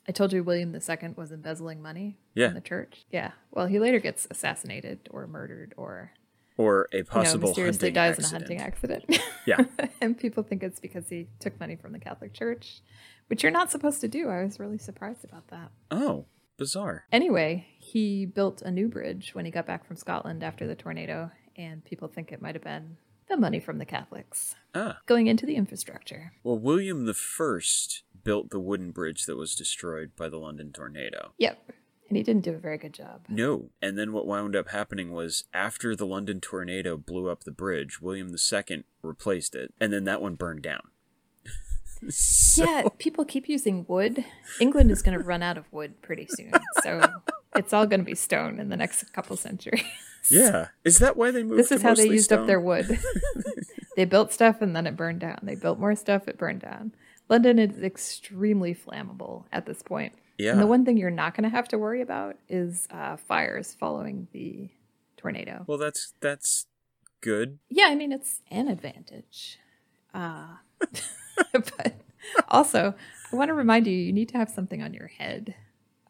I 0.09 0.12
told 0.12 0.33
you 0.33 0.42
William 0.45 0.75
II 0.75 1.09
was 1.16 1.33
embezzling 1.33 1.81
money 1.83 2.19
Yeah. 2.35 2.49
from 2.49 2.55
the 2.55 2.61
church. 2.61 3.05
Yeah. 3.11 3.33
Well, 3.51 3.66
he 3.66 3.79
later 3.79 3.99
gets 3.99 4.27
assassinated 4.31 5.09
or 5.11 5.27
murdered 5.27 5.73
or 5.77 6.12
Or 6.57 6.88
a 6.92 6.99
you 6.99 7.03
know, 7.03 7.09
possible 7.11 7.49
mysteriously 7.49 7.90
dies 7.90 8.19
accident. 8.19 8.51
in 8.51 8.57
a 8.59 8.61
hunting 8.61 8.61
accident. 8.66 9.19
Yeah. 9.47 9.64
and 10.01 10.19
people 10.19 10.42
think 10.42 10.62
it's 10.62 10.81
because 10.81 11.09
he 11.09 11.29
took 11.40 11.59
money 11.61 11.77
from 11.77 11.92
the 11.92 11.99
Catholic 11.99 12.33
Church, 12.35 12.81
which 13.29 13.42
you're 13.42 13.53
not 13.53 13.71
supposed 13.71 14.01
to 14.03 14.09
do. 14.09 14.29
I 14.29 14.42
was 14.45 14.59
really 14.61 14.79
surprised 14.79 15.25
about 15.25 15.49
that. 15.49 15.71
Oh, 15.90 16.27
bizarre. 16.59 17.05
Anyway, 17.12 17.66
he 17.79 18.27
built 18.27 18.62
a 18.62 18.71
new 18.71 18.88
bridge 18.88 19.35
when 19.35 19.45
he 19.45 19.51
got 19.51 19.66
back 19.66 19.87
from 19.87 19.97
Scotland 19.97 20.42
after 20.42 20.66
the 20.66 20.75
tornado, 20.75 21.31
and 21.57 21.85
people 21.85 22.09
think 22.09 22.33
it 22.33 22.42
might 22.42 22.55
have 22.55 22.64
been 22.64 22.97
the 23.29 23.37
money 23.37 23.61
from 23.61 23.79
the 23.79 23.85
Catholics 23.85 24.55
Ah. 24.75 25.01
going 25.07 25.27
into 25.27 25.47
the 25.47 25.57
infrastructure. 25.57 26.33
Well, 26.45 26.59
William 26.59 27.07
the 27.07 27.15
First 27.15 28.03
built 28.25 28.51
the 28.51 28.61
wooden 28.61 28.91
bridge 28.91 29.27
that 29.27 29.37
was 29.37 29.55
destroyed 29.55 30.12
by 30.17 30.29
the 30.29 30.37
London 30.39 30.73
tornado. 30.73 31.33
Yep. 31.39 31.73
And 32.09 32.17
he 32.17 32.23
didn't 32.23 32.45
do 32.45 32.53
a 32.53 32.59
very 32.59 32.79
good 32.79 32.93
job. 32.95 33.25
No. 33.29 33.71
And 33.83 33.99
then 33.99 34.12
what 34.12 34.27
wound 34.27 34.55
up 34.55 34.69
happening 34.69 35.11
was 35.11 35.45
after 35.53 35.97
the 35.97 36.07
London 36.07 36.41
tornado 36.41 36.97
blew 36.97 37.29
up 37.29 37.43
the 37.45 37.51
bridge, 37.51 38.01
William 38.01 38.29
II 38.33 38.85
replaced 39.03 39.55
it, 39.57 39.75
and 39.81 39.93
then 39.93 40.05
that 40.05 40.23
one 40.23 40.35
burned 40.37 40.62
down. 40.62 40.83
So- 42.11 42.64
Yeah, 42.64 42.85
people 42.99 43.24
keep 43.24 43.49
using 43.49 43.85
wood. 43.89 44.24
England 44.61 44.91
is 44.91 45.03
going 45.03 45.18
to 45.18 45.24
run 45.24 45.43
out 45.43 45.57
of 45.59 45.64
wood 45.72 46.01
pretty 46.03 46.27
soon. 46.29 46.53
So 46.83 47.01
it's 47.57 47.72
all 47.72 47.87
going 47.87 48.01
to 48.01 48.05
be 48.07 48.14
stone 48.14 48.61
in 48.61 48.68
the 48.68 48.77
next 48.77 49.12
couple 49.12 49.37
centuries. 49.37 49.83
Yeah. 50.31 50.68
Is 50.85 50.99
that 50.99 51.16
why 51.16 51.31
they 51.31 51.43
moved 51.43 51.59
This 51.59 51.72
is 51.72 51.83
how 51.83 51.95
they 51.95 52.09
used 52.09 52.33
up 52.33 52.47
their 52.47 52.61
wood. 52.61 52.99
they 53.97 54.05
built 54.05 54.33
stuff 54.33 54.61
and 54.61 54.74
then 54.74 54.87
it 54.87 54.97
burned 54.97 55.20
down. 55.20 55.39
They 55.43 55.55
built 55.55 55.79
more 55.79 55.95
stuff, 55.95 56.29
it 56.29 56.39
burned 56.39 56.61
down. 56.61 56.93
London 57.29 57.59
is 57.59 57.83
extremely 57.83 58.74
flammable 58.74 59.45
at 59.53 59.66
this 59.66 59.83
point. 59.83 60.12
Yeah. 60.39 60.53
And 60.53 60.61
the 60.61 60.66
one 60.66 60.85
thing 60.85 60.97
you're 60.97 61.11
not 61.11 61.35
going 61.35 61.45
to 61.45 61.57
have 61.57 61.68
to 61.68 61.79
worry 61.79 62.03
about 62.03 62.37
is 62.49 62.87
uh, 62.91 63.16
fires 63.16 63.74
following 63.79 64.29
the 64.33 64.68
tornado. 65.16 65.64
Well, 65.66 65.79
that's 65.79 66.12
that's 66.20 66.66
good. 67.20 67.59
yeah, 67.68 67.87
I 67.89 67.95
mean, 67.95 68.12
it's 68.12 68.43
an 68.51 68.68
advantage. 68.68 69.59
Uh, 70.12 70.57
but 71.53 71.95
also, 72.49 72.95
I 73.33 73.37
want 73.37 73.49
to 73.49 73.55
remind 73.55 73.87
you 73.87 73.93
you 73.93 74.12
need 74.12 74.29
to 74.31 74.39
have 74.39 74.51
something 74.51 74.83
on 74.83 74.95
your 74.95 75.09
head. 75.09 75.55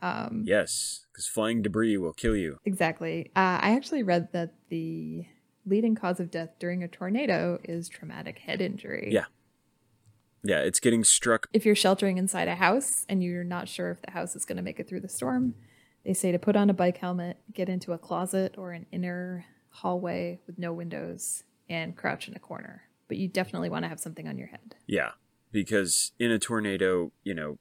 Um, 0.02 0.42
Yes, 0.44 1.06
because 1.12 1.26
flying 1.26 1.62
debris 1.62 1.96
will 1.96 2.12
kill 2.12 2.36
you. 2.36 2.58
Exactly. 2.64 3.30
Uh, 3.36 3.58
I 3.62 3.74
actually 3.76 4.02
read 4.02 4.32
that 4.32 4.54
the 4.68 5.26
leading 5.64 5.94
cause 5.94 6.20
of 6.20 6.30
death 6.30 6.50
during 6.58 6.82
a 6.82 6.88
tornado 6.88 7.58
is 7.64 7.88
traumatic 7.88 8.38
head 8.38 8.60
injury. 8.60 9.08
Yeah. 9.10 9.24
Yeah, 10.44 10.60
it's 10.60 10.78
getting 10.78 11.02
struck. 11.02 11.48
If 11.52 11.66
you're 11.66 11.74
sheltering 11.74 12.18
inside 12.18 12.46
a 12.46 12.54
house 12.54 13.04
and 13.08 13.22
you're 13.22 13.42
not 13.42 13.68
sure 13.68 13.90
if 13.90 14.00
the 14.02 14.12
house 14.12 14.36
is 14.36 14.44
going 14.44 14.56
to 14.56 14.62
make 14.62 14.78
it 14.78 14.88
through 14.88 15.00
the 15.00 15.08
storm, 15.08 15.54
they 16.04 16.14
say 16.14 16.30
to 16.30 16.38
put 16.38 16.54
on 16.54 16.70
a 16.70 16.74
bike 16.74 16.98
helmet, 16.98 17.38
get 17.52 17.68
into 17.68 17.92
a 17.92 17.98
closet 17.98 18.54
or 18.56 18.70
an 18.70 18.86
inner 18.92 19.44
hallway 19.70 20.40
with 20.46 20.56
no 20.56 20.72
windows, 20.72 21.42
and 21.68 21.96
crouch 21.96 22.28
in 22.28 22.36
a 22.36 22.38
corner. 22.38 22.82
But 23.08 23.16
you 23.16 23.26
definitely 23.26 23.70
want 23.70 23.84
to 23.84 23.88
have 23.88 23.98
something 23.98 24.28
on 24.28 24.38
your 24.38 24.46
head. 24.48 24.76
Yeah, 24.86 25.12
because 25.50 26.12
in 26.18 26.30
a 26.30 26.38
tornado, 26.38 27.10
you 27.24 27.34
know, 27.34 27.58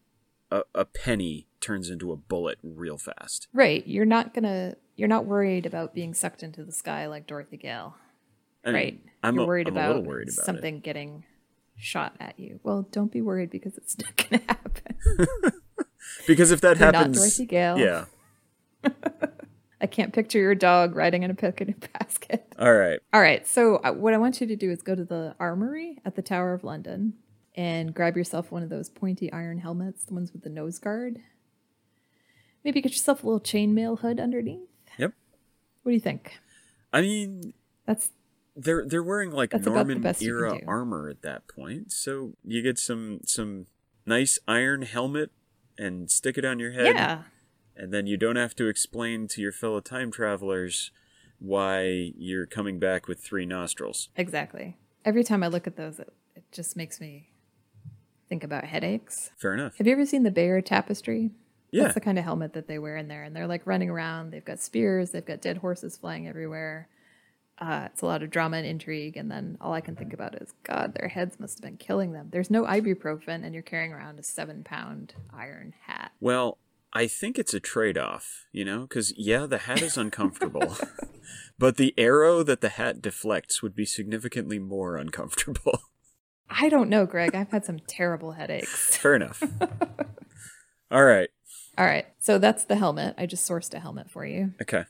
a, 0.51 0.61
a 0.75 0.85
penny 0.85 1.47
turns 1.65 1.89
into 1.89 2.11
a 2.11 2.15
bullet 2.15 2.57
real 2.63 2.97
fast. 2.97 3.47
Right. 3.53 3.85
You're 3.87 4.05
not 4.05 4.33
gonna. 4.33 4.75
You're 4.95 5.09
not 5.09 5.25
worried 5.25 5.65
about 5.65 5.93
being 5.93 6.13
sucked 6.13 6.43
into 6.43 6.63
the 6.63 6.71
sky 6.71 7.07
like 7.07 7.27
Dorothy 7.27 7.57
Gale. 7.57 7.95
I 8.63 8.67
mean, 8.67 8.75
right. 8.75 9.01
I'm, 9.23 9.35
you're 9.35 9.43
a, 9.43 9.47
worried 9.47 9.67
I'm 9.67 9.73
about 9.73 9.85
a 9.85 9.93
little 9.95 10.03
worried 10.03 10.29
about 10.29 10.45
something 10.45 10.79
getting 10.79 11.25
shot 11.75 12.15
at 12.19 12.39
you. 12.39 12.59
Well, 12.63 12.87
don't 12.91 13.11
be 13.11 13.21
worried 13.21 13.49
because 13.49 13.77
it's 13.77 13.97
not 13.97 14.15
gonna 14.15 14.43
happen. 14.47 15.27
Because 16.27 16.51
if 16.51 16.61
that 16.61 16.79
You're 16.79 16.91
not 16.91 16.95
happens, 16.95 17.17
Dorothy 17.17 17.45
Gale. 17.45 17.77
yeah. 17.77 18.05
I 19.81 19.87
can't 19.87 20.13
picture 20.13 20.39
your 20.39 20.55
dog 20.55 20.95
riding 20.95 21.23
in 21.23 21.31
a 21.31 21.35
picnic 21.35 21.91
basket. 21.93 22.53
All 22.57 22.73
right. 22.73 22.99
All 23.13 23.21
right. 23.21 23.45
So, 23.47 23.77
uh, 23.77 23.91
what 23.91 24.13
I 24.13 24.17
want 24.17 24.41
you 24.41 24.47
to 24.47 24.55
do 24.55 24.71
is 24.71 24.81
go 24.81 24.95
to 24.95 25.03
the 25.03 25.35
armory 25.39 25.99
at 26.05 26.15
the 26.15 26.21
Tower 26.21 26.53
of 26.53 26.63
London 26.63 27.13
and 27.55 27.93
grab 27.93 28.15
yourself 28.15 28.51
one 28.51 28.63
of 28.63 28.69
those 28.69 28.89
pointy 28.89 29.31
iron 29.31 29.59
helmets, 29.59 30.05
the 30.05 30.13
ones 30.13 30.31
with 30.31 30.43
the 30.43 30.49
nose 30.49 30.79
guard. 30.79 31.19
Maybe 32.65 32.81
get 32.81 32.91
yourself 32.91 33.23
a 33.23 33.27
little 33.27 33.39
chainmail 33.39 33.99
hood 33.99 34.19
underneath. 34.19 34.67
Yep. 34.97 35.13
What 35.83 35.91
do 35.91 35.93
you 35.93 36.01
think? 36.01 36.39
I 36.91 37.01
mean, 37.01 37.53
That's 37.85 38.09
they're 38.55 38.83
they're 38.87 39.03
wearing 39.03 39.31
like 39.31 39.53
Norman 39.53 40.03
era 40.19 40.59
armor 40.67 41.07
at 41.07 41.21
that 41.21 41.47
point, 41.47 41.91
so 41.91 42.33
you 42.43 42.63
get 42.63 42.79
some 42.79 43.19
some 43.23 43.67
nice 44.05 44.39
iron 44.47 44.81
helmet 44.81 45.31
and 45.77 46.09
stick 46.09 46.37
it 46.39 46.45
on 46.45 46.59
your 46.59 46.71
head. 46.71 46.95
yeah. 46.95 47.23
and 47.75 47.93
then 47.93 48.07
you 48.07 48.17
don't 48.17 48.37
have 48.37 48.55
to 48.55 48.67
explain 48.67 49.27
to 49.27 49.41
your 49.41 49.51
fellow 49.51 49.79
time 49.79 50.09
travelers 50.09 50.89
why 51.37 52.11
you're 52.17 52.45
coming 52.45 52.79
back 52.79 53.07
with 53.07 53.19
three 53.19 53.45
nostrils. 53.45 54.09
Exactly. 54.15 54.77
Every 55.03 55.23
time 55.23 55.43
I 55.43 55.47
look 55.47 55.67
at 55.67 55.75
those, 55.75 55.99
it, 55.99 56.11
it 56.35 56.43
just 56.51 56.75
makes 56.75 56.99
me 56.99 57.29
think 58.29 58.43
about 58.43 58.63
headaches. 58.63 59.29
Fair 59.37 59.53
enough. 59.53 59.77
Have 59.77 59.85
you 59.85 59.93
ever 59.93 60.05
seen 60.05 60.23
the 60.23 60.31
Bayeux 60.31 60.61
Tapestry? 60.61 61.31
Yeah. 61.75 61.83
That's 61.83 61.95
the 61.95 62.01
kind 62.01 62.17
of 62.17 62.23
helmet 62.23 62.53
that 62.53 62.67
they 62.67 62.79
wear 62.79 62.95
in 62.95 63.09
there. 63.09 63.23
And 63.23 63.35
they're 63.35 63.47
like 63.47 63.67
running 63.67 63.89
around. 63.89 64.31
They've 64.31 64.45
got 64.45 64.59
spears, 64.59 65.11
they've 65.11 65.25
got 65.25 65.41
dead 65.41 65.57
horses 65.57 65.97
flying 65.97 66.25
everywhere. 66.27 66.87
Uh, 67.57 67.87
it's 67.91 68.01
a 68.01 68.05
lot 68.05 68.23
of 68.23 68.29
drama 68.29 68.57
and 68.57 68.65
intrigue. 68.65 69.17
And 69.17 69.29
then 69.29 69.57
all 69.59 69.73
I 69.73 69.81
can 69.81 69.95
think 69.95 70.13
about 70.13 70.35
is, 70.41 70.53
God, 70.63 70.95
their 70.97 71.09
heads 71.09 71.37
must 71.39 71.57
have 71.57 71.63
been 71.63 71.77
killing 71.77 72.13
them. 72.13 72.29
There's 72.31 72.49
no 72.49 72.63
ibuprofen, 72.63 73.45
and 73.45 73.53
you're 73.53 73.63
carrying 73.63 73.91
around 73.91 74.19
a 74.19 74.23
seven 74.23 74.63
pound 74.63 75.15
iron 75.33 75.73
hat. 75.85 76.11
Well, 76.19 76.57
I 76.93 77.07
think 77.07 77.37
it's 77.37 77.53
a 77.53 77.59
trade 77.59 77.97
off, 77.97 78.45
you 78.53 78.63
know, 78.63 78.81
because 78.81 79.13
yeah, 79.17 79.45
the 79.45 79.59
hat 79.59 79.81
is 79.81 79.97
uncomfortable, 79.97 80.77
but 81.59 81.75
the 81.75 81.93
arrow 81.97 82.41
that 82.43 82.61
the 82.61 82.69
hat 82.69 83.01
deflects 83.01 83.61
would 83.61 83.75
be 83.75 83.85
significantly 83.85 84.59
more 84.59 84.95
uncomfortable. 84.95 85.81
I 86.49 86.69
don't 86.69 86.89
know, 86.89 87.05
Greg. 87.05 87.35
I've 87.35 87.51
had 87.51 87.65
some 87.65 87.79
terrible 87.79 88.33
headaches. 88.33 88.95
Fair 88.95 89.15
enough. 89.15 89.43
All 90.91 91.03
right. 91.03 91.29
All 91.77 91.85
right. 91.85 92.05
So 92.19 92.37
that's 92.37 92.65
the 92.65 92.75
helmet. 92.75 93.15
I 93.17 93.25
just 93.25 93.49
sourced 93.49 93.73
a 93.73 93.79
helmet 93.79 94.09
for 94.09 94.25
you. 94.25 94.53
Okay. 94.61 94.85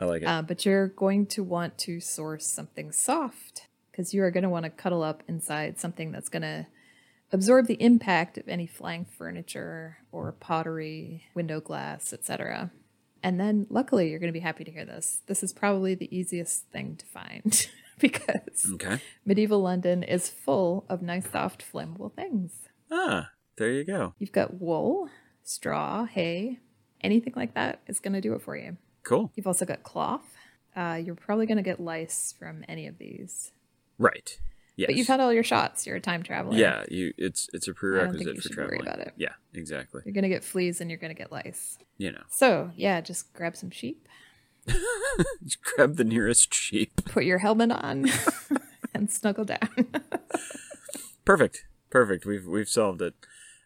I 0.00 0.04
like 0.04 0.22
it. 0.22 0.26
Uh, 0.26 0.42
but 0.42 0.64
you're 0.64 0.88
going 0.88 1.26
to 1.26 1.42
want 1.42 1.78
to 1.78 2.00
source 2.00 2.46
something 2.46 2.92
soft 2.92 3.68
because 3.90 4.14
you 4.14 4.22
are 4.22 4.30
going 4.30 4.42
to 4.42 4.48
want 4.48 4.64
to 4.64 4.70
cuddle 4.70 5.02
up 5.02 5.22
inside 5.28 5.78
something 5.78 6.12
that's 6.12 6.28
going 6.28 6.42
to 6.42 6.66
absorb 7.32 7.66
the 7.66 7.80
impact 7.82 8.38
of 8.38 8.48
any 8.48 8.66
flying 8.66 9.04
furniture 9.04 9.98
or 10.10 10.32
pottery, 10.32 11.24
window 11.34 11.60
glass, 11.60 12.12
etc. 12.12 12.70
And 13.22 13.38
then, 13.38 13.66
luckily, 13.70 14.10
you're 14.10 14.18
going 14.18 14.32
to 14.32 14.38
be 14.38 14.40
happy 14.40 14.64
to 14.64 14.70
hear 14.70 14.84
this. 14.84 15.22
This 15.26 15.42
is 15.42 15.52
probably 15.52 15.94
the 15.94 16.14
easiest 16.16 16.66
thing 16.70 16.96
to 16.96 17.06
find 17.06 17.68
because 17.98 18.66
okay. 18.74 18.98
medieval 19.24 19.62
London 19.62 20.02
is 20.02 20.28
full 20.28 20.84
of 20.88 21.02
nice, 21.02 21.30
soft, 21.30 21.64
flammable 21.72 22.12
things. 22.12 22.52
Ah, 22.90 23.30
there 23.56 23.70
you 23.70 23.84
go. 23.84 24.14
You've 24.18 24.32
got 24.32 24.60
wool, 24.60 25.08
straw, 25.44 26.04
hay, 26.06 26.58
anything 27.00 27.32
like 27.36 27.54
that 27.54 27.80
is 27.86 28.00
going 28.00 28.12
to 28.14 28.20
do 28.20 28.34
it 28.34 28.42
for 28.42 28.56
you. 28.56 28.76
Cool. 29.02 29.32
You've 29.34 29.46
also 29.46 29.64
got 29.64 29.82
cloth. 29.82 30.22
Uh, 30.76 31.00
you're 31.04 31.14
probably 31.14 31.46
going 31.46 31.56
to 31.58 31.62
get 31.62 31.80
lice 31.80 32.34
from 32.38 32.64
any 32.68 32.86
of 32.86 32.98
these. 32.98 33.52
Right. 33.98 34.38
Yes. 34.76 34.86
But 34.86 34.96
you've 34.96 35.06
had 35.06 35.20
all 35.20 35.32
your 35.32 35.42
shots. 35.42 35.86
You're 35.86 35.96
a 35.96 36.00
time 36.00 36.22
traveler. 36.22 36.56
Yeah, 36.56 36.84
you. 36.90 37.12
It's 37.18 37.46
it's 37.52 37.68
a 37.68 37.74
prerequisite 37.74 38.36
you 38.36 38.40
for 38.40 38.48
should 38.48 38.56
worry 38.56 38.68
traveling. 38.78 38.86
about 38.88 38.98
it. 39.06 39.12
Yeah, 39.18 39.34
exactly. 39.52 40.00
You're 40.06 40.14
going 40.14 40.22
to 40.22 40.30
get 40.30 40.42
fleas 40.44 40.80
and 40.80 40.90
you're 40.90 40.98
going 40.98 41.14
to 41.14 41.18
get 41.18 41.30
lice. 41.30 41.76
You 41.98 42.12
know, 42.12 42.22
So, 42.30 42.70
yeah, 42.74 43.00
just 43.02 43.32
grab 43.34 43.54
some 43.54 43.70
sheep, 43.70 44.08
just 45.44 45.62
grab 45.62 45.96
the 45.96 46.04
nearest 46.04 46.54
sheep. 46.54 47.04
put 47.04 47.24
your 47.24 47.38
helmet 47.38 47.70
on, 47.70 48.06
and 48.94 49.10
snuggle 49.10 49.44
down. 49.44 49.68
Perfect. 51.24 51.64
Perfect. 51.90 52.24
We've 52.24 52.46
we've 52.46 52.68
solved 52.68 53.02
it. 53.02 53.14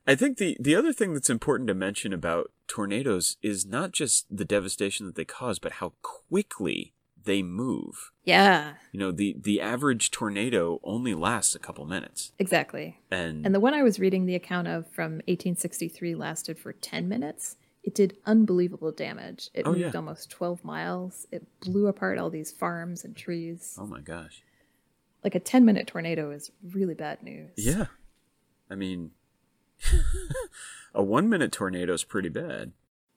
I 0.06 0.14
think 0.14 0.38
the 0.38 0.56
the 0.60 0.74
other 0.76 0.92
thing 0.92 1.14
that's 1.14 1.30
important 1.30 1.66
to 1.68 1.74
mention 1.74 2.12
about 2.12 2.52
tornadoes 2.68 3.36
is 3.42 3.66
not 3.66 3.92
just 3.92 4.26
the 4.34 4.44
devastation 4.44 5.06
that 5.06 5.14
they 5.16 5.24
cause, 5.24 5.58
but 5.58 5.72
how 5.72 5.92
quickly 6.02 6.92
they 7.24 7.42
move. 7.42 8.12
yeah, 8.24 8.74
You 8.92 9.00
know, 9.00 9.10
the 9.10 9.34
the 9.40 9.60
average 9.60 10.12
tornado 10.12 10.78
only 10.84 11.12
lasts 11.12 11.56
a 11.56 11.58
couple 11.58 11.84
minutes, 11.84 12.30
exactly. 12.38 13.00
and, 13.10 13.44
And 13.44 13.52
the 13.52 13.58
one 13.58 13.74
I 13.74 13.82
was 13.82 13.98
reading 13.98 14.26
the 14.26 14.36
account 14.36 14.68
of 14.68 14.86
from 14.92 15.14
1863 15.26 16.14
lasted 16.14 16.56
for 16.58 16.72
10 16.72 17.08
minutes. 17.08 17.56
It 17.82 17.94
did 17.96 18.16
unbelievable 18.26 18.92
damage. 18.92 19.50
It 19.54 19.66
Oh, 19.66 19.70
moved 19.70 19.80
yeah. 19.80 19.90
almost 19.94 20.30
12 20.30 20.64
miles. 20.64 21.26
It 21.32 21.44
blew 21.60 21.88
apart 21.88 22.18
all 22.18 22.30
these 22.30 22.52
farms 22.52 23.04
and 23.04 23.16
trees. 23.16 23.76
oh 23.80 23.86
my 23.86 24.00
gosh, 24.00 24.42
Like 25.24 25.34
a 25.34 25.40
10 25.40 25.64
minute 25.64 25.88
tornado 25.88 26.30
is 26.30 26.52
really 26.64 26.94
bad 26.94 27.24
news. 27.24 27.50
yeah. 27.56 27.86
I 28.70 28.76
mean, 28.76 29.10
a 30.94 31.02
one 31.02 31.28
minute 31.28 31.52
tornado 31.52 31.92
is 31.92 32.04
pretty 32.04 32.28
bad. 32.28 32.72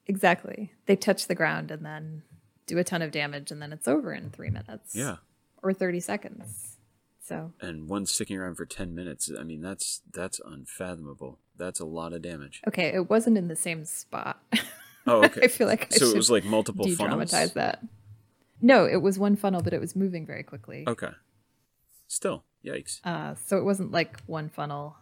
Exactly. 0.07 0.73
They 0.85 0.95
touch 0.95 1.27
the 1.27 1.35
ground 1.35 1.71
and 1.71 1.85
then 1.85 2.23
do 2.65 2.77
a 2.77 2.83
ton 2.83 3.01
of 3.01 3.11
damage, 3.11 3.51
and 3.51 3.61
then 3.61 3.71
it's 3.73 3.87
over 3.87 4.13
in 4.13 4.29
three 4.29 4.49
minutes. 4.49 4.95
Yeah, 4.95 5.17
Or 5.63 5.73
30 5.73 5.99
seconds. 5.99 6.77
So, 7.21 7.53
and 7.61 7.87
one 7.87 8.07
sticking 8.07 8.37
around 8.37 8.55
for 8.55 8.65
ten 8.65 8.95
minutes. 8.95 9.29
I 9.39 9.43
mean, 9.43 9.61
that's 9.61 10.01
that's 10.11 10.41
unfathomable. 10.43 11.37
That's 11.55 11.79
a 11.79 11.85
lot 11.85 12.11
of 12.11 12.23
damage. 12.23 12.59
okay, 12.67 12.87
it 12.87 13.07
wasn't 13.07 13.37
in 13.37 13.47
the 13.49 13.55
same 13.55 13.85
spot. 13.85 14.41
Oh, 15.05 15.23
okay. 15.25 15.41
I 15.43 15.47
feel 15.47 15.67
like 15.67 15.93
I 15.93 15.97
so 15.97 16.05
it 16.07 16.15
was 16.15 16.31
like 16.31 16.43
multiple 16.43 16.85
funnels. 16.85 17.29
dramatize 17.29 17.53
that. 17.53 17.83
No, 18.61 18.85
it 18.85 19.03
was 19.03 19.19
one 19.19 19.35
funnel, 19.35 19.61
but 19.61 19.73
it 19.73 19.79
was 19.79 19.95
moving 19.95 20.25
very 20.25 20.41
quickly. 20.41 20.85
Okay. 20.87 21.11
Still, 22.07 22.45
yikes. 22.65 22.99
Uh, 23.05 23.35
so 23.35 23.57
it 23.59 23.63
wasn't 23.63 23.91
like 23.91 24.19
one 24.25 24.49
funnel 24.49 24.97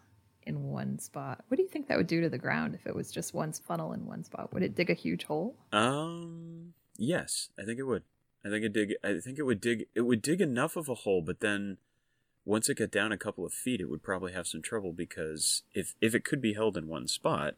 in 0.48 0.64
one 0.64 0.98
spot. 1.00 1.44
What 1.48 1.58
do 1.58 1.64
you 1.64 1.70
think 1.70 1.88
that 1.88 1.98
would 1.98 2.08
do 2.08 2.22
to 2.22 2.30
the 2.30 2.38
ground 2.38 2.74
if 2.76 2.88
it 2.88 2.96
was 2.96 3.12
just 3.12 3.34
one 3.34 3.52
funnel 3.52 3.94
in 3.94 4.06
one 4.06 4.24
spot? 4.24 4.54
Would 4.54 4.64
it 4.64 4.76
dig 4.76 4.90
a 4.90 4.94
huge 4.94 5.26
hole? 5.26 5.56
Um. 5.72 6.74
Yes, 6.98 7.50
I 7.60 7.64
think 7.64 7.78
it 7.80 7.84
would. 7.84 8.04
I 8.46 8.50
think 8.50 8.64
it 8.66 8.74
dig. 8.74 8.94
I 9.04 9.20
think 9.20 9.38
it 9.38 9.44
would 9.44 9.62
dig. 9.62 9.86
It 9.94 10.02
would 10.02 10.22
dig 10.22 10.42
enough 10.42 10.76
of 10.76 10.90
a 10.90 10.96
hole, 10.96 11.22
but 11.22 11.42
then 11.42 11.78
once 12.46 12.70
it 12.70 12.78
got 12.78 12.92
down 12.92 13.12
a 13.12 13.18
couple 13.18 13.46
of 13.46 13.54
feet, 13.54 13.82
it 13.82 13.90
would 13.90 14.02
probably 14.02 14.32
have 14.32 14.48
some 14.48 14.62
trouble 14.62 14.94
because 14.94 15.64
if 15.74 15.96
if 16.02 16.16
it 16.16 16.24
could 16.24 16.42
be 16.42 16.54
held 16.54 16.78
in 16.78 16.88
one 16.88 17.08
spot, 17.08 17.56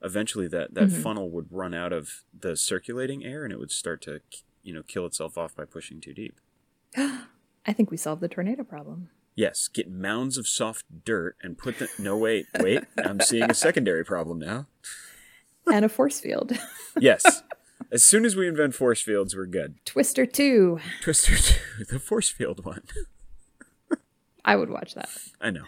eventually 0.00 0.46
that 0.48 0.74
that 0.74 0.88
Mhm. 0.88 1.02
funnel 1.02 1.30
would 1.30 1.52
run 1.52 1.74
out 1.74 1.92
of 1.92 2.24
the 2.38 2.56
circulating 2.56 3.24
air 3.24 3.44
and 3.44 3.52
it 3.52 3.58
would 3.58 3.72
start 3.72 4.00
to 4.02 4.20
you 4.62 4.72
know 4.72 4.82
kill 4.82 5.04
itself 5.06 5.36
off 5.36 5.54
by 5.56 5.64
pushing 5.64 6.00
too 6.00 6.14
deep. 6.14 6.40
I 6.96 7.72
think 7.74 7.90
we 7.90 7.96
solved 7.98 8.22
the 8.22 8.28
tornado 8.28 8.64
problem. 8.64 9.10
Yes, 9.38 9.68
get 9.68 9.88
mounds 9.88 10.36
of 10.36 10.48
soft 10.48 10.84
dirt 11.04 11.36
and 11.40 11.56
put 11.56 11.78
the. 11.78 11.88
No, 11.96 12.16
wait, 12.16 12.46
wait. 12.58 12.82
I'm 12.98 13.20
seeing 13.20 13.48
a 13.48 13.54
secondary 13.54 14.04
problem 14.04 14.40
now. 14.40 14.66
and 15.72 15.84
a 15.84 15.88
force 15.88 16.18
field. 16.18 16.52
Yes. 17.00 17.44
As 17.92 18.02
soon 18.02 18.24
as 18.24 18.34
we 18.34 18.48
invent 18.48 18.74
force 18.74 19.00
fields, 19.00 19.36
we're 19.36 19.46
good. 19.46 19.76
Twister 19.84 20.26
2. 20.26 20.80
Twister 21.00 21.36
2, 21.36 21.84
the 21.84 22.00
force 22.00 22.28
field 22.28 22.64
one. 22.64 22.82
I 24.44 24.56
would 24.56 24.70
watch 24.70 24.94
that. 24.94 25.08
I 25.40 25.50
know. 25.50 25.62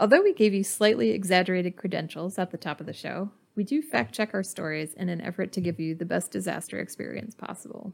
Although 0.00 0.22
we 0.22 0.34
gave 0.34 0.52
you 0.52 0.64
slightly 0.64 1.10
exaggerated 1.10 1.76
credentials 1.76 2.36
at 2.36 2.50
the 2.50 2.58
top 2.58 2.80
of 2.80 2.86
the 2.86 2.92
show, 2.92 3.30
we 3.54 3.62
do 3.62 3.80
fact 3.80 4.12
check 4.12 4.30
our 4.34 4.42
stories 4.42 4.94
in 4.94 5.08
an 5.08 5.20
effort 5.20 5.52
to 5.52 5.60
give 5.60 5.78
you 5.78 5.94
the 5.94 6.04
best 6.04 6.32
disaster 6.32 6.80
experience 6.80 7.36
possible. 7.36 7.92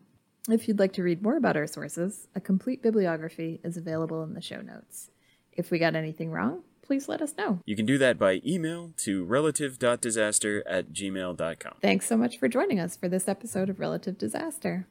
If 0.51 0.67
you'd 0.67 0.79
like 0.79 0.95
to 0.95 1.03
read 1.03 1.23
more 1.23 1.37
about 1.37 1.59
our 1.59 1.67
sources, 1.67 2.27
a 2.35 2.41
complete 2.41 2.83
bibliography 2.83 3.61
is 3.63 3.77
available 3.77 4.23
in 4.23 4.33
the 4.33 4.41
show 4.41 4.63
notes. 4.63 5.11
If 5.53 5.71
we 5.71 5.79
got 5.79 5.95
anything 5.95 6.31
wrong, 6.31 6.63
please 6.81 7.07
let 7.07 7.21
us 7.21 7.35
know. 7.37 7.61
You 7.67 7.77
can 7.77 7.85
do 7.85 7.99
that 7.99 8.19
by 8.19 8.41
email 8.47 8.93
to 8.99 9.25
relative.disaster 9.25 10.67
at 10.67 10.95
gmail.com. 10.95 11.75
Thanks 11.83 12.07
so 12.07 12.17
much 12.17 12.39
for 12.39 12.49
joining 12.49 12.81
us 12.81 12.97
for 12.97 13.11
this 13.11 13.29
episode 13.29 13.69
of 13.69 13.79
Relative 13.79 14.17
Disaster. 14.17 14.87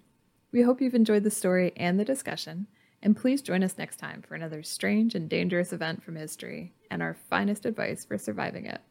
We 0.52 0.62
hope 0.62 0.80
you've 0.80 0.94
enjoyed 0.94 1.24
the 1.24 1.32
story 1.32 1.74
and 1.76 2.00
the 2.00 2.06
discussion, 2.06 2.68
and 3.02 3.18
please 3.18 3.42
join 3.42 3.64
us 3.64 3.80
next 3.80 3.98
time 3.98 4.22
for 4.22 4.36
another 4.36 4.62
strange 4.62 5.16
and 5.16 5.28
dangerous 5.28 5.74
event 5.74 6.04
from 6.04 6.18
history 6.18 6.76
and 6.92 7.02
our 7.02 7.18
finest 7.32 7.66
advice 7.66 8.06
for 8.06 8.20
surviving 8.20 8.68
it. 8.68 8.82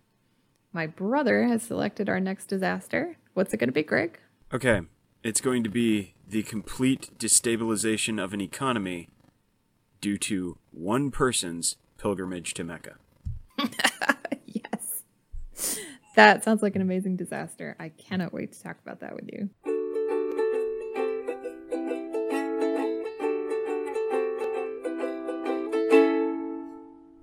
My 0.73 0.89
brother 0.89 1.45
has 1.45 1.63
selected 1.63 2.09
our 2.09 2.19
next 2.19 2.47
disaster. 2.47 3.19
What's 3.35 3.55
it 3.55 3.59
going 3.59 3.69
to 3.69 3.73
be, 3.73 3.85
Greg? 3.85 4.19
Okay, 4.53 4.81
it's 5.23 5.41
going 5.41 5.63
to 5.63 5.71
be 5.71 6.16
the 6.29 6.43
complete 6.43 7.11
destabilization 7.19 8.23
of 8.23 8.35
an 8.35 8.41
economy 8.41 9.09
due 10.01 10.19
to 10.19 10.59
one 10.73 11.11
person's 11.11 11.77
pilgrimage 11.99 12.55
to 12.55 12.65
Mecca. 12.65 12.97
yes. 14.47 15.03
That 16.17 16.45
sounds 16.45 16.63
like 16.63 16.77
an 16.77 16.83
amazing 16.83 17.17
disaster. 17.17 17.77
I 17.79 17.91
cannot 17.91 18.33
wait 18.33 18.53
to 18.53 18.63
talk 18.63 18.77
about 18.85 19.01
that 19.01 19.15
with 19.15 19.31
you. 19.33 19.51